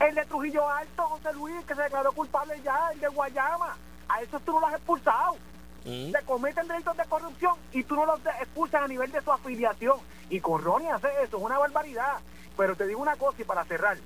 El, 0.00 0.14
de 0.14 0.24
Trujillo 0.26 0.68
Alto, 0.68 1.02
José 1.04 1.32
Luis, 1.34 1.64
que 1.66 1.74
se 1.74 1.82
declaró 1.82 2.12
culpable 2.12 2.60
ya, 2.64 2.90
el 2.92 3.00
de 3.00 3.08
Guayama. 3.08 3.76
A 4.08 4.22
esos 4.22 4.42
tú 4.42 4.52
no 4.52 4.60
lo 4.60 4.66
has 4.66 4.74
expulsado 4.74 5.36
se 5.84 6.24
cometen 6.24 6.66
delitos 6.66 6.96
de 6.96 7.04
corrupción 7.04 7.56
y 7.72 7.84
tú 7.84 7.94
no 7.94 8.06
los 8.06 8.18
expulsas 8.40 8.82
a 8.82 8.88
nivel 8.88 9.10
de 9.12 9.20
su 9.20 9.30
afiliación. 9.30 9.98
Y 10.30 10.40
con 10.40 10.62
Ronnie 10.62 10.90
hace 10.90 11.08
eso, 11.22 11.36
es 11.36 11.42
una 11.42 11.58
barbaridad. 11.58 12.20
Pero 12.56 12.74
te 12.74 12.86
digo 12.86 13.02
una 13.02 13.16
cosa 13.16 13.42
y 13.42 13.44
para 13.44 13.64
cerrar, 13.64 13.98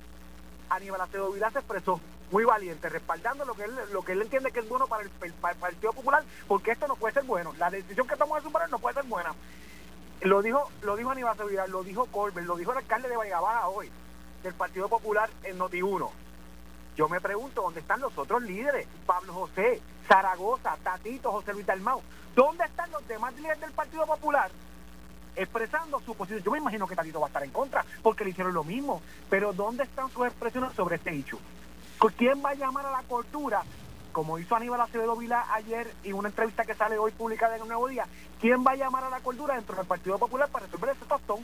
Aníbal 0.69 1.01
Acevedo 1.01 1.31
Vidal 1.31 1.51
se 1.51 1.59
expresó 1.59 1.99
muy 2.31 2.43
valiente, 2.43 2.89
respaldando 2.89 3.45
lo 3.45 3.53
que 3.55 3.63
él, 3.63 3.75
lo 3.91 4.03
que 4.03 4.11
él 4.11 4.21
entiende 4.21 4.51
que 4.51 4.59
es 4.59 4.69
bueno 4.69 4.87
para 4.87 5.03
el, 5.03 5.09
Partido 5.33 5.93
Popular, 5.93 6.23
porque 6.47 6.71
esto 6.71 6.87
no 6.87 6.95
puede 6.95 7.13
ser 7.13 7.23
bueno. 7.23 7.53
La 7.57 7.69
decisión 7.69 8.07
que 8.07 8.15
tomó 8.15 8.35
de 8.35 8.41
superar 8.41 8.69
no 8.69 8.79
puede 8.79 8.95
ser 8.95 9.05
buena. 9.05 9.33
Lo 10.21 10.41
dijo, 10.41 10.69
lo 10.81 10.95
dijo 10.95 11.11
Aníbal 11.11 11.31
Acevedo 11.31 11.49
Vidal, 11.49 11.71
lo 11.71 11.83
dijo 11.83 12.05
Colbert, 12.07 12.45
lo 12.45 12.57
dijo 12.57 12.71
el 12.71 12.79
alcalde 12.79 13.09
de 13.09 13.15
Baja 13.15 13.67
hoy, 13.69 13.89
del 14.43 14.53
Partido 14.53 14.87
Popular 14.89 15.29
en 15.43 15.57
Noti1. 15.57 16.09
Yo 16.95 17.07
me 17.07 17.21
pregunto, 17.21 17.61
¿dónde 17.61 17.79
están 17.79 18.01
los 18.01 18.17
otros 18.17 18.41
líderes? 18.43 18.85
Pablo 19.05 19.33
José, 19.33 19.81
Zaragoza, 20.07 20.75
Tatito, 20.83 21.31
José 21.31 21.53
Luis 21.53 21.65
Dalmau. 21.65 22.01
¿Dónde 22.35 22.65
están 22.65 22.91
los 22.91 23.07
demás 23.07 23.33
líderes 23.35 23.61
del 23.61 23.71
Partido 23.71 24.05
Popular? 24.05 24.51
Expresando 25.39 26.01
su 26.01 26.13
posición. 26.15 26.43
Yo 26.43 26.51
me 26.51 26.57
imagino 26.57 26.87
que 26.87 26.95
Tatito 26.95 27.19
va 27.19 27.27
a 27.27 27.29
estar 27.29 27.43
en 27.43 27.51
contra, 27.51 27.85
porque 28.03 28.23
le 28.23 28.31
hicieron 28.31 28.53
lo 28.53 28.63
mismo. 28.63 29.01
Pero 29.29 29.53
¿dónde 29.53 29.83
están 29.83 30.09
sus 30.11 30.25
expresiones 30.25 30.73
sobre 30.73 30.97
este 30.97 31.15
hecho? 31.15 31.39
¿Quién 32.17 32.43
va 32.43 32.51
a 32.51 32.55
llamar 32.55 32.85
a 32.85 32.91
la 32.91 33.03
cultura? 33.03 33.63
Como 34.11 34.39
hizo 34.39 34.55
Aníbal 34.55 34.81
Acevedo 34.81 35.15
Vila 35.15 35.45
ayer 35.53 35.93
en 36.03 36.13
una 36.13 36.29
entrevista 36.29 36.65
que 36.65 36.73
sale 36.73 36.97
hoy 36.97 37.11
publicada 37.11 37.55
en 37.55 37.61
un 37.61 37.67
nuevo 37.67 37.87
día, 37.87 38.05
¿quién 38.41 38.63
va 38.65 38.71
a 38.71 38.75
llamar 38.75 39.03
a 39.03 39.09
la 39.09 39.19
cordura 39.19 39.55
dentro 39.55 39.75
del 39.75 39.85
Partido 39.85 40.17
Popular 40.17 40.49
para 40.49 40.65
resolver 40.65 40.95
ese 40.95 41.05
tostón? 41.05 41.39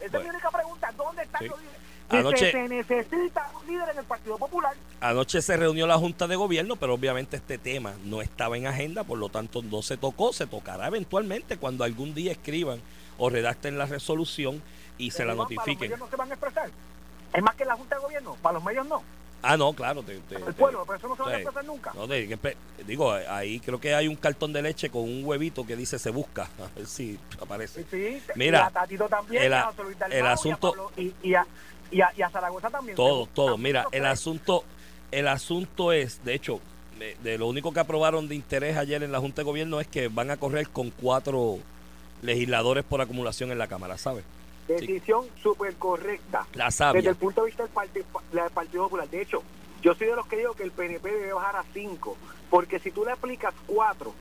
Esa 0.00 0.18
es 0.18 0.24
mi 0.24 0.30
única 0.30 0.50
pregunta. 0.50 0.92
¿Dónde 0.96 1.22
están 1.22 1.46
los 1.48 1.60
líderes? 1.60 1.80
Anoche, 2.10 2.52
se 2.52 2.68
necesita 2.68 3.50
un 3.60 3.66
líder 3.66 3.88
en 3.90 3.98
el 3.98 4.04
Partido 4.04 4.36
Popular. 4.38 4.74
Anoche 5.00 5.40
se 5.42 5.56
reunió 5.56 5.86
la 5.86 5.98
Junta 5.98 6.26
de 6.26 6.36
Gobierno, 6.36 6.76
pero 6.76 6.94
obviamente 6.94 7.36
este 7.36 7.58
tema 7.58 7.94
no 8.04 8.20
estaba 8.20 8.56
en 8.56 8.66
agenda, 8.66 9.04
por 9.04 9.18
lo 9.18 9.30
tanto 9.30 9.62
no 9.62 9.82
se 9.82 9.96
tocó, 9.96 10.32
se 10.32 10.46
tocará 10.46 10.86
eventualmente 10.86 11.56
cuando 11.56 11.82
algún 11.82 12.14
día 12.14 12.32
escriban 12.32 12.80
o 13.18 13.30
redacten 13.30 13.78
la 13.78 13.86
resolución 13.86 14.62
y 14.98 15.10
se 15.10 15.24
la 15.24 15.34
notifiquen. 15.34 15.90
Para 15.90 15.98
los 15.98 15.98
medios 15.98 16.00
no 16.00 16.08
se 16.08 16.16
van 16.16 16.30
a 16.30 16.34
expresar. 16.34 16.70
Es 17.32 17.42
más 17.42 17.54
que 17.56 17.64
la 17.64 17.76
Junta 17.76 17.96
de 17.96 18.02
Gobierno, 18.02 18.36
para 18.40 18.54
los 18.54 18.64
medios 18.64 18.86
no. 18.86 19.02
Ah, 19.46 19.58
no, 19.58 19.74
claro. 19.74 20.02
el 20.08 20.54
pueblo, 20.54 20.84
pero 20.86 20.96
eso 20.96 21.08
no 21.08 21.16
se 21.16 21.22
va 21.22 21.30
a 21.30 21.34
expresar 21.34 21.64
nunca. 21.66 21.92
No, 21.94 22.06
digo, 22.86 23.12
ahí 23.12 23.60
creo 23.60 23.78
que 23.78 23.94
hay 23.94 24.08
un 24.08 24.16
cartón 24.16 24.54
de 24.54 24.62
leche 24.62 24.88
con 24.88 25.02
un 25.02 25.22
huevito 25.22 25.66
que 25.66 25.76
dice 25.76 25.98
se 25.98 26.10
busca. 26.10 26.44
A 26.58 26.78
ver 26.78 26.86
si 26.86 27.18
aparece. 27.40 27.84
Sí, 27.90 28.22
Mira, 28.36 28.70
también, 29.10 29.42
el, 29.42 29.54
el 30.10 30.26
asunto. 30.26 30.90
y, 30.96 31.34
a, 31.34 31.46
y 31.90 32.00
a, 32.00 32.10
y 32.16 32.22
a 32.22 32.30
Zaragoza 32.30 32.70
también. 32.70 32.96
Todo, 32.96 33.26
todo. 33.26 33.58
Mira, 33.58 33.86
el 33.92 34.06
asunto, 34.06 34.64
el 35.10 35.28
asunto 35.28 35.92
es, 35.92 36.24
de 36.24 36.34
hecho, 36.34 36.60
de, 37.22 37.38
lo 37.38 37.46
único 37.46 37.72
que 37.72 37.80
aprobaron 37.80 38.28
de 38.28 38.34
interés 38.34 38.76
ayer 38.76 39.02
en 39.02 39.12
la 39.12 39.20
Junta 39.20 39.42
de 39.42 39.44
Gobierno 39.44 39.80
es 39.80 39.86
que 39.86 40.08
van 40.08 40.30
a 40.30 40.36
correr 40.36 40.68
con 40.70 40.90
cuatro 40.90 41.58
legisladores 42.24 42.84
por 42.84 43.00
acumulación 43.00 43.52
en 43.52 43.58
la 43.58 43.68
Cámara, 43.68 43.98
¿sabes? 43.98 44.24
Decisión 44.66 45.26
súper 45.42 45.74
correcta. 45.74 46.46
La 46.54 46.70
sabia. 46.70 47.00
Desde 47.00 47.10
el 47.10 47.16
punto 47.16 47.42
de 47.42 47.48
vista 47.48 47.64
del 47.64 47.72
partido, 47.72 48.06
del 48.32 48.50
partido 48.50 48.84
Popular. 48.84 49.08
De 49.08 49.20
hecho, 49.20 49.42
yo 49.82 49.94
soy 49.94 50.06
de 50.06 50.16
los 50.16 50.26
que 50.26 50.38
digo 50.38 50.54
que 50.54 50.62
el 50.62 50.70
PNP 50.70 51.10
debe 51.10 51.32
bajar 51.34 51.56
a 51.56 51.64
cinco, 51.74 52.16
porque 52.48 52.78
si 52.78 52.90
tú 52.90 53.04
le 53.04 53.12
aplicas 53.12 53.54
cuatro, 53.66 54.14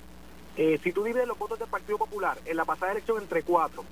eh, 0.58 0.80
si 0.84 0.92
tú 0.92 1.04
divides 1.04 1.28
los 1.28 1.38
votos 1.38 1.58
del 1.58 1.70
Partido 1.70 1.98
Popular 1.98 2.38
en 2.46 2.58
la 2.58 2.66
pasada 2.66 2.92
elección 2.92 3.22
entre 3.22 3.44
cuatro, 3.44 3.86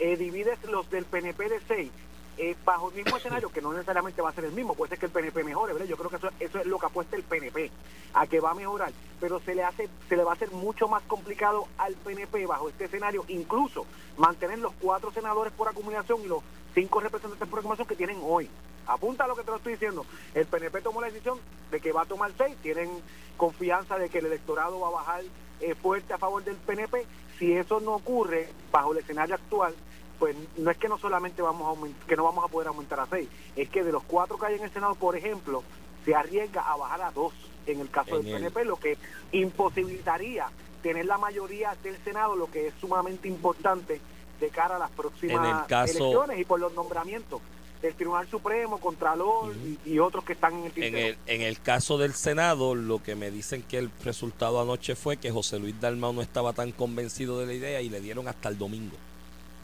eh, 0.00 0.16
divides 0.16 0.58
los 0.64 0.90
del 0.90 1.04
PNP 1.04 1.48
de 1.48 1.60
seis, 1.68 1.90
eh, 2.36 2.56
bajo 2.64 2.90
el 2.90 2.96
mismo 2.96 3.16
escenario, 3.16 3.50
que 3.50 3.62
no 3.62 3.72
necesariamente 3.72 4.20
va 4.20 4.30
a 4.30 4.32
ser 4.32 4.44
el 4.44 4.52
mismo, 4.52 4.74
puede 4.74 4.90
ser 4.90 4.98
que 4.98 5.06
el 5.06 5.12
PNP 5.12 5.44
mejore, 5.44 5.72
¿verdad? 5.72 5.88
Yo 5.88 5.96
creo 5.96 6.10
que 6.10 6.16
eso, 6.44 6.58
es 6.58 6.66
lo 6.66 6.78
que 6.78 6.86
apuesta 6.86 7.16
el 7.16 7.22
PNP, 7.22 7.70
a 8.14 8.26
que 8.26 8.40
va 8.40 8.50
a 8.50 8.54
mejorar, 8.54 8.92
pero 9.20 9.40
se 9.40 9.54
le 9.54 9.62
hace, 9.62 9.88
se 10.08 10.16
le 10.16 10.24
va 10.24 10.32
a 10.32 10.34
hacer 10.34 10.50
mucho 10.50 10.88
más 10.88 11.02
complicado 11.04 11.68
al 11.78 11.94
PNP 11.94 12.46
bajo 12.46 12.68
este 12.68 12.86
escenario, 12.86 13.24
incluso 13.28 13.86
mantener 14.16 14.58
los 14.58 14.72
cuatro 14.80 15.12
senadores 15.12 15.52
por 15.52 15.68
acumulación 15.68 16.22
y 16.22 16.26
los 16.26 16.42
cinco 16.74 17.00
representantes 17.00 17.48
por 17.48 17.60
acumulación 17.60 17.86
que 17.86 17.96
tienen 17.96 18.18
hoy. 18.22 18.50
Apunta 18.86 19.24
a 19.24 19.28
lo 19.28 19.36
que 19.36 19.44
te 19.44 19.50
lo 19.50 19.56
estoy 19.56 19.74
diciendo. 19.74 20.04
El 20.34 20.46
PNP 20.46 20.82
tomó 20.82 21.00
la 21.00 21.06
decisión 21.06 21.38
de 21.70 21.80
que 21.80 21.92
va 21.92 22.02
a 22.02 22.06
tomar 22.06 22.32
seis, 22.36 22.56
tienen 22.62 22.90
confianza 23.36 23.96
de 23.98 24.08
que 24.08 24.18
el 24.18 24.26
electorado 24.26 24.80
va 24.80 24.88
a 24.88 24.92
bajar 24.92 25.22
eh, 25.60 25.74
fuerte 25.74 26.12
a 26.12 26.18
favor 26.18 26.44
del 26.44 26.56
PNP. 26.56 27.06
Si 27.38 27.52
eso 27.52 27.80
no 27.80 27.94
ocurre 27.94 28.48
bajo 28.70 28.92
el 28.92 28.98
escenario 28.98 29.34
actual, 29.34 29.74
pues 30.18 30.36
no 30.56 30.70
es 30.70 30.76
que 30.76 30.88
no 30.88 30.98
solamente 30.98 31.42
vamos 31.42 31.76
a 31.76 32.06
que 32.06 32.16
no 32.16 32.24
vamos 32.24 32.44
a 32.44 32.48
poder 32.48 32.68
aumentar 32.68 33.00
a 33.00 33.06
seis, 33.06 33.28
es 33.56 33.68
que 33.68 33.82
de 33.82 33.92
los 33.92 34.02
cuatro 34.04 34.38
que 34.38 34.46
hay 34.46 34.54
en 34.56 34.64
el 34.64 34.72
Senado, 34.72 34.94
por 34.94 35.16
ejemplo, 35.16 35.62
se 36.04 36.14
arriesga 36.14 36.62
a 36.62 36.76
bajar 36.76 37.02
a 37.02 37.10
dos 37.10 37.32
en 37.66 37.80
el 37.80 37.90
caso 37.90 38.18
del 38.18 38.30
PNP, 38.30 38.64
lo 38.64 38.76
que 38.76 38.98
imposibilitaría 39.32 40.46
tener 40.82 41.06
la 41.06 41.16
mayoría 41.16 41.74
del 41.82 41.96
Senado, 42.04 42.36
lo 42.36 42.50
que 42.50 42.68
es 42.68 42.74
sumamente 42.80 43.26
importante 43.26 44.00
de 44.38 44.48
cara 44.50 44.76
a 44.76 44.78
las 44.78 44.90
próximas 44.90 45.70
elecciones 45.70 46.38
y 46.38 46.44
por 46.44 46.60
los 46.60 46.74
nombramientos 46.74 47.40
del 47.80 47.94
Tribunal 47.94 48.28
Supremo, 48.28 48.78
Contralor 48.78 49.54
y, 49.84 49.98
otros 49.98 50.24
que 50.24 50.34
están 50.34 50.54
en 50.54 50.64
el, 50.64 50.82
en 50.82 50.96
el 50.96 51.18
En 51.26 51.42
el 51.42 51.60
caso 51.60 51.98
del 51.98 52.14
Senado, 52.14 52.74
lo 52.74 53.02
que 53.02 53.14
me 53.14 53.30
dicen 53.30 53.62
que 53.62 53.78
el 53.78 53.90
resultado 54.02 54.60
anoche 54.60 54.94
fue 54.94 55.16
que 55.16 55.30
José 55.30 55.58
Luis 55.58 55.78
Dalmau 55.80 56.12
no 56.12 56.22
estaba 56.22 56.52
tan 56.52 56.72
convencido 56.72 57.38
de 57.38 57.46
la 57.46 57.52
idea 57.54 57.80
y 57.80 57.88
le 57.88 58.00
dieron 58.00 58.28
hasta 58.28 58.48
el 58.48 58.58
domingo 58.58 58.96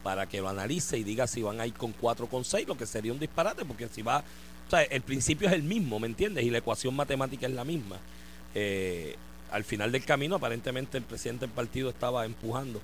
para 0.02 0.26
que 0.26 0.40
lo 0.40 0.48
analice 0.48 0.98
y 0.98 1.04
diga 1.04 1.26
si 1.26 1.42
van 1.42 1.60
a 1.60 1.66
ir 1.66 1.74
con 1.74 1.92
4 1.92 2.26
con 2.26 2.44
6, 2.44 2.66
lo 2.66 2.76
que 2.76 2.86
sería 2.86 3.12
un 3.12 3.18
disparate, 3.18 3.64
porque 3.64 3.88
si 3.88 4.02
va, 4.02 4.18
o 4.66 4.70
sea, 4.70 4.82
el 4.82 5.02
principio 5.02 5.48
es 5.48 5.54
el 5.54 5.62
mismo, 5.62 5.98
¿me 5.98 6.06
entiendes? 6.06 6.44
Y 6.44 6.50
la 6.50 6.58
ecuación 6.58 6.94
matemática 6.94 7.46
es 7.46 7.52
la 7.52 7.64
misma. 7.64 7.96
Eh, 8.54 9.16
al 9.50 9.64
final 9.64 9.92
del 9.92 10.04
camino, 10.04 10.36
aparentemente 10.36 10.98
el 10.98 11.04
presidente 11.04 11.46
del 11.46 11.54
partido 11.54 11.90
estaba 11.90 12.24
empujando 12.24 12.80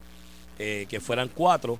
eh, 0.58 0.86
que 0.88 1.00
fueran 1.00 1.28
4, 1.28 1.78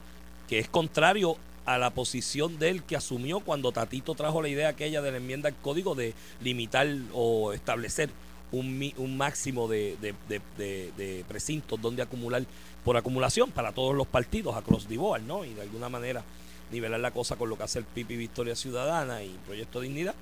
que 0.49 0.59
es 0.59 0.69
contrario 0.69 1.37
a 1.65 1.79
la 1.79 1.91
posición 1.91 2.59
de 2.59 2.71
él 2.71 2.83
que 2.85 2.97
asumió 2.97 3.41
cuando 3.41 3.73
Tatito 3.73 4.15
trajo 4.15 4.41
la 4.41 4.49
idea 4.49 4.69
aquella 4.69 5.03
de 5.03 5.11
la 5.11 5.17
enmienda 5.17 5.49
al 5.49 5.57
código 5.57 5.95
de 5.95 6.15
limitar 6.41 6.87
o 7.13 7.53
establecer 7.53 8.11
un, 8.53 8.93
un 8.97 9.17
máximo 9.17 9.69
de, 9.69 9.97
de, 10.01 11.25
precintos 11.29 11.81
donde 11.81 12.03
acumular 12.03 12.45
por 12.85 12.97
acumulación 12.97 13.51
para 13.51 13.73
todos 13.73 13.95
los 13.95 14.07
partidos 14.07 14.57
across 14.57 14.87
the 14.87 14.97
board, 14.97 15.23
¿no? 15.23 15.45
Y 15.45 15.55
de 15.55 15.63
alguna 15.63 15.89
manera 15.89 16.23
nivelar 16.71 17.01
la 17.01 17.11
cosa 17.11 17.37
con 17.37 17.49
lo 17.49 17.57
que 17.57 17.65
hace 17.65 17.79
el 17.79 17.85
PIB 17.85 18.09
Victoria 18.09 18.55
Ciudadana 18.55 19.23
y 19.23 19.37
Proyecto 19.47 19.81
Dignidad. 19.81 20.15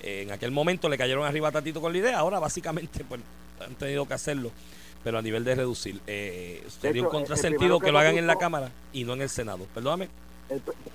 en 0.00 0.30
aquel 0.30 0.50
momento 0.50 0.88
le 0.88 0.98
cayeron 0.98 1.24
arriba 1.24 1.48
a 1.48 1.52
Tatito 1.52 1.80
con 1.80 1.92
la 1.92 1.98
idea, 1.98 2.18
ahora 2.18 2.38
básicamente 2.38 3.04
pues 3.04 3.20
han 3.60 3.74
tenido 3.74 4.06
que 4.06 4.14
hacerlo, 4.14 4.50
pero 5.04 5.18
a 5.18 5.22
nivel 5.22 5.44
de 5.44 5.54
reducir. 5.54 6.00
Eh, 6.06 6.64
sería 6.80 7.02
un 7.02 7.08
contrasentido 7.08 7.80
que, 7.80 7.92
lo 7.92 7.98
hagan 7.98 8.18
en 8.18 8.26
la 8.26 8.36
Cámara 8.36 8.70
y 8.92 9.04
no 9.04 9.14
en 9.14 9.22
el 9.22 9.28
Senado. 9.28 9.66
Perdóname. 9.74 10.08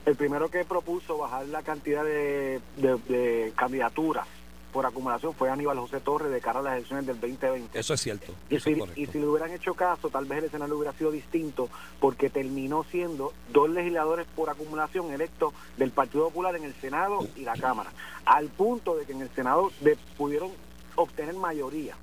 El, 0.06 0.16
primero 0.16 0.50
que 0.50 0.64
propuso 0.64 1.18
bajar 1.18 1.46
la 1.48 1.62
cantidad 1.62 2.06
de, 2.06 2.62
de 2.78 3.52
candidaturas 3.56 4.26
por 4.72 4.86
acumulación 4.86 5.34
fue 5.34 5.50
Aníbal 5.50 5.78
José 5.80 6.00
Torres 6.00 6.32
de 6.32 6.42
cara 6.42 6.60
a 6.60 6.64
las 6.64 6.74
elecciones 6.76 7.06
del 7.06 7.20
2020. 7.20 7.80
Eso 7.80 7.94
es 7.94 8.02
cierto. 8.02 8.34
Y, 8.50 8.60
si, 8.60 8.76
le 8.76 9.28
hubieran 9.28 9.52
hecho 9.52 9.74
caso, 9.74 10.10
tal 10.10 10.26
vez 10.26 10.40
el 10.40 10.46
escenario 10.46 10.78
hubiera 10.78 10.94
sido 10.94 11.12
distinto 11.12 11.70
porque 12.00 12.30
terminó 12.30 12.84
siendo 12.84 13.34
dos 13.52 13.70
legisladores 13.70 14.28
por 14.36 14.50
acumulación 14.50 15.12
electos 15.12 15.54
del 15.78 15.92
Partido 15.92 16.26
Popular 16.26 16.56
en 16.56 16.64
el 16.64 16.74
Senado 16.76 17.28
y 17.36 17.42
la 17.42 17.56
Cámara, 17.56 17.92
al 18.26 18.48
punto 18.48 18.96
de 18.96 19.06
que 19.06 19.14
en 19.14 19.22
el 19.22 19.30
Senado 19.30 19.72
pudieron 20.18 20.52
obtener 20.96 21.36
mayoría 21.36 21.96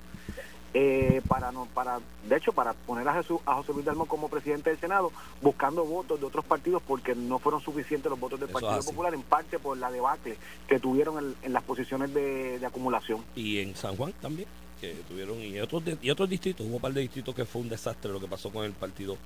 eh, 0.75 1.23
para 1.27 1.51
no 1.51 1.67
para 1.67 1.99
de 2.29 2.37
hecho 2.37 2.53
para 2.53 2.75
poner 2.75 3.09
a 3.09 3.15
Jesús 3.15 3.41
a 3.47 3.55
José 3.55 3.73
Luis 3.73 3.87
Dalmón 3.87 4.07
como 4.07 4.29
presidente 4.29 4.69
del 4.69 4.79
Senado 4.79 5.11
buscando 5.41 5.85
votos 5.85 6.21
de 6.21 6.27
otros 6.27 6.45
partidos 6.45 6.83
porque 6.87 7.15
no 7.15 7.39
fueron 7.39 7.61
suficientes 7.63 8.11
los 8.11 8.21
votos 8.21 8.39
del 8.39 8.51
Partido 8.51 8.81
Popular 8.83 9.15
en 9.15 9.23
parte 9.23 9.59
por 9.59 9.79
la 9.79 9.91
debacle 9.91 10.37
que 10.67 10.79
tuvieron 10.79 11.37
en, 11.43 11.53
las 11.53 11.63
posiciones 11.63 12.13
de, 12.13 12.61
acumulación. 12.67 13.25
Y 13.35 13.61
en 13.61 13.75
San 13.75 13.97
Juan 13.97 14.13
también 14.21 14.47
que 14.79 14.95
tuvieron 15.09 15.41
y 15.43 15.59
otros 15.59 15.83
y 16.03 16.11
otros 16.11 16.29
distritos 16.29 16.67
hubo 16.67 16.77
un 16.77 16.83
par 16.83 16.93
de 16.93 17.01
distritos 17.01 17.35
que 17.35 17.47
fue 17.47 17.63
un 17.63 17.69
desastre 17.69 18.13
lo 18.13 18.21
que 18.21 18.29
pasó 18.29 18.51
con 18.51 18.65
el 18.65 18.73
Partido 18.73 19.17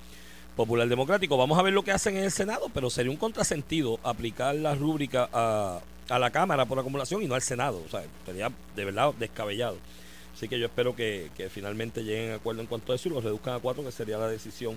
Popular 0.55 0.89
Democrático. 0.89 1.37
Vamos 1.37 1.59
a 1.59 1.63
ver 1.63 1.73
lo 1.73 1.83
que 1.83 1.91
hacen 1.91 2.17
en 2.17 2.25
el 2.25 2.31
Senado 2.31 2.71
pero 2.73 2.89
sería 2.89 3.11
un 3.11 3.19
contrasentido 3.19 3.99
aplicar 4.05 4.55
la 4.55 4.77
rúbrica 4.77 5.29
a, 5.33 5.81
a 6.09 6.19
la 6.21 6.31
Cámara 6.31 6.67
por 6.67 6.79
acumulación 6.79 7.21
y 7.23 7.27
no 7.27 7.35
al 7.35 7.43
Senado 7.43 7.83
o 7.85 7.91
sea 7.91 8.05
sería 8.25 8.53
de 8.77 8.85
verdad 8.85 9.13
descabellado 9.19 9.77
Así 10.43 10.49
que 10.49 10.59
yo 10.59 10.67
espero 10.67 10.97
que, 10.97 11.31
finalmente 11.51 12.03
lleguen 12.03 12.33
a 12.33 12.35
acuerdo 12.35 12.63
en 12.63 12.67
cuanto 12.67 12.91
a 12.91 12.97
eso 12.97 13.09
y 13.09 13.13
lo 13.13 13.21
reduzcan 13.21 13.55
a 13.55 13.59
cuatro, 13.61 13.85
que 13.85 13.93
sería 13.93 14.19
la 14.19 14.27
decisión 14.27 14.77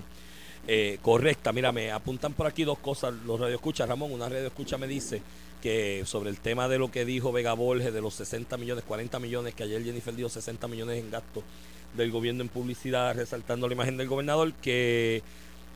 eh, 0.68 0.98
correcta. 1.02 1.52
Mira, 1.52 1.72
me 1.72 1.90
apuntan 1.90 2.34
por 2.34 2.46
aquí 2.46 2.62
dos 2.62 2.78
cosas. 2.78 3.12
Los 3.26 3.40
radioescuchas, 3.40 3.88
Ramón, 3.88 4.12
una 4.12 4.28
radioescucha 4.28 4.78
me 4.78 4.86
dice 4.86 5.22
que 5.60 6.04
sobre 6.06 6.30
el 6.30 6.38
tema 6.38 6.68
de 6.68 6.78
lo 6.78 6.92
que 6.92 7.04
dijo 7.04 7.32
Vega 7.32 7.52
Borges, 7.54 7.92
de 7.92 8.00
los 8.00 8.14
60 8.14 8.56
millones, 8.58 8.84
40 8.86 9.18
millones, 9.18 9.54
que 9.56 9.64
ayer 9.64 9.82
Jennifer 9.82 10.14
dijo 10.14 10.28
60 10.28 10.68
millones 10.68 11.02
en 11.02 11.10
gasto 11.10 11.42
del 11.96 12.12
gobierno 12.12 12.42
en 12.42 12.48
publicidad, 12.48 13.16
resaltando 13.16 13.66
la 13.66 13.74
imagen 13.74 13.96
del 13.96 14.06
gobernador, 14.06 14.52
que, 14.62 15.24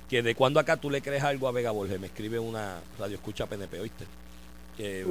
que 0.09 0.23
de 0.23 0.37
cuando 0.37 0.61
acá 0.61 0.77
tú 0.77 0.89
le 0.89 1.03
crees 1.03 1.25
algo 1.25 1.49
a 1.49 1.51
Vega 1.51 1.73
Borges. 1.73 1.99
Me 1.99 2.07
escribe 2.07 2.39
una 2.39 2.79
radioescucha 2.97 3.47
PNP, 3.47 3.81
¿oíste? 3.81 4.05
Que, 4.77 5.05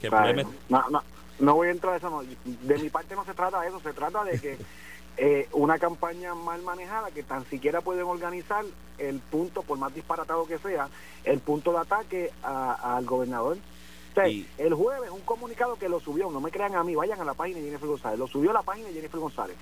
que, 0.00 0.10
no, 0.10 0.90
no 0.90 1.15
voy 1.38 1.68
a 1.68 1.70
entrar 1.70 1.94
a 1.94 1.96
eso. 1.96 2.22
De 2.44 2.78
mi 2.78 2.88
parte 2.88 3.14
no 3.14 3.24
se 3.24 3.34
trata 3.34 3.60
de 3.60 3.68
eso, 3.68 3.80
se 3.80 3.92
trata 3.92 4.24
de 4.24 4.40
que 4.40 4.58
eh, 5.16 5.48
una 5.52 5.78
campaña 5.78 6.34
mal 6.34 6.62
manejada 6.62 7.10
que 7.10 7.22
tan 7.22 7.44
siquiera 7.46 7.80
pueden 7.80 8.04
organizar 8.04 8.64
el 8.98 9.20
punto, 9.20 9.62
por 9.62 9.78
más 9.78 9.94
disparatado 9.94 10.46
que 10.46 10.58
sea, 10.58 10.88
el 11.24 11.40
punto 11.40 11.72
de 11.72 11.78
ataque 11.78 12.32
al 12.42 13.04
gobernador. 13.04 13.58
El 14.56 14.72
jueves 14.72 15.10
un 15.10 15.20
comunicado 15.20 15.76
que 15.76 15.90
lo 15.90 16.00
subió, 16.00 16.30
no 16.30 16.40
me 16.40 16.50
crean 16.50 16.74
a 16.74 16.82
mí, 16.82 16.94
vayan 16.94 17.20
a 17.20 17.24
la 17.24 17.34
página 17.34 17.58
de 17.58 17.66
Jennifer 17.66 17.86
González, 17.86 18.18
lo 18.18 18.26
subió 18.26 18.50
a 18.50 18.54
la 18.54 18.62
página 18.62 18.88
de 18.88 18.94
Jennifer 18.94 19.20
González. 19.20 19.56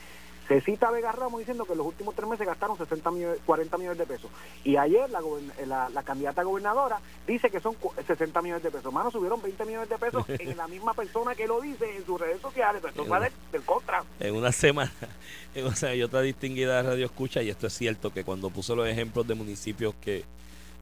Se 0.48 0.60
cita 0.60 0.88
a 0.88 0.90
Vega 0.90 1.12
Ramos 1.12 1.38
diciendo 1.38 1.64
que 1.64 1.72
en 1.72 1.78
los 1.78 1.86
últimos 1.86 2.14
tres 2.14 2.28
meses 2.28 2.46
gastaron 2.46 2.76
60 2.76 3.10
millones, 3.10 3.38
40 3.46 3.78
millones 3.78 3.98
de 3.98 4.06
pesos. 4.06 4.30
Y 4.62 4.76
ayer 4.76 5.08
la, 5.10 5.88
la, 5.88 6.02
candidata 6.02 6.42
gobernadora 6.42 6.98
dice 7.26 7.50
que 7.50 7.60
son 7.60 7.76
60 8.06 8.42
millones 8.42 8.62
de 8.62 8.70
pesos. 8.70 8.92
Mano, 8.92 9.10
subieron 9.10 9.40
20 9.40 9.64
millones 9.64 9.88
de 9.88 9.98
pesos 9.98 10.24
en 10.28 10.56
la 10.56 10.68
misma 10.68 10.92
persona 10.92 11.34
que 11.34 11.46
lo 11.46 11.60
dice 11.60 11.96
en 11.96 12.04
sus 12.04 12.20
redes 12.20 12.40
sociales. 12.40 12.82
esto 12.84 13.08
va 13.08 13.20
del, 13.20 13.62
contra. 13.62 14.04
En 14.20 14.34
una 14.34 14.52
semana, 14.52 14.92
en, 15.54 15.66
o 15.66 15.74
sea, 15.74 15.90
hay 15.90 16.02
otra 16.02 16.20
distinguida 16.20 16.82
radio 16.82 17.06
escucha, 17.06 17.42
y 17.42 17.48
esto 17.48 17.66
es 17.66 17.72
cierto, 17.72 18.12
que 18.12 18.24
cuando 18.24 18.50
puso 18.50 18.76
los 18.76 18.86
ejemplos 18.86 19.26
de 19.26 19.34
municipios 19.34 19.94
que 20.00 20.24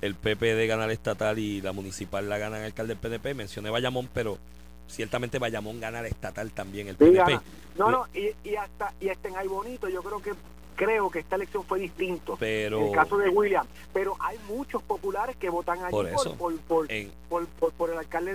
el 0.00 0.16
PPD 0.16 0.66
gana 0.66 0.86
la 0.86 0.92
estatal 0.92 1.38
y 1.38 1.60
la 1.60 1.72
municipal 1.72 2.28
la 2.28 2.36
gana 2.36 2.58
el 2.58 2.64
alcalde 2.64 2.96
del 2.96 3.18
PDP, 3.18 3.36
mencioné 3.36 3.70
Bayamón, 3.70 4.08
pero 4.12 4.38
ciertamente 4.93 5.38
Bayamón 5.38 5.80
gana 5.80 6.01
el 6.01 6.07
estatal 6.07 6.53
también, 6.53 6.88
el 6.88 6.97
PNP. 6.97 7.40
no, 7.76 7.90
no, 7.90 8.07
y, 8.14 8.55
hasta 8.55 8.93
y 9.01 9.09
este 9.09 9.28
en 9.28 9.36
Ay 9.36 9.49
Bonito, 9.49 9.88
yo 9.88 10.03
creo 10.03 10.20
que 10.20 10.32
creo 10.76 11.11
que 11.11 11.20
esta 11.20 11.36
elección 11.36 11.64
fue 11.64 11.80
distinto. 11.80 12.36
Pero, 12.38 12.80
en 12.80 12.86
el 12.88 12.93
caso 12.93 13.16
de 13.18 13.28
William. 13.28 13.66
Pero 13.93 14.16
hay 14.20 14.38
muchos 14.49 14.82
populares 14.82 15.36
que 15.36 15.51
votan 15.51 15.78
allí 15.84 15.90
por, 16.38 16.59
por, 16.61 17.47
por, 17.72 17.90
el 17.90 17.99
alcalde 17.99 18.34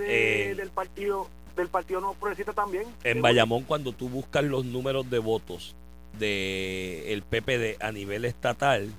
del 0.54 0.70
partido 0.70 1.28
del 1.56 1.68
partido 1.68 2.00
no 2.00 2.14
progresista 2.14 2.52
también. 2.52 2.84
En 3.02 3.20
Bayamón, 3.20 3.64
cuando 3.64 3.92
tú 3.92 4.08
buscas 4.08 4.44
los 4.44 4.64
números 4.64 5.10
de 5.10 5.18
votos 5.18 5.74
de 6.18 7.12
el 7.12 7.22
PPD 7.22 7.82
a 7.82 7.90
nivel 7.90 8.24
estatal, 8.24 8.92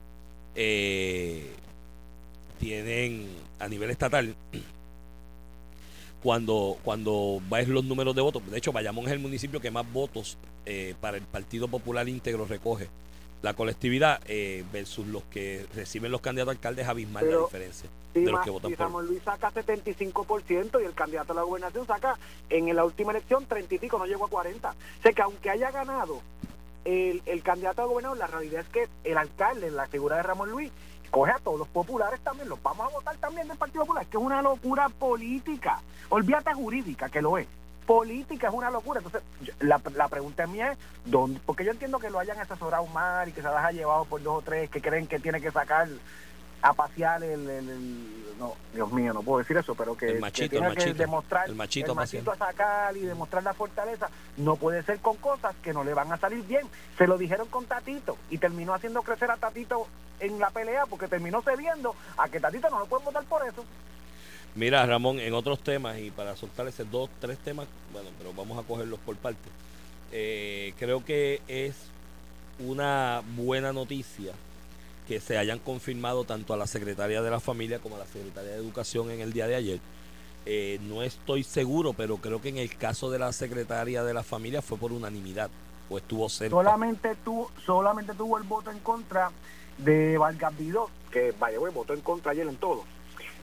eh, 0.55 1.53
tienen 2.60 3.30
a 3.60 3.68
nivel 3.70 3.89
estatal 3.89 4.36
cuando, 6.24 6.78
cuando 6.84 7.41
ves 7.49 7.67
los 7.67 7.84
números 7.84 8.15
de 8.15 8.22
votos. 8.22 8.45
De 8.49 8.57
hecho, 8.57 8.72
Bayamón 8.72 9.05
es 9.05 9.11
el 9.11 9.20
municipio 9.20 9.59
que 9.59 9.72
más 9.72 9.91
votos 9.91 10.38
eh, 10.65 10.95
para 10.99 11.17
el 11.17 11.24
Partido 11.24 11.67
Popular 11.67 12.07
íntegro 12.07 12.45
recoge. 12.45 12.89
La 13.41 13.53
colectividad 13.53 14.20
eh, 14.28 14.65
versus 14.74 15.07
los 15.07 15.24
que 15.26 15.65
reciben 15.74 16.11
los 16.11 16.20
candidatos 16.20 16.49
a 16.49 16.57
alcaldes 16.57 16.88
abismal 16.88 17.30
la 17.30 17.38
diferencia 17.38 17.89
de 18.13 18.32
los 18.32 18.41
que 18.41 18.49
votan 18.49 18.76
Ramón 18.76 19.05
Luis 19.05 19.22
saca 19.24 19.51
75% 19.51 20.82
y 20.82 20.86
el 20.86 20.93
candidato 20.93 21.32
a 21.32 21.36
la 21.36 21.43
gobernación 21.43 21.86
saca 21.86 22.17
en 22.49 22.76
la 22.76 22.84
última 22.84 23.11
elección 23.11 23.45
35, 23.45 23.97
no 23.97 24.05
llegó 24.05 24.26
a 24.26 24.30
40. 24.30 24.70
O 24.70 24.74
sea 25.01 25.13
que 25.13 25.22
aunque 25.22 25.49
haya 25.49 25.72
ganado 25.72 26.22
el, 26.84 27.22
el 27.26 27.43
candidato 27.43 27.82
a 27.82 27.86
gobernador, 27.86 28.17
la 28.17 28.28
realidad 28.28 28.61
es 28.61 28.70
que 28.70 28.88
el 29.09 29.17
alcalde, 29.17 29.72
la 29.72 29.88
figura 29.88 30.17
de 30.17 30.24
Ramón 30.24 30.49
Luis, 30.49 30.72
coge 31.10 31.32
a 31.32 31.39
todos 31.39 31.60
los 31.60 31.68
populares 31.68 32.20
también, 32.22 32.49
los 32.49 32.62
vamos 32.62 32.88
a 32.88 32.89
votar 32.89 33.16
también 33.18 33.47
del 33.47 33.57
Partido 33.57 33.84
Popular, 33.84 34.05
que 34.05 34.18
es 34.18 34.24
una 34.24 34.41
locura 34.41 34.89
política. 34.89 35.82
Olvídate 36.10 36.53
jurídica, 36.53 37.10
que 37.10 37.22
lo 37.22 37.38
es. 37.38 37.47
Política 37.86 38.47
es 38.47 38.53
una 38.53 38.70
locura. 38.70 39.01
Entonces, 39.03 39.24
la, 39.60 39.82
la 39.95 40.07
pregunta 40.07 40.45
mía 40.45 40.74
es, 40.74 40.78
¿dónde? 41.05 41.39
porque 41.45 41.66
yo 41.66 41.72
entiendo 41.72 41.99
que 41.99 42.10
lo 42.10 42.20
hayan 42.20 42.39
asesorado 42.39 42.86
mal 42.88 43.28
y 43.28 43.32
que 43.32 43.41
se 43.41 43.47
las 43.47 43.66
haya 43.66 43.80
llevado 43.80 44.05
por 44.05 44.22
dos 44.22 44.39
o 44.39 44.41
tres 44.41 44.70
que 44.70 44.82
creen 44.82 45.07
que 45.07 45.20
tiene 45.20 45.41
que 45.41 45.51
sacar 45.51 45.88
a 46.62 46.74
pasear 46.74 47.24
el, 47.24 48.38
no 48.38 48.55
Dios 48.74 48.91
mío 48.91 49.14
no 49.14 49.22
puedo 49.22 49.39
decir 49.39 49.57
eso 49.57 49.76
pero 49.76 49.95
que, 49.95 50.10
el 50.10 50.20
machito, 50.20 50.49
tiene 50.49 50.76
que 50.76 50.93
demostrar 50.93 51.47
el 51.47 51.55
machito, 51.55 51.93
a 51.99 52.38
sacar 52.38 52.95
y 52.97 53.01
demostrar 53.01 53.43
la 53.43 53.53
fortaleza 53.53 54.10
no 54.38 54.55
puede 54.55 54.84
ser 54.84 54.99
con 54.99 55.18
cosas 55.18 55.55
que 55.62 55.74
no 55.74 55.84
le 55.84 55.93
van 55.93 56.12
a 56.12 56.18
salir 56.18 56.43
bien. 56.45 56.68
Se 56.97 57.07
lo 57.07 57.18
dijeron 57.18 57.47
con 57.47 57.66
Tatito 57.66 58.18
y 58.30 58.38
terminó 58.38 58.74
haciendo 58.74 59.01
crecer 59.01 59.30
a 59.32 59.38
Tatito 59.38 59.88
en 60.20 60.39
la 60.39 60.49
pelea 60.49 60.86
porque 60.86 61.07
terminó 61.07 61.41
cediendo 61.41 61.95
a 62.18 62.30
que 62.30 62.39
Tatito 62.39 62.70
no 62.70 62.80
lo 62.80 62.86
pueden 62.86 63.05
votar 63.05 63.24
por 63.26 63.45
eso. 63.47 63.64
Mira 64.55 64.86
Ramón 64.86 65.20
en 65.20 65.34
otros 65.34 65.60
temas 65.60 65.97
y 65.99 66.12
para 66.12 66.36
soltar 66.36 66.68
ese 66.68 66.84
dos 66.84 67.10
tres 67.20 67.38
temas 67.39 67.68
bueno 67.93 68.10
pero 68.18 68.34
vamos 68.34 68.57
a 68.57 68.68
cogerlos 68.68 68.99
por 68.99 69.16
parte. 69.18 69.49
Eh, 70.12 70.74
creo 70.80 71.05
que 71.05 71.41
es 71.47 71.76
una 72.60 73.22
buena 73.36 73.72
noticia 73.72 74.34
que 75.10 75.20
se 75.20 75.39
hayan 75.39 75.57
confirmado 75.57 76.24
tanto 76.24 76.53
a 76.53 76.57
la 76.57 76.68
secretaria 76.68 77.24
de 77.24 77.32
la 77.32 77.39
familia 77.39 77.80
como 77.80 77.95
a 77.95 77.99
la 77.99 78.05
secretaria 78.05 78.51
de 78.51 78.57
educación 78.57 79.10
en 79.10 79.22
el 79.22 79.34
día 79.34 79.47
de 79.47 79.55
ayer. 79.55 79.80
Eh, 80.45 80.78
no 80.84 81.01
estoy 81.01 81.41
seguro, 81.41 81.93
pero 81.93 82.18
creo 82.18 82.39
que 82.39 82.49
en 82.49 82.57
el 82.57 82.78
caso 82.78 83.10
de 83.10 83.18
la 83.18 83.34
secretaria 83.34 84.03
de 84.03 84.14
la 84.14 84.22
familia 84.22 84.62
fue 84.62 84.78
por 84.78 84.91
unanimidad 84.91 85.49
o 85.89 85.97
estuvo 85.97 86.30
cerca. 86.30 86.55
Solamente, 86.55 87.16
tuvo 87.26 87.49
solamente 87.66 88.14
tuvo 88.14 88.38
el 88.38 88.43
voto 88.43 88.70
en 88.70 88.78
contra 88.82 89.32
de 89.80 90.16
Vargas 90.20 90.55
Vidó, 90.55 90.91
que 91.12 91.34
vaya, 91.39 91.57
votó 91.57 91.95
en 91.95 92.01
contra 92.01 92.32
ayer 92.32 92.47
en 92.47 92.57
todo 92.57 92.84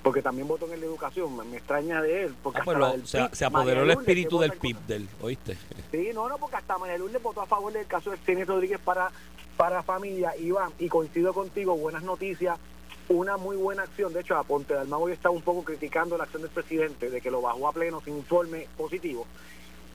porque 0.02 0.22
también 0.22 0.46
votó 0.46 0.72
en 0.72 0.78
la 0.78 0.86
educación, 0.86 1.36
me, 1.50 1.56
extraña 1.56 2.00
de 2.00 2.26
él. 2.26 2.36
Porque 2.40 2.60
ah, 2.64 3.28
se 3.32 3.44
apoderó 3.44 3.82
el 3.82 3.90
espíritu 3.90 4.38
del 4.38 4.52
PIB 4.52 4.76
del, 4.86 5.08
¿oíste? 5.20 5.58
Sí, 5.90 6.10
no, 6.14 6.28
no, 6.28 6.38
porque 6.38 6.54
hasta 6.54 6.78
María 6.78 6.96
Lourdes 6.96 7.20
votó 7.20 7.40
a 7.40 7.46
favor 7.46 7.72
del 7.72 7.86
caso 7.86 8.12
de 8.12 8.16
Cine 8.18 8.44
Rodríguez 8.44 8.78
para 8.78 9.10
para 9.56 9.82
familia, 9.82 10.36
Iván, 10.36 10.72
y 10.78 10.88
coincido 10.88 11.32
contigo, 11.32 11.76
buenas 11.76 12.02
noticias, 12.02 12.58
una 13.08 13.36
muy 13.36 13.56
buena 13.56 13.84
acción. 13.84 14.12
De 14.12 14.20
hecho, 14.20 14.36
a 14.36 14.42
Ponte 14.42 14.74
de 14.74 14.80
Alma 14.80 14.98
hoy 14.98 15.12
está 15.12 15.30
un 15.30 15.42
poco 15.42 15.64
criticando 15.64 16.16
la 16.16 16.24
acción 16.24 16.42
del 16.42 16.50
presidente 16.50 17.10
de 17.10 17.20
que 17.20 17.30
lo 17.30 17.40
bajó 17.40 17.68
a 17.68 17.72
pleno 17.72 18.00
sin 18.02 18.16
informe 18.18 18.68
positivo, 18.76 19.26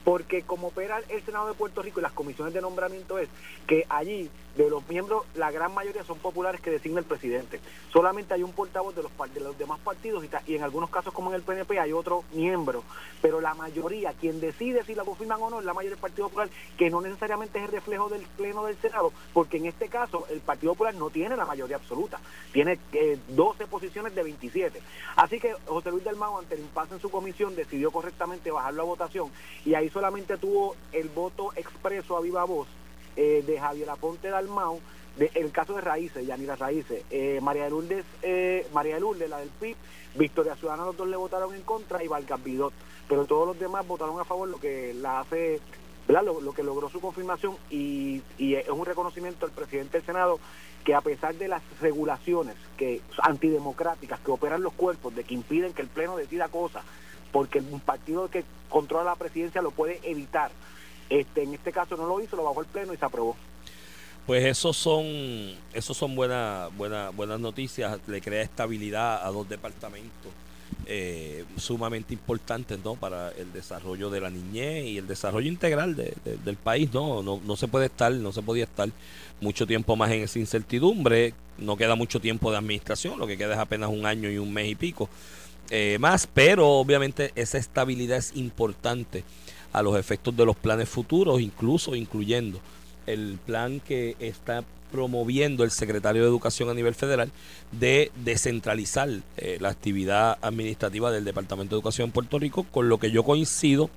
porque 0.03 0.41
como 0.41 0.67
opera 0.67 0.99
el 1.09 1.23
Senado 1.23 1.47
de 1.47 1.53
Puerto 1.53 1.81
Rico 1.81 1.99
y 1.99 2.03
las 2.03 2.13
comisiones 2.13 2.53
de 2.53 2.61
nombramiento 2.61 3.19
es 3.19 3.29
que 3.67 3.85
allí 3.89 4.29
de 4.55 4.69
los 4.69 4.87
miembros, 4.89 5.25
la 5.35 5.51
gran 5.51 5.73
mayoría 5.73 6.03
son 6.03 6.19
populares 6.19 6.61
que 6.61 6.71
designa 6.71 6.99
el 6.99 7.05
presidente. 7.05 7.59
Solamente 7.91 8.33
hay 8.33 8.43
un 8.43 8.51
portavoz 8.51 8.95
de 8.95 9.03
los, 9.03 9.11
de 9.33 9.39
los 9.39 9.57
demás 9.57 9.79
partidos 9.79 10.23
y, 10.47 10.55
en 10.55 10.63
algunos 10.63 10.89
casos 10.89 11.13
como 11.13 11.29
en 11.29 11.35
el 11.35 11.41
PNP 11.41 11.79
hay 11.79 11.93
otro 11.93 12.23
miembro, 12.33 12.83
pero 13.21 13.39
la 13.39 13.53
mayoría, 13.53 14.13
quien 14.13 14.41
decide 14.41 14.83
si 14.83 14.95
la 14.95 15.03
confirman 15.03 15.41
o 15.41 15.49
no, 15.49 15.59
es 15.59 15.65
la 15.65 15.73
mayoría 15.73 15.95
del 15.95 16.01
Partido 16.01 16.27
Popular, 16.27 16.49
que 16.77 16.89
no 16.89 17.01
necesariamente 17.01 17.59
es 17.59 17.65
el 17.65 17.71
reflejo 17.71 18.09
del 18.09 18.21
Pleno 18.37 18.65
del 18.65 18.77
Senado, 18.77 19.13
porque 19.33 19.57
en 19.57 19.67
este 19.67 19.87
caso 19.87 20.25
el 20.29 20.41
Partido 20.41 20.73
Popular 20.73 20.95
no 20.95 21.09
tiene 21.09 21.35
la 21.35 21.45
mayoría 21.45 21.77
absoluta, 21.77 22.19
tiene 22.51 22.79
12 23.29 23.63
eh, 23.63 23.67
posiciones 23.67 24.13
de 24.15 24.23
27. 24.23 24.81
Así 25.15 25.39
que 25.39 25.53
José 25.65 25.91
Luis 25.91 26.03
del 26.03 26.15
Mago, 26.15 26.39
ante 26.39 26.55
el 26.55 26.61
impasse 26.61 26.95
en 26.95 26.99
su 26.99 27.09
comisión, 27.09 27.55
decidió 27.55 27.91
correctamente 27.91 28.51
bajarlo 28.51 28.81
a 28.81 28.85
votación 28.85 29.31
y 29.65 29.73
ahí 29.75 29.89
solamente 29.89 30.37
tuvo 30.37 30.75
el 30.91 31.09
voto 31.09 31.51
expreso 31.55 32.17
a 32.17 32.21
viva 32.21 32.43
voz 32.43 32.67
eh, 33.15 33.43
de 33.45 33.59
Javier 33.59 33.89
Aponte 33.89 34.29
Dalmau, 34.29 34.79
de, 35.17 35.31
el 35.35 35.51
caso 35.51 35.75
de 35.75 35.81
Raíces, 35.81 36.25
Yanira 36.25 36.55
Raíces, 36.55 37.03
eh, 37.09 37.39
María 37.41 37.69
de 37.69 38.03
eh, 38.21 38.67
María 38.73 38.97
de 38.99 39.27
la 39.27 39.39
del 39.39 39.49
PIB, 39.49 39.75
Victoria 40.15 40.55
Ciudadana, 40.55 40.85
los 40.85 40.97
dos 40.97 41.07
le 41.07 41.17
votaron 41.17 41.53
en 41.53 41.61
contra 41.61 42.03
y 42.03 42.07
Vargas 42.07 42.39
pero 43.07 43.25
todos 43.25 43.47
los 43.47 43.59
demás 43.59 43.85
votaron 43.87 44.19
a 44.19 44.25
favor, 44.25 44.47
lo 44.47 44.59
que 44.59 44.93
la 44.93 45.19
hace, 45.19 45.59
Lo, 46.07 46.53
que 46.53 46.63
logró 46.63 46.89
su 46.89 46.99
confirmación 46.99 47.55
y, 47.69 48.21
y 48.37 48.55
es 48.55 48.69
un 48.69 48.85
reconocimiento 48.85 49.45
al 49.45 49.51
presidente 49.51 49.97
del 49.97 50.05
Senado 50.05 50.39
que 50.83 50.95
a 50.95 51.01
pesar 51.01 51.35
de 51.35 51.47
las 51.47 51.61
regulaciones 51.79 52.55
que 52.77 53.01
antidemocráticas 53.21 54.19
que 54.19 54.31
operan 54.31 54.63
los 54.63 54.73
cuerpos, 54.73 55.15
de 55.15 55.23
que 55.23 55.33
impiden 55.33 55.73
que 55.73 55.81
el 55.81 55.87
Pleno 55.87 56.17
decida 56.17 56.47
cosas, 56.47 56.83
porque 57.31 57.59
un 57.59 57.79
partido 57.79 58.29
que 58.29 58.43
controla 58.69 59.11
la 59.11 59.15
presidencia 59.15 59.61
lo 59.61 59.71
puede 59.71 59.99
evitar, 60.03 60.51
este, 61.11 61.43
en 61.43 61.53
este 61.53 61.71
caso 61.71 61.97
no 61.97 62.07
lo 62.07 62.21
hizo, 62.21 62.35
lo 62.35 62.43
bajó 62.43 62.61
el 62.61 62.67
pleno 62.67 62.93
y 62.93 62.97
se 62.97 63.05
aprobó. 63.05 63.35
Pues 64.25 64.45
esos 64.45 64.77
son, 64.77 65.05
esos 65.73 65.97
son 65.97 66.15
buenas, 66.15 66.75
buenas, 66.77 67.13
buenas 67.13 67.39
noticias. 67.39 67.99
Le 68.07 68.21
crea 68.21 68.41
estabilidad 68.41 69.25
a 69.25 69.29
dos 69.29 69.49
departamentos 69.49 70.31
eh, 70.85 71.43
sumamente 71.57 72.13
importantes, 72.13 72.79
¿no? 72.83 72.95
Para 72.95 73.31
el 73.31 73.51
desarrollo 73.51 74.09
de 74.09 74.21
la 74.21 74.29
niñez 74.29 74.85
y 74.85 74.97
el 74.99 75.07
desarrollo 75.07 75.49
integral 75.49 75.95
del 75.95 76.57
país, 76.57 76.93
¿no? 76.93 77.21
¿no? 77.21 77.41
No 77.43 77.55
se 77.57 77.67
puede 77.67 77.87
estar, 77.87 78.11
no 78.13 78.31
se 78.31 78.41
podía 78.41 78.63
estar 78.63 78.89
mucho 79.41 79.67
tiempo 79.67 79.95
más 79.95 80.11
en 80.11 80.21
esa 80.21 80.39
incertidumbre. 80.39 81.33
No 81.57 81.75
queda 81.75 81.95
mucho 81.95 82.21
tiempo 82.21 82.51
de 82.51 82.57
administración, 82.57 83.19
lo 83.19 83.27
que 83.27 83.37
queda 83.37 83.55
es 83.55 83.59
apenas 83.59 83.89
un 83.89 84.05
año 84.05 84.31
y 84.31 84.37
un 84.37 84.53
mes 84.53 84.69
y 84.69 84.75
pico 84.75 85.09
eh, 85.73 85.97
más, 86.01 86.27
pero 86.27 86.67
obviamente 86.67 87.31
esa 87.35 87.57
estabilidad 87.57 88.17
es 88.17 88.35
importante 88.35 89.23
a 89.73 89.81
los 89.81 89.97
efectos 89.97 90.35
de 90.35 90.45
los 90.45 90.55
planes 90.55 90.89
futuros, 90.89 91.41
incluso 91.41 91.95
incluyendo 91.95 92.59
el 93.07 93.37
plan 93.45 93.79
que 93.79 94.15
está 94.19 94.63
promoviendo 94.91 95.63
el 95.63 95.71
secretario 95.71 96.21
de 96.21 96.27
Educación 96.27 96.69
a 96.69 96.73
nivel 96.73 96.93
federal 96.93 97.31
de 97.71 98.11
descentralizar 98.23 99.09
eh, 99.37 99.57
la 99.59 99.69
actividad 99.69 100.37
administrativa 100.41 101.11
del 101.11 101.23
Departamento 101.23 101.75
de 101.75 101.79
Educación 101.79 102.07
en 102.07 102.11
Puerto 102.11 102.37
Rico, 102.37 102.65
con 102.71 102.89
lo 102.89 102.99
que 102.99 103.11
yo 103.11 103.23
coincido, 103.23 103.89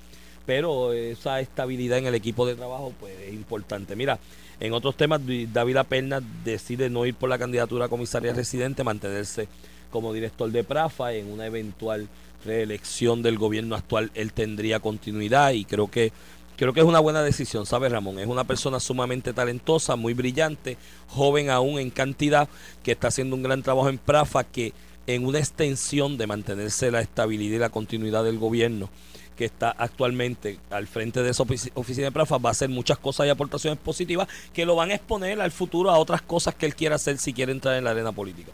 pero 0.46 0.92
esa 0.92 1.40
estabilidad 1.40 1.98
en 1.98 2.06
el 2.06 2.14
equipo 2.14 2.46
de 2.46 2.54
trabajo 2.54 2.92
pues 3.00 3.12
es 3.26 3.34
importante. 3.34 3.96
Mira, 3.96 4.18
en 4.60 4.72
otros 4.72 4.96
temas, 4.96 5.20
David 5.52 5.78
Perna 5.88 6.22
decide 6.44 6.88
no 6.90 7.06
ir 7.06 7.14
por 7.14 7.28
la 7.28 7.38
candidatura 7.38 7.86
a 7.86 7.88
comisaria 7.88 8.32
residente, 8.32 8.84
mantenerse 8.84 9.48
como 9.90 10.12
director 10.12 10.50
de 10.50 10.64
Prafa 10.64 11.12
en 11.12 11.30
una 11.30 11.46
eventual 11.46 12.08
reelección 12.44 13.22
del 13.22 13.38
gobierno 13.38 13.74
actual, 13.74 14.10
él 14.14 14.32
tendría 14.32 14.80
continuidad 14.80 15.52
y 15.52 15.64
creo 15.64 15.90
que 15.90 16.12
creo 16.56 16.72
que 16.72 16.80
es 16.80 16.86
una 16.86 17.00
buena 17.00 17.22
decisión, 17.22 17.66
¿sabe 17.66 17.88
Ramón? 17.88 18.18
Es 18.18 18.26
una 18.26 18.44
persona 18.44 18.80
sumamente 18.80 19.32
talentosa, 19.32 19.96
muy 19.96 20.14
brillante, 20.14 20.76
joven 21.08 21.50
aún 21.50 21.78
en 21.78 21.90
cantidad, 21.90 22.48
que 22.82 22.92
está 22.92 23.08
haciendo 23.08 23.36
un 23.36 23.42
gran 23.42 23.62
trabajo 23.62 23.88
en 23.88 23.98
Prafa, 23.98 24.44
que 24.44 24.72
en 25.06 25.26
una 25.26 25.38
extensión 25.38 26.16
de 26.16 26.26
mantenerse 26.26 26.90
la 26.90 27.00
estabilidad 27.00 27.56
y 27.56 27.58
la 27.58 27.70
continuidad 27.70 28.24
del 28.24 28.38
gobierno 28.38 28.88
que 29.36 29.44
está 29.44 29.70
actualmente 29.70 30.58
al 30.70 30.86
frente 30.86 31.22
de 31.22 31.30
esa 31.30 31.42
oficina 31.74 32.06
de 32.06 32.12
Prafa 32.12 32.38
va 32.38 32.50
a 32.50 32.52
hacer 32.52 32.68
muchas 32.68 32.98
cosas 32.98 33.26
y 33.26 33.30
aportaciones 33.30 33.78
positivas 33.78 34.28
que 34.52 34.64
lo 34.64 34.76
van 34.76 34.90
a 34.90 34.94
exponer 34.94 35.40
al 35.40 35.50
futuro 35.50 35.90
a 35.90 35.98
otras 35.98 36.22
cosas 36.22 36.54
que 36.54 36.66
él 36.66 36.76
quiera 36.76 36.96
hacer 36.96 37.18
si 37.18 37.32
quiere 37.32 37.52
entrar 37.52 37.76
en 37.76 37.84
la 37.84 37.90
arena 37.90 38.12
política. 38.12 38.52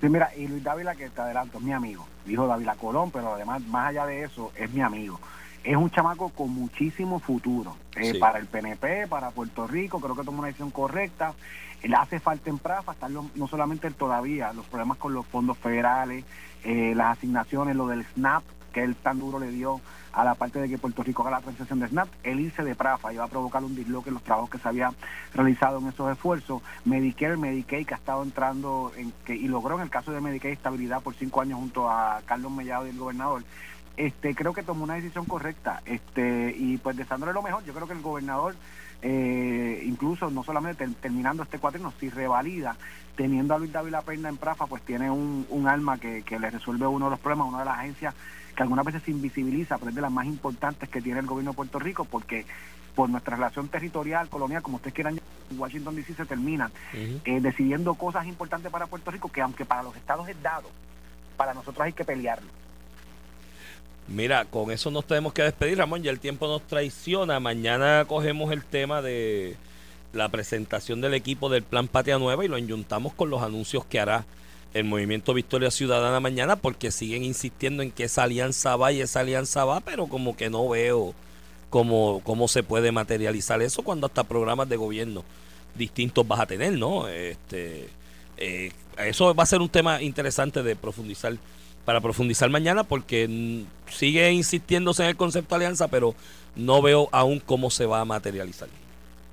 Sí, 0.00 0.08
mira, 0.08 0.30
y 0.36 0.46
Luis 0.46 0.62
Dávila, 0.62 0.94
que 0.94 1.08
te 1.08 1.20
adelanto, 1.20 1.58
es 1.58 1.64
mi 1.64 1.72
amigo. 1.72 2.06
Dijo 2.24 2.46
Dávila 2.46 2.74
Colón, 2.74 3.10
pero 3.10 3.34
además, 3.34 3.62
más 3.66 3.88
allá 3.88 4.06
de 4.06 4.24
eso, 4.24 4.52
es 4.56 4.70
mi 4.72 4.82
amigo. 4.82 5.18
Es 5.64 5.76
un 5.76 5.90
chamaco 5.90 6.28
con 6.30 6.50
muchísimo 6.50 7.18
futuro 7.18 7.76
eh, 7.96 8.18
para 8.18 8.38
el 8.38 8.46
PNP, 8.46 9.08
para 9.08 9.30
Puerto 9.30 9.66
Rico. 9.66 10.00
Creo 10.00 10.14
que 10.14 10.22
toma 10.22 10.38
una 10.38 10.46
decisión 10.48 10.70
correcta. 10.70 11.34
Le 11.82 11.96
hace 11.96 12.20
falta 12.20 12.50
en 12.50 12.58
Prafa, 12.58 12.92
estar 12.92 13.10
no 13.10 13.48
solamente 13.48 13.90
todavía, 13.90 14.52
los 14.52 14.66
problemas 14.66 14.98
con 14.98 15.12
los 15.12 15.26
fondos 15.26 15.58
federales, 15.58 16.24
eh, 16.64 16.94
las 16.94 17.18
asignaciones, 17.18 17.76
lo 17.76 17.86
del 17.86 18.04
SNAP, 18.04 18.42
que 18.72 18.82
él 18.82 18.96
tan 18.96 19.18
duro 19.18 19.38
le 19.38 19.50
dio 19.50 19.80
a 20.16 20.24
la 20.24 20.34
parte 20.34 20.58
de 20.58 20.68
que 20.68 20.78
Puerto 20.78 21.02
Rico 21.02 21.22
haga 21.22 21.32
la 21.32 21.42
transición 21.42 21.78
de 21.78 21.88
SNAP, 21.88 22.08
el 22.22 22.40
irse 22.40 22.64
de 22.64 22.74
Prafa 22.74 23.12
iba 23.12 23.24
a 23.24 23.28
provocar 23.28 23.62
un 23.62 23.76
disloque 23.76 24.08
en 24.08 24.14
los 24.14 24.22
trabajos 24.22 24.48
que 24.48 24.56
se 24.56 24.66
había 24.66 24.90
realizado 25.34 25.78
en 25.78 25.88
esos 25.88 26.10
esfuerzos. 26.10 26.62
Medicare, 26.86 27.36
Medicaid, 27.36 27.86
que 27.86 27.92
ha 27.92 27.98
estado 27.98 28.22
entrando 28.22 28.92
en, 28.96 29.12
que, 29.26 29.36
y 29.36 29.46
logró 29.46 29.76
en 29.76 29.82
el 29.82 29.90
caso 29.90 30.12
de 30.12 30.22
Medicaid 30.22 30.54
estabilidad 30.54 31.02
por 31.02 31.14
cinco 31.14 31.42
años 31.42 31.58
junto 31.58 31.90
a 31.90 32.22
Carlos 32.24 32.50
Mellado 32.50 32.86
y 32.86 32.90
el 32.90 32.98
gobernador. 32.98 33.44
Este, 33.98 34.34
creo 34.34 34.54
que 34.54 34.62
tomó 34.62 34.84
una 34.84 34.94
decisión 34.94 35.26
correcta 35.26 35.82
este 35.84 36.54
y 36.56 36.78
pues 36.78 36.96
deseándole 36.96 37.32
lo 37.32 37.40
mejor 37.40 37.64
yo 37.64 37.72
creo 37.72 37.86
que 37.86 37.94
el 37.94 38.02
gobernador 38.02 38.54
eh, 39.00 39.82
incluso 39.86 40.30
no 40.30 40.44
solamente 40.44 40.86
terminando 41.00 41.42
este 41.42 41.58
cuatrino 41.58 41.94
si 41.98 42.10
revalida 42.10 42.76
teniendo 43.16 43.54
a 43.54 43.58
Luis 43.58 43.72
David 43.72 43.92
La 43.92 44.02
Perna 44.02 44.28
en 44.28 44.36
Prafa 44.36 44.66
pues 44.66 44.82
tiene 44.82 45.10
un, 45.10 45.46
un 45.48 45.66
alma 45.66 45.96
que, 45.96 46.22
que 46.24 46.38
le 46.38 46.50
resuelve 46.50 46.86
uno 46.86 47.06
de 47.06 47.12
los 47.12 47.20
problemas 47.20 47.48
una 47.48 47.60
de 47.60 47.64
las 47.64 47.78
agencias 47.78 48.14
que 48.56 48.62
algunas 48.62 48.84
veces 48.84 49.02
se 49.04 49.10
invisibiliza, 49.10 49.78
pero 49.78 49.90
es 49.90 49.94
de 49.94 50.00
las 50.00 50.10
más 50.10 50.26
importantes 50.26 50.88
que 50.88 51.02
tiene 51.02 51.20
el 51.20 51.26
gobierno 51.26 51.52
de 51.52 51.56
Puerto 51.56 51.78
Rico, 51.78 52.04
porque 52.04 52.46
por 52.94 53.10
nuestra 53.10 53.36
relación 53.36 53.68
territorial, 53.68 54.28
colonial, 54.28 54.62
como 54.62 54.76
ustedes 54.76 54.94
quieran, 54.94 55.20
Washington 55.56 55.94
DC 55.94 56.14
se 56.14 56.24
termina 56.24 56.70
eh, 56.94 57.40
decidiendo 57.40 57.94
cosas 57.94 58.26
importantes 58.26 58.72
para 58.72 58.86
Puerto 58.86 59.10
Rico 59.10 59.28
que 59.28 59.42
aunque 59.42 59.66
para 59.66 59.82
los 59.82 59.94
estados 59.94 60.28
es 60.28 60.42
dado, 60.42 60.70
para 61.36 61.52
nosotros 61.52 61.84
hay 61.84 61.92
que 61.92 62.04
pelearlo. 62.04 62.48
Mira, 64.08 64.44
con 64.46 64.70
eso 64.70 64.90
nos 64.90 65.04
tenemos 65.04 65.32
que 65.32 65.42
despedir, 65.42 65.78
Ramón, 65.78 66.02
ya 66.02 66.10
el 66.10 66.20
tiempo 66.20 66.46
nos 66.46 66.62
traiciona. 66.62 67.38
Mañana 67.40 68.04
cogemos 68.08 68.52
el 68.52 68.64
tema 68.64 69.02
de 69.02 69.56
la 70.12 70.28
presentación 70.28 71.00
del 71.00 71.12
equipo 71.12 71.50
del 71.50 71.64
Plan 71.64 71.88
Patria 71.88 72.18
Nueva 72.18 72.44
y 72.44 72.48
lo 72.48 72.56
enyuntamos 72.56 73.12
con 73.12 73.28
los 73.28 73.42
anuncios 73.42 73.84
que 73.84 74.00
hará 74.00 74.24
el 74.78 74.84
movimiento 74.84 75.32
Victoria 75.32 75.70
Ciudadana 75.70 76.20
mañana 76.20 76.56
porque 76.56 76.90
siguen 76.90 77.24
insistiendo 77.24 77.82
en 77.82 77.90
que 77.90 78.04
esa 78.04 78.24
alianza 78.24 78.76
va 78.76 78.92
y 78.92 79.00
esa 79.00 79.20
alianza 79.20 79.64
va, 79.64 79.80
pero 79.80 80.06
como 80.06 80.36
que 80.36 80.50
no 80.50 80.68
veo 80.68 81.14
cómo, 81.70 82.20
cómo 82.24 82.46
se 82.46 82.62
puede 82.62 82.92
materializar 82.92 83.62
eso 83.62 83.82
cuando 83.82 84.06
hasta 84.06 84.24
programas 84.24 84.68
de 84.68 84.76
gobierno 84.76 85.24
distintos 85.74 86.28
vas 86.28 86.40
a 86.40 86.46
tener, 86.46 86.74
¿no? 86.74 87.08
Este, 87.08 87.88
eh, 88.36 88.70
eso 88.98 89.34
va 89.34 89.44
a 89.44 89.46
ser 89.46 89.60
un 89.62 89.68
tema 89.70 90.02
interesante 90.02 90.62
de 90.62 90.76
profundizar 90.76 91.36
para 91.86 92.02
profundizar 92.02 92.50
mañana 92.50 92.84
porque 92.84 93.64
sigue 93.90 94.30
insistiéndose 94.32 95.04
en 95.04 95.10
el 95.10 95.16
concepto 95.16 95.54
de 95.54 95.64
alianza, 95.64 95.88
pero 95.88 96.14
no 96.54 96.82
veo 96.82 97.08
aún 97.12 97.40
cómo 97.40 97.70
se 97.70 97.86
va 97.86 98.00
a 98.00 98.04
materializar. 98.04 98.68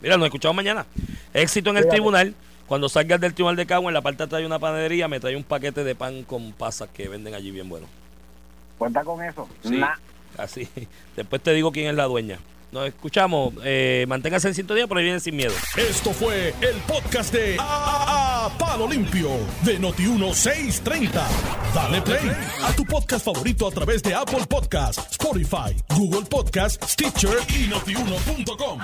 Mira, 0.02 0.16
nos 0.16 0.28
escuchamos 0.28 0.56
mañana. 0.56 0.86
Éxito 1.34 1.70
en 1.72 1.78
el 1.78 1.88
tribunal. 1.90 2.34
Cuando 2.68 2.90
salgas 2.90 3.20
del 3.20 3.34
tribunal 3.34 3.56
de 3.56 3.66
Cagua, 3.66 3.90
en 3.90 3.94
la 3.94 4.02
parte 4.02 4.20
de 4.20 4.24
atrás 4.26 4.40
hay 4.40 4.46
una 4.46 4.60
panadería, 4.60 5.08
me 5.08 5.20
trae 5.20 5.36
un 5.36 5.44
paquete 5.44 5.84
de 5.84 5.96
pan 5.96 6.24
con 6.24 6.54
pasas 6.54 6.90
que 6.90 7.08
venden 7.08 7.34
allí 7.34 7.52
bien 7.52 7.70
bueno. 7.70 7.88
Cuenta 8.78 9.04
con 9.04 9.24
eso. 9.24 9.48
Sí, 9.64 9.82
así. 10.38 10.68
Después 11.16 11.42
te 11.42 11.54
digo 11.54 11.72
quién 11.72 11.88
es 11.88 11.96
la 11.96 12.06
dueña. 12.06 12.40
Nos 12.74 12.88
escuchamos. 12.88 13.54
Eh, 13.64 14.06
manténgase 14.08 14.48
en 14.48 14.56
sintonía, 14.56 14.88
pero 14.88 14.98
ahí 14.98 15.04
vienen 15.04 15.22
sin 15.22 15.36
miedo. 15.36 15.54
Esto 15.78 16.12
fue 16.12 16.56
el 16.60 16.76
podcast 16.88 17.32
de 17.32 17.56
a, 17.60 18.50
Palo 18.58 18.88
Limpio 18.88 19.30
de 19.62 19.80
Noti1630. 19.80 21.12
Dale 21.76 22.02
play 22.02 22.32
a 22.64 22.74
tu 22.74 22.84
podcast 22.86 23.24
favorito 23.24 23.68
a 23.68 23.72
través 23.72 24.02
de 24.02 24.16
Apple 24.16 24.46
Podcasts, 24.50 25.12
Spotify, 25.12 25.76
Google 25.96 26.26
Podcasts, 26.28 26.94
Stitcher 26.94 27.38
y 27.56 27.68
notiuno.com. 27.68 28.80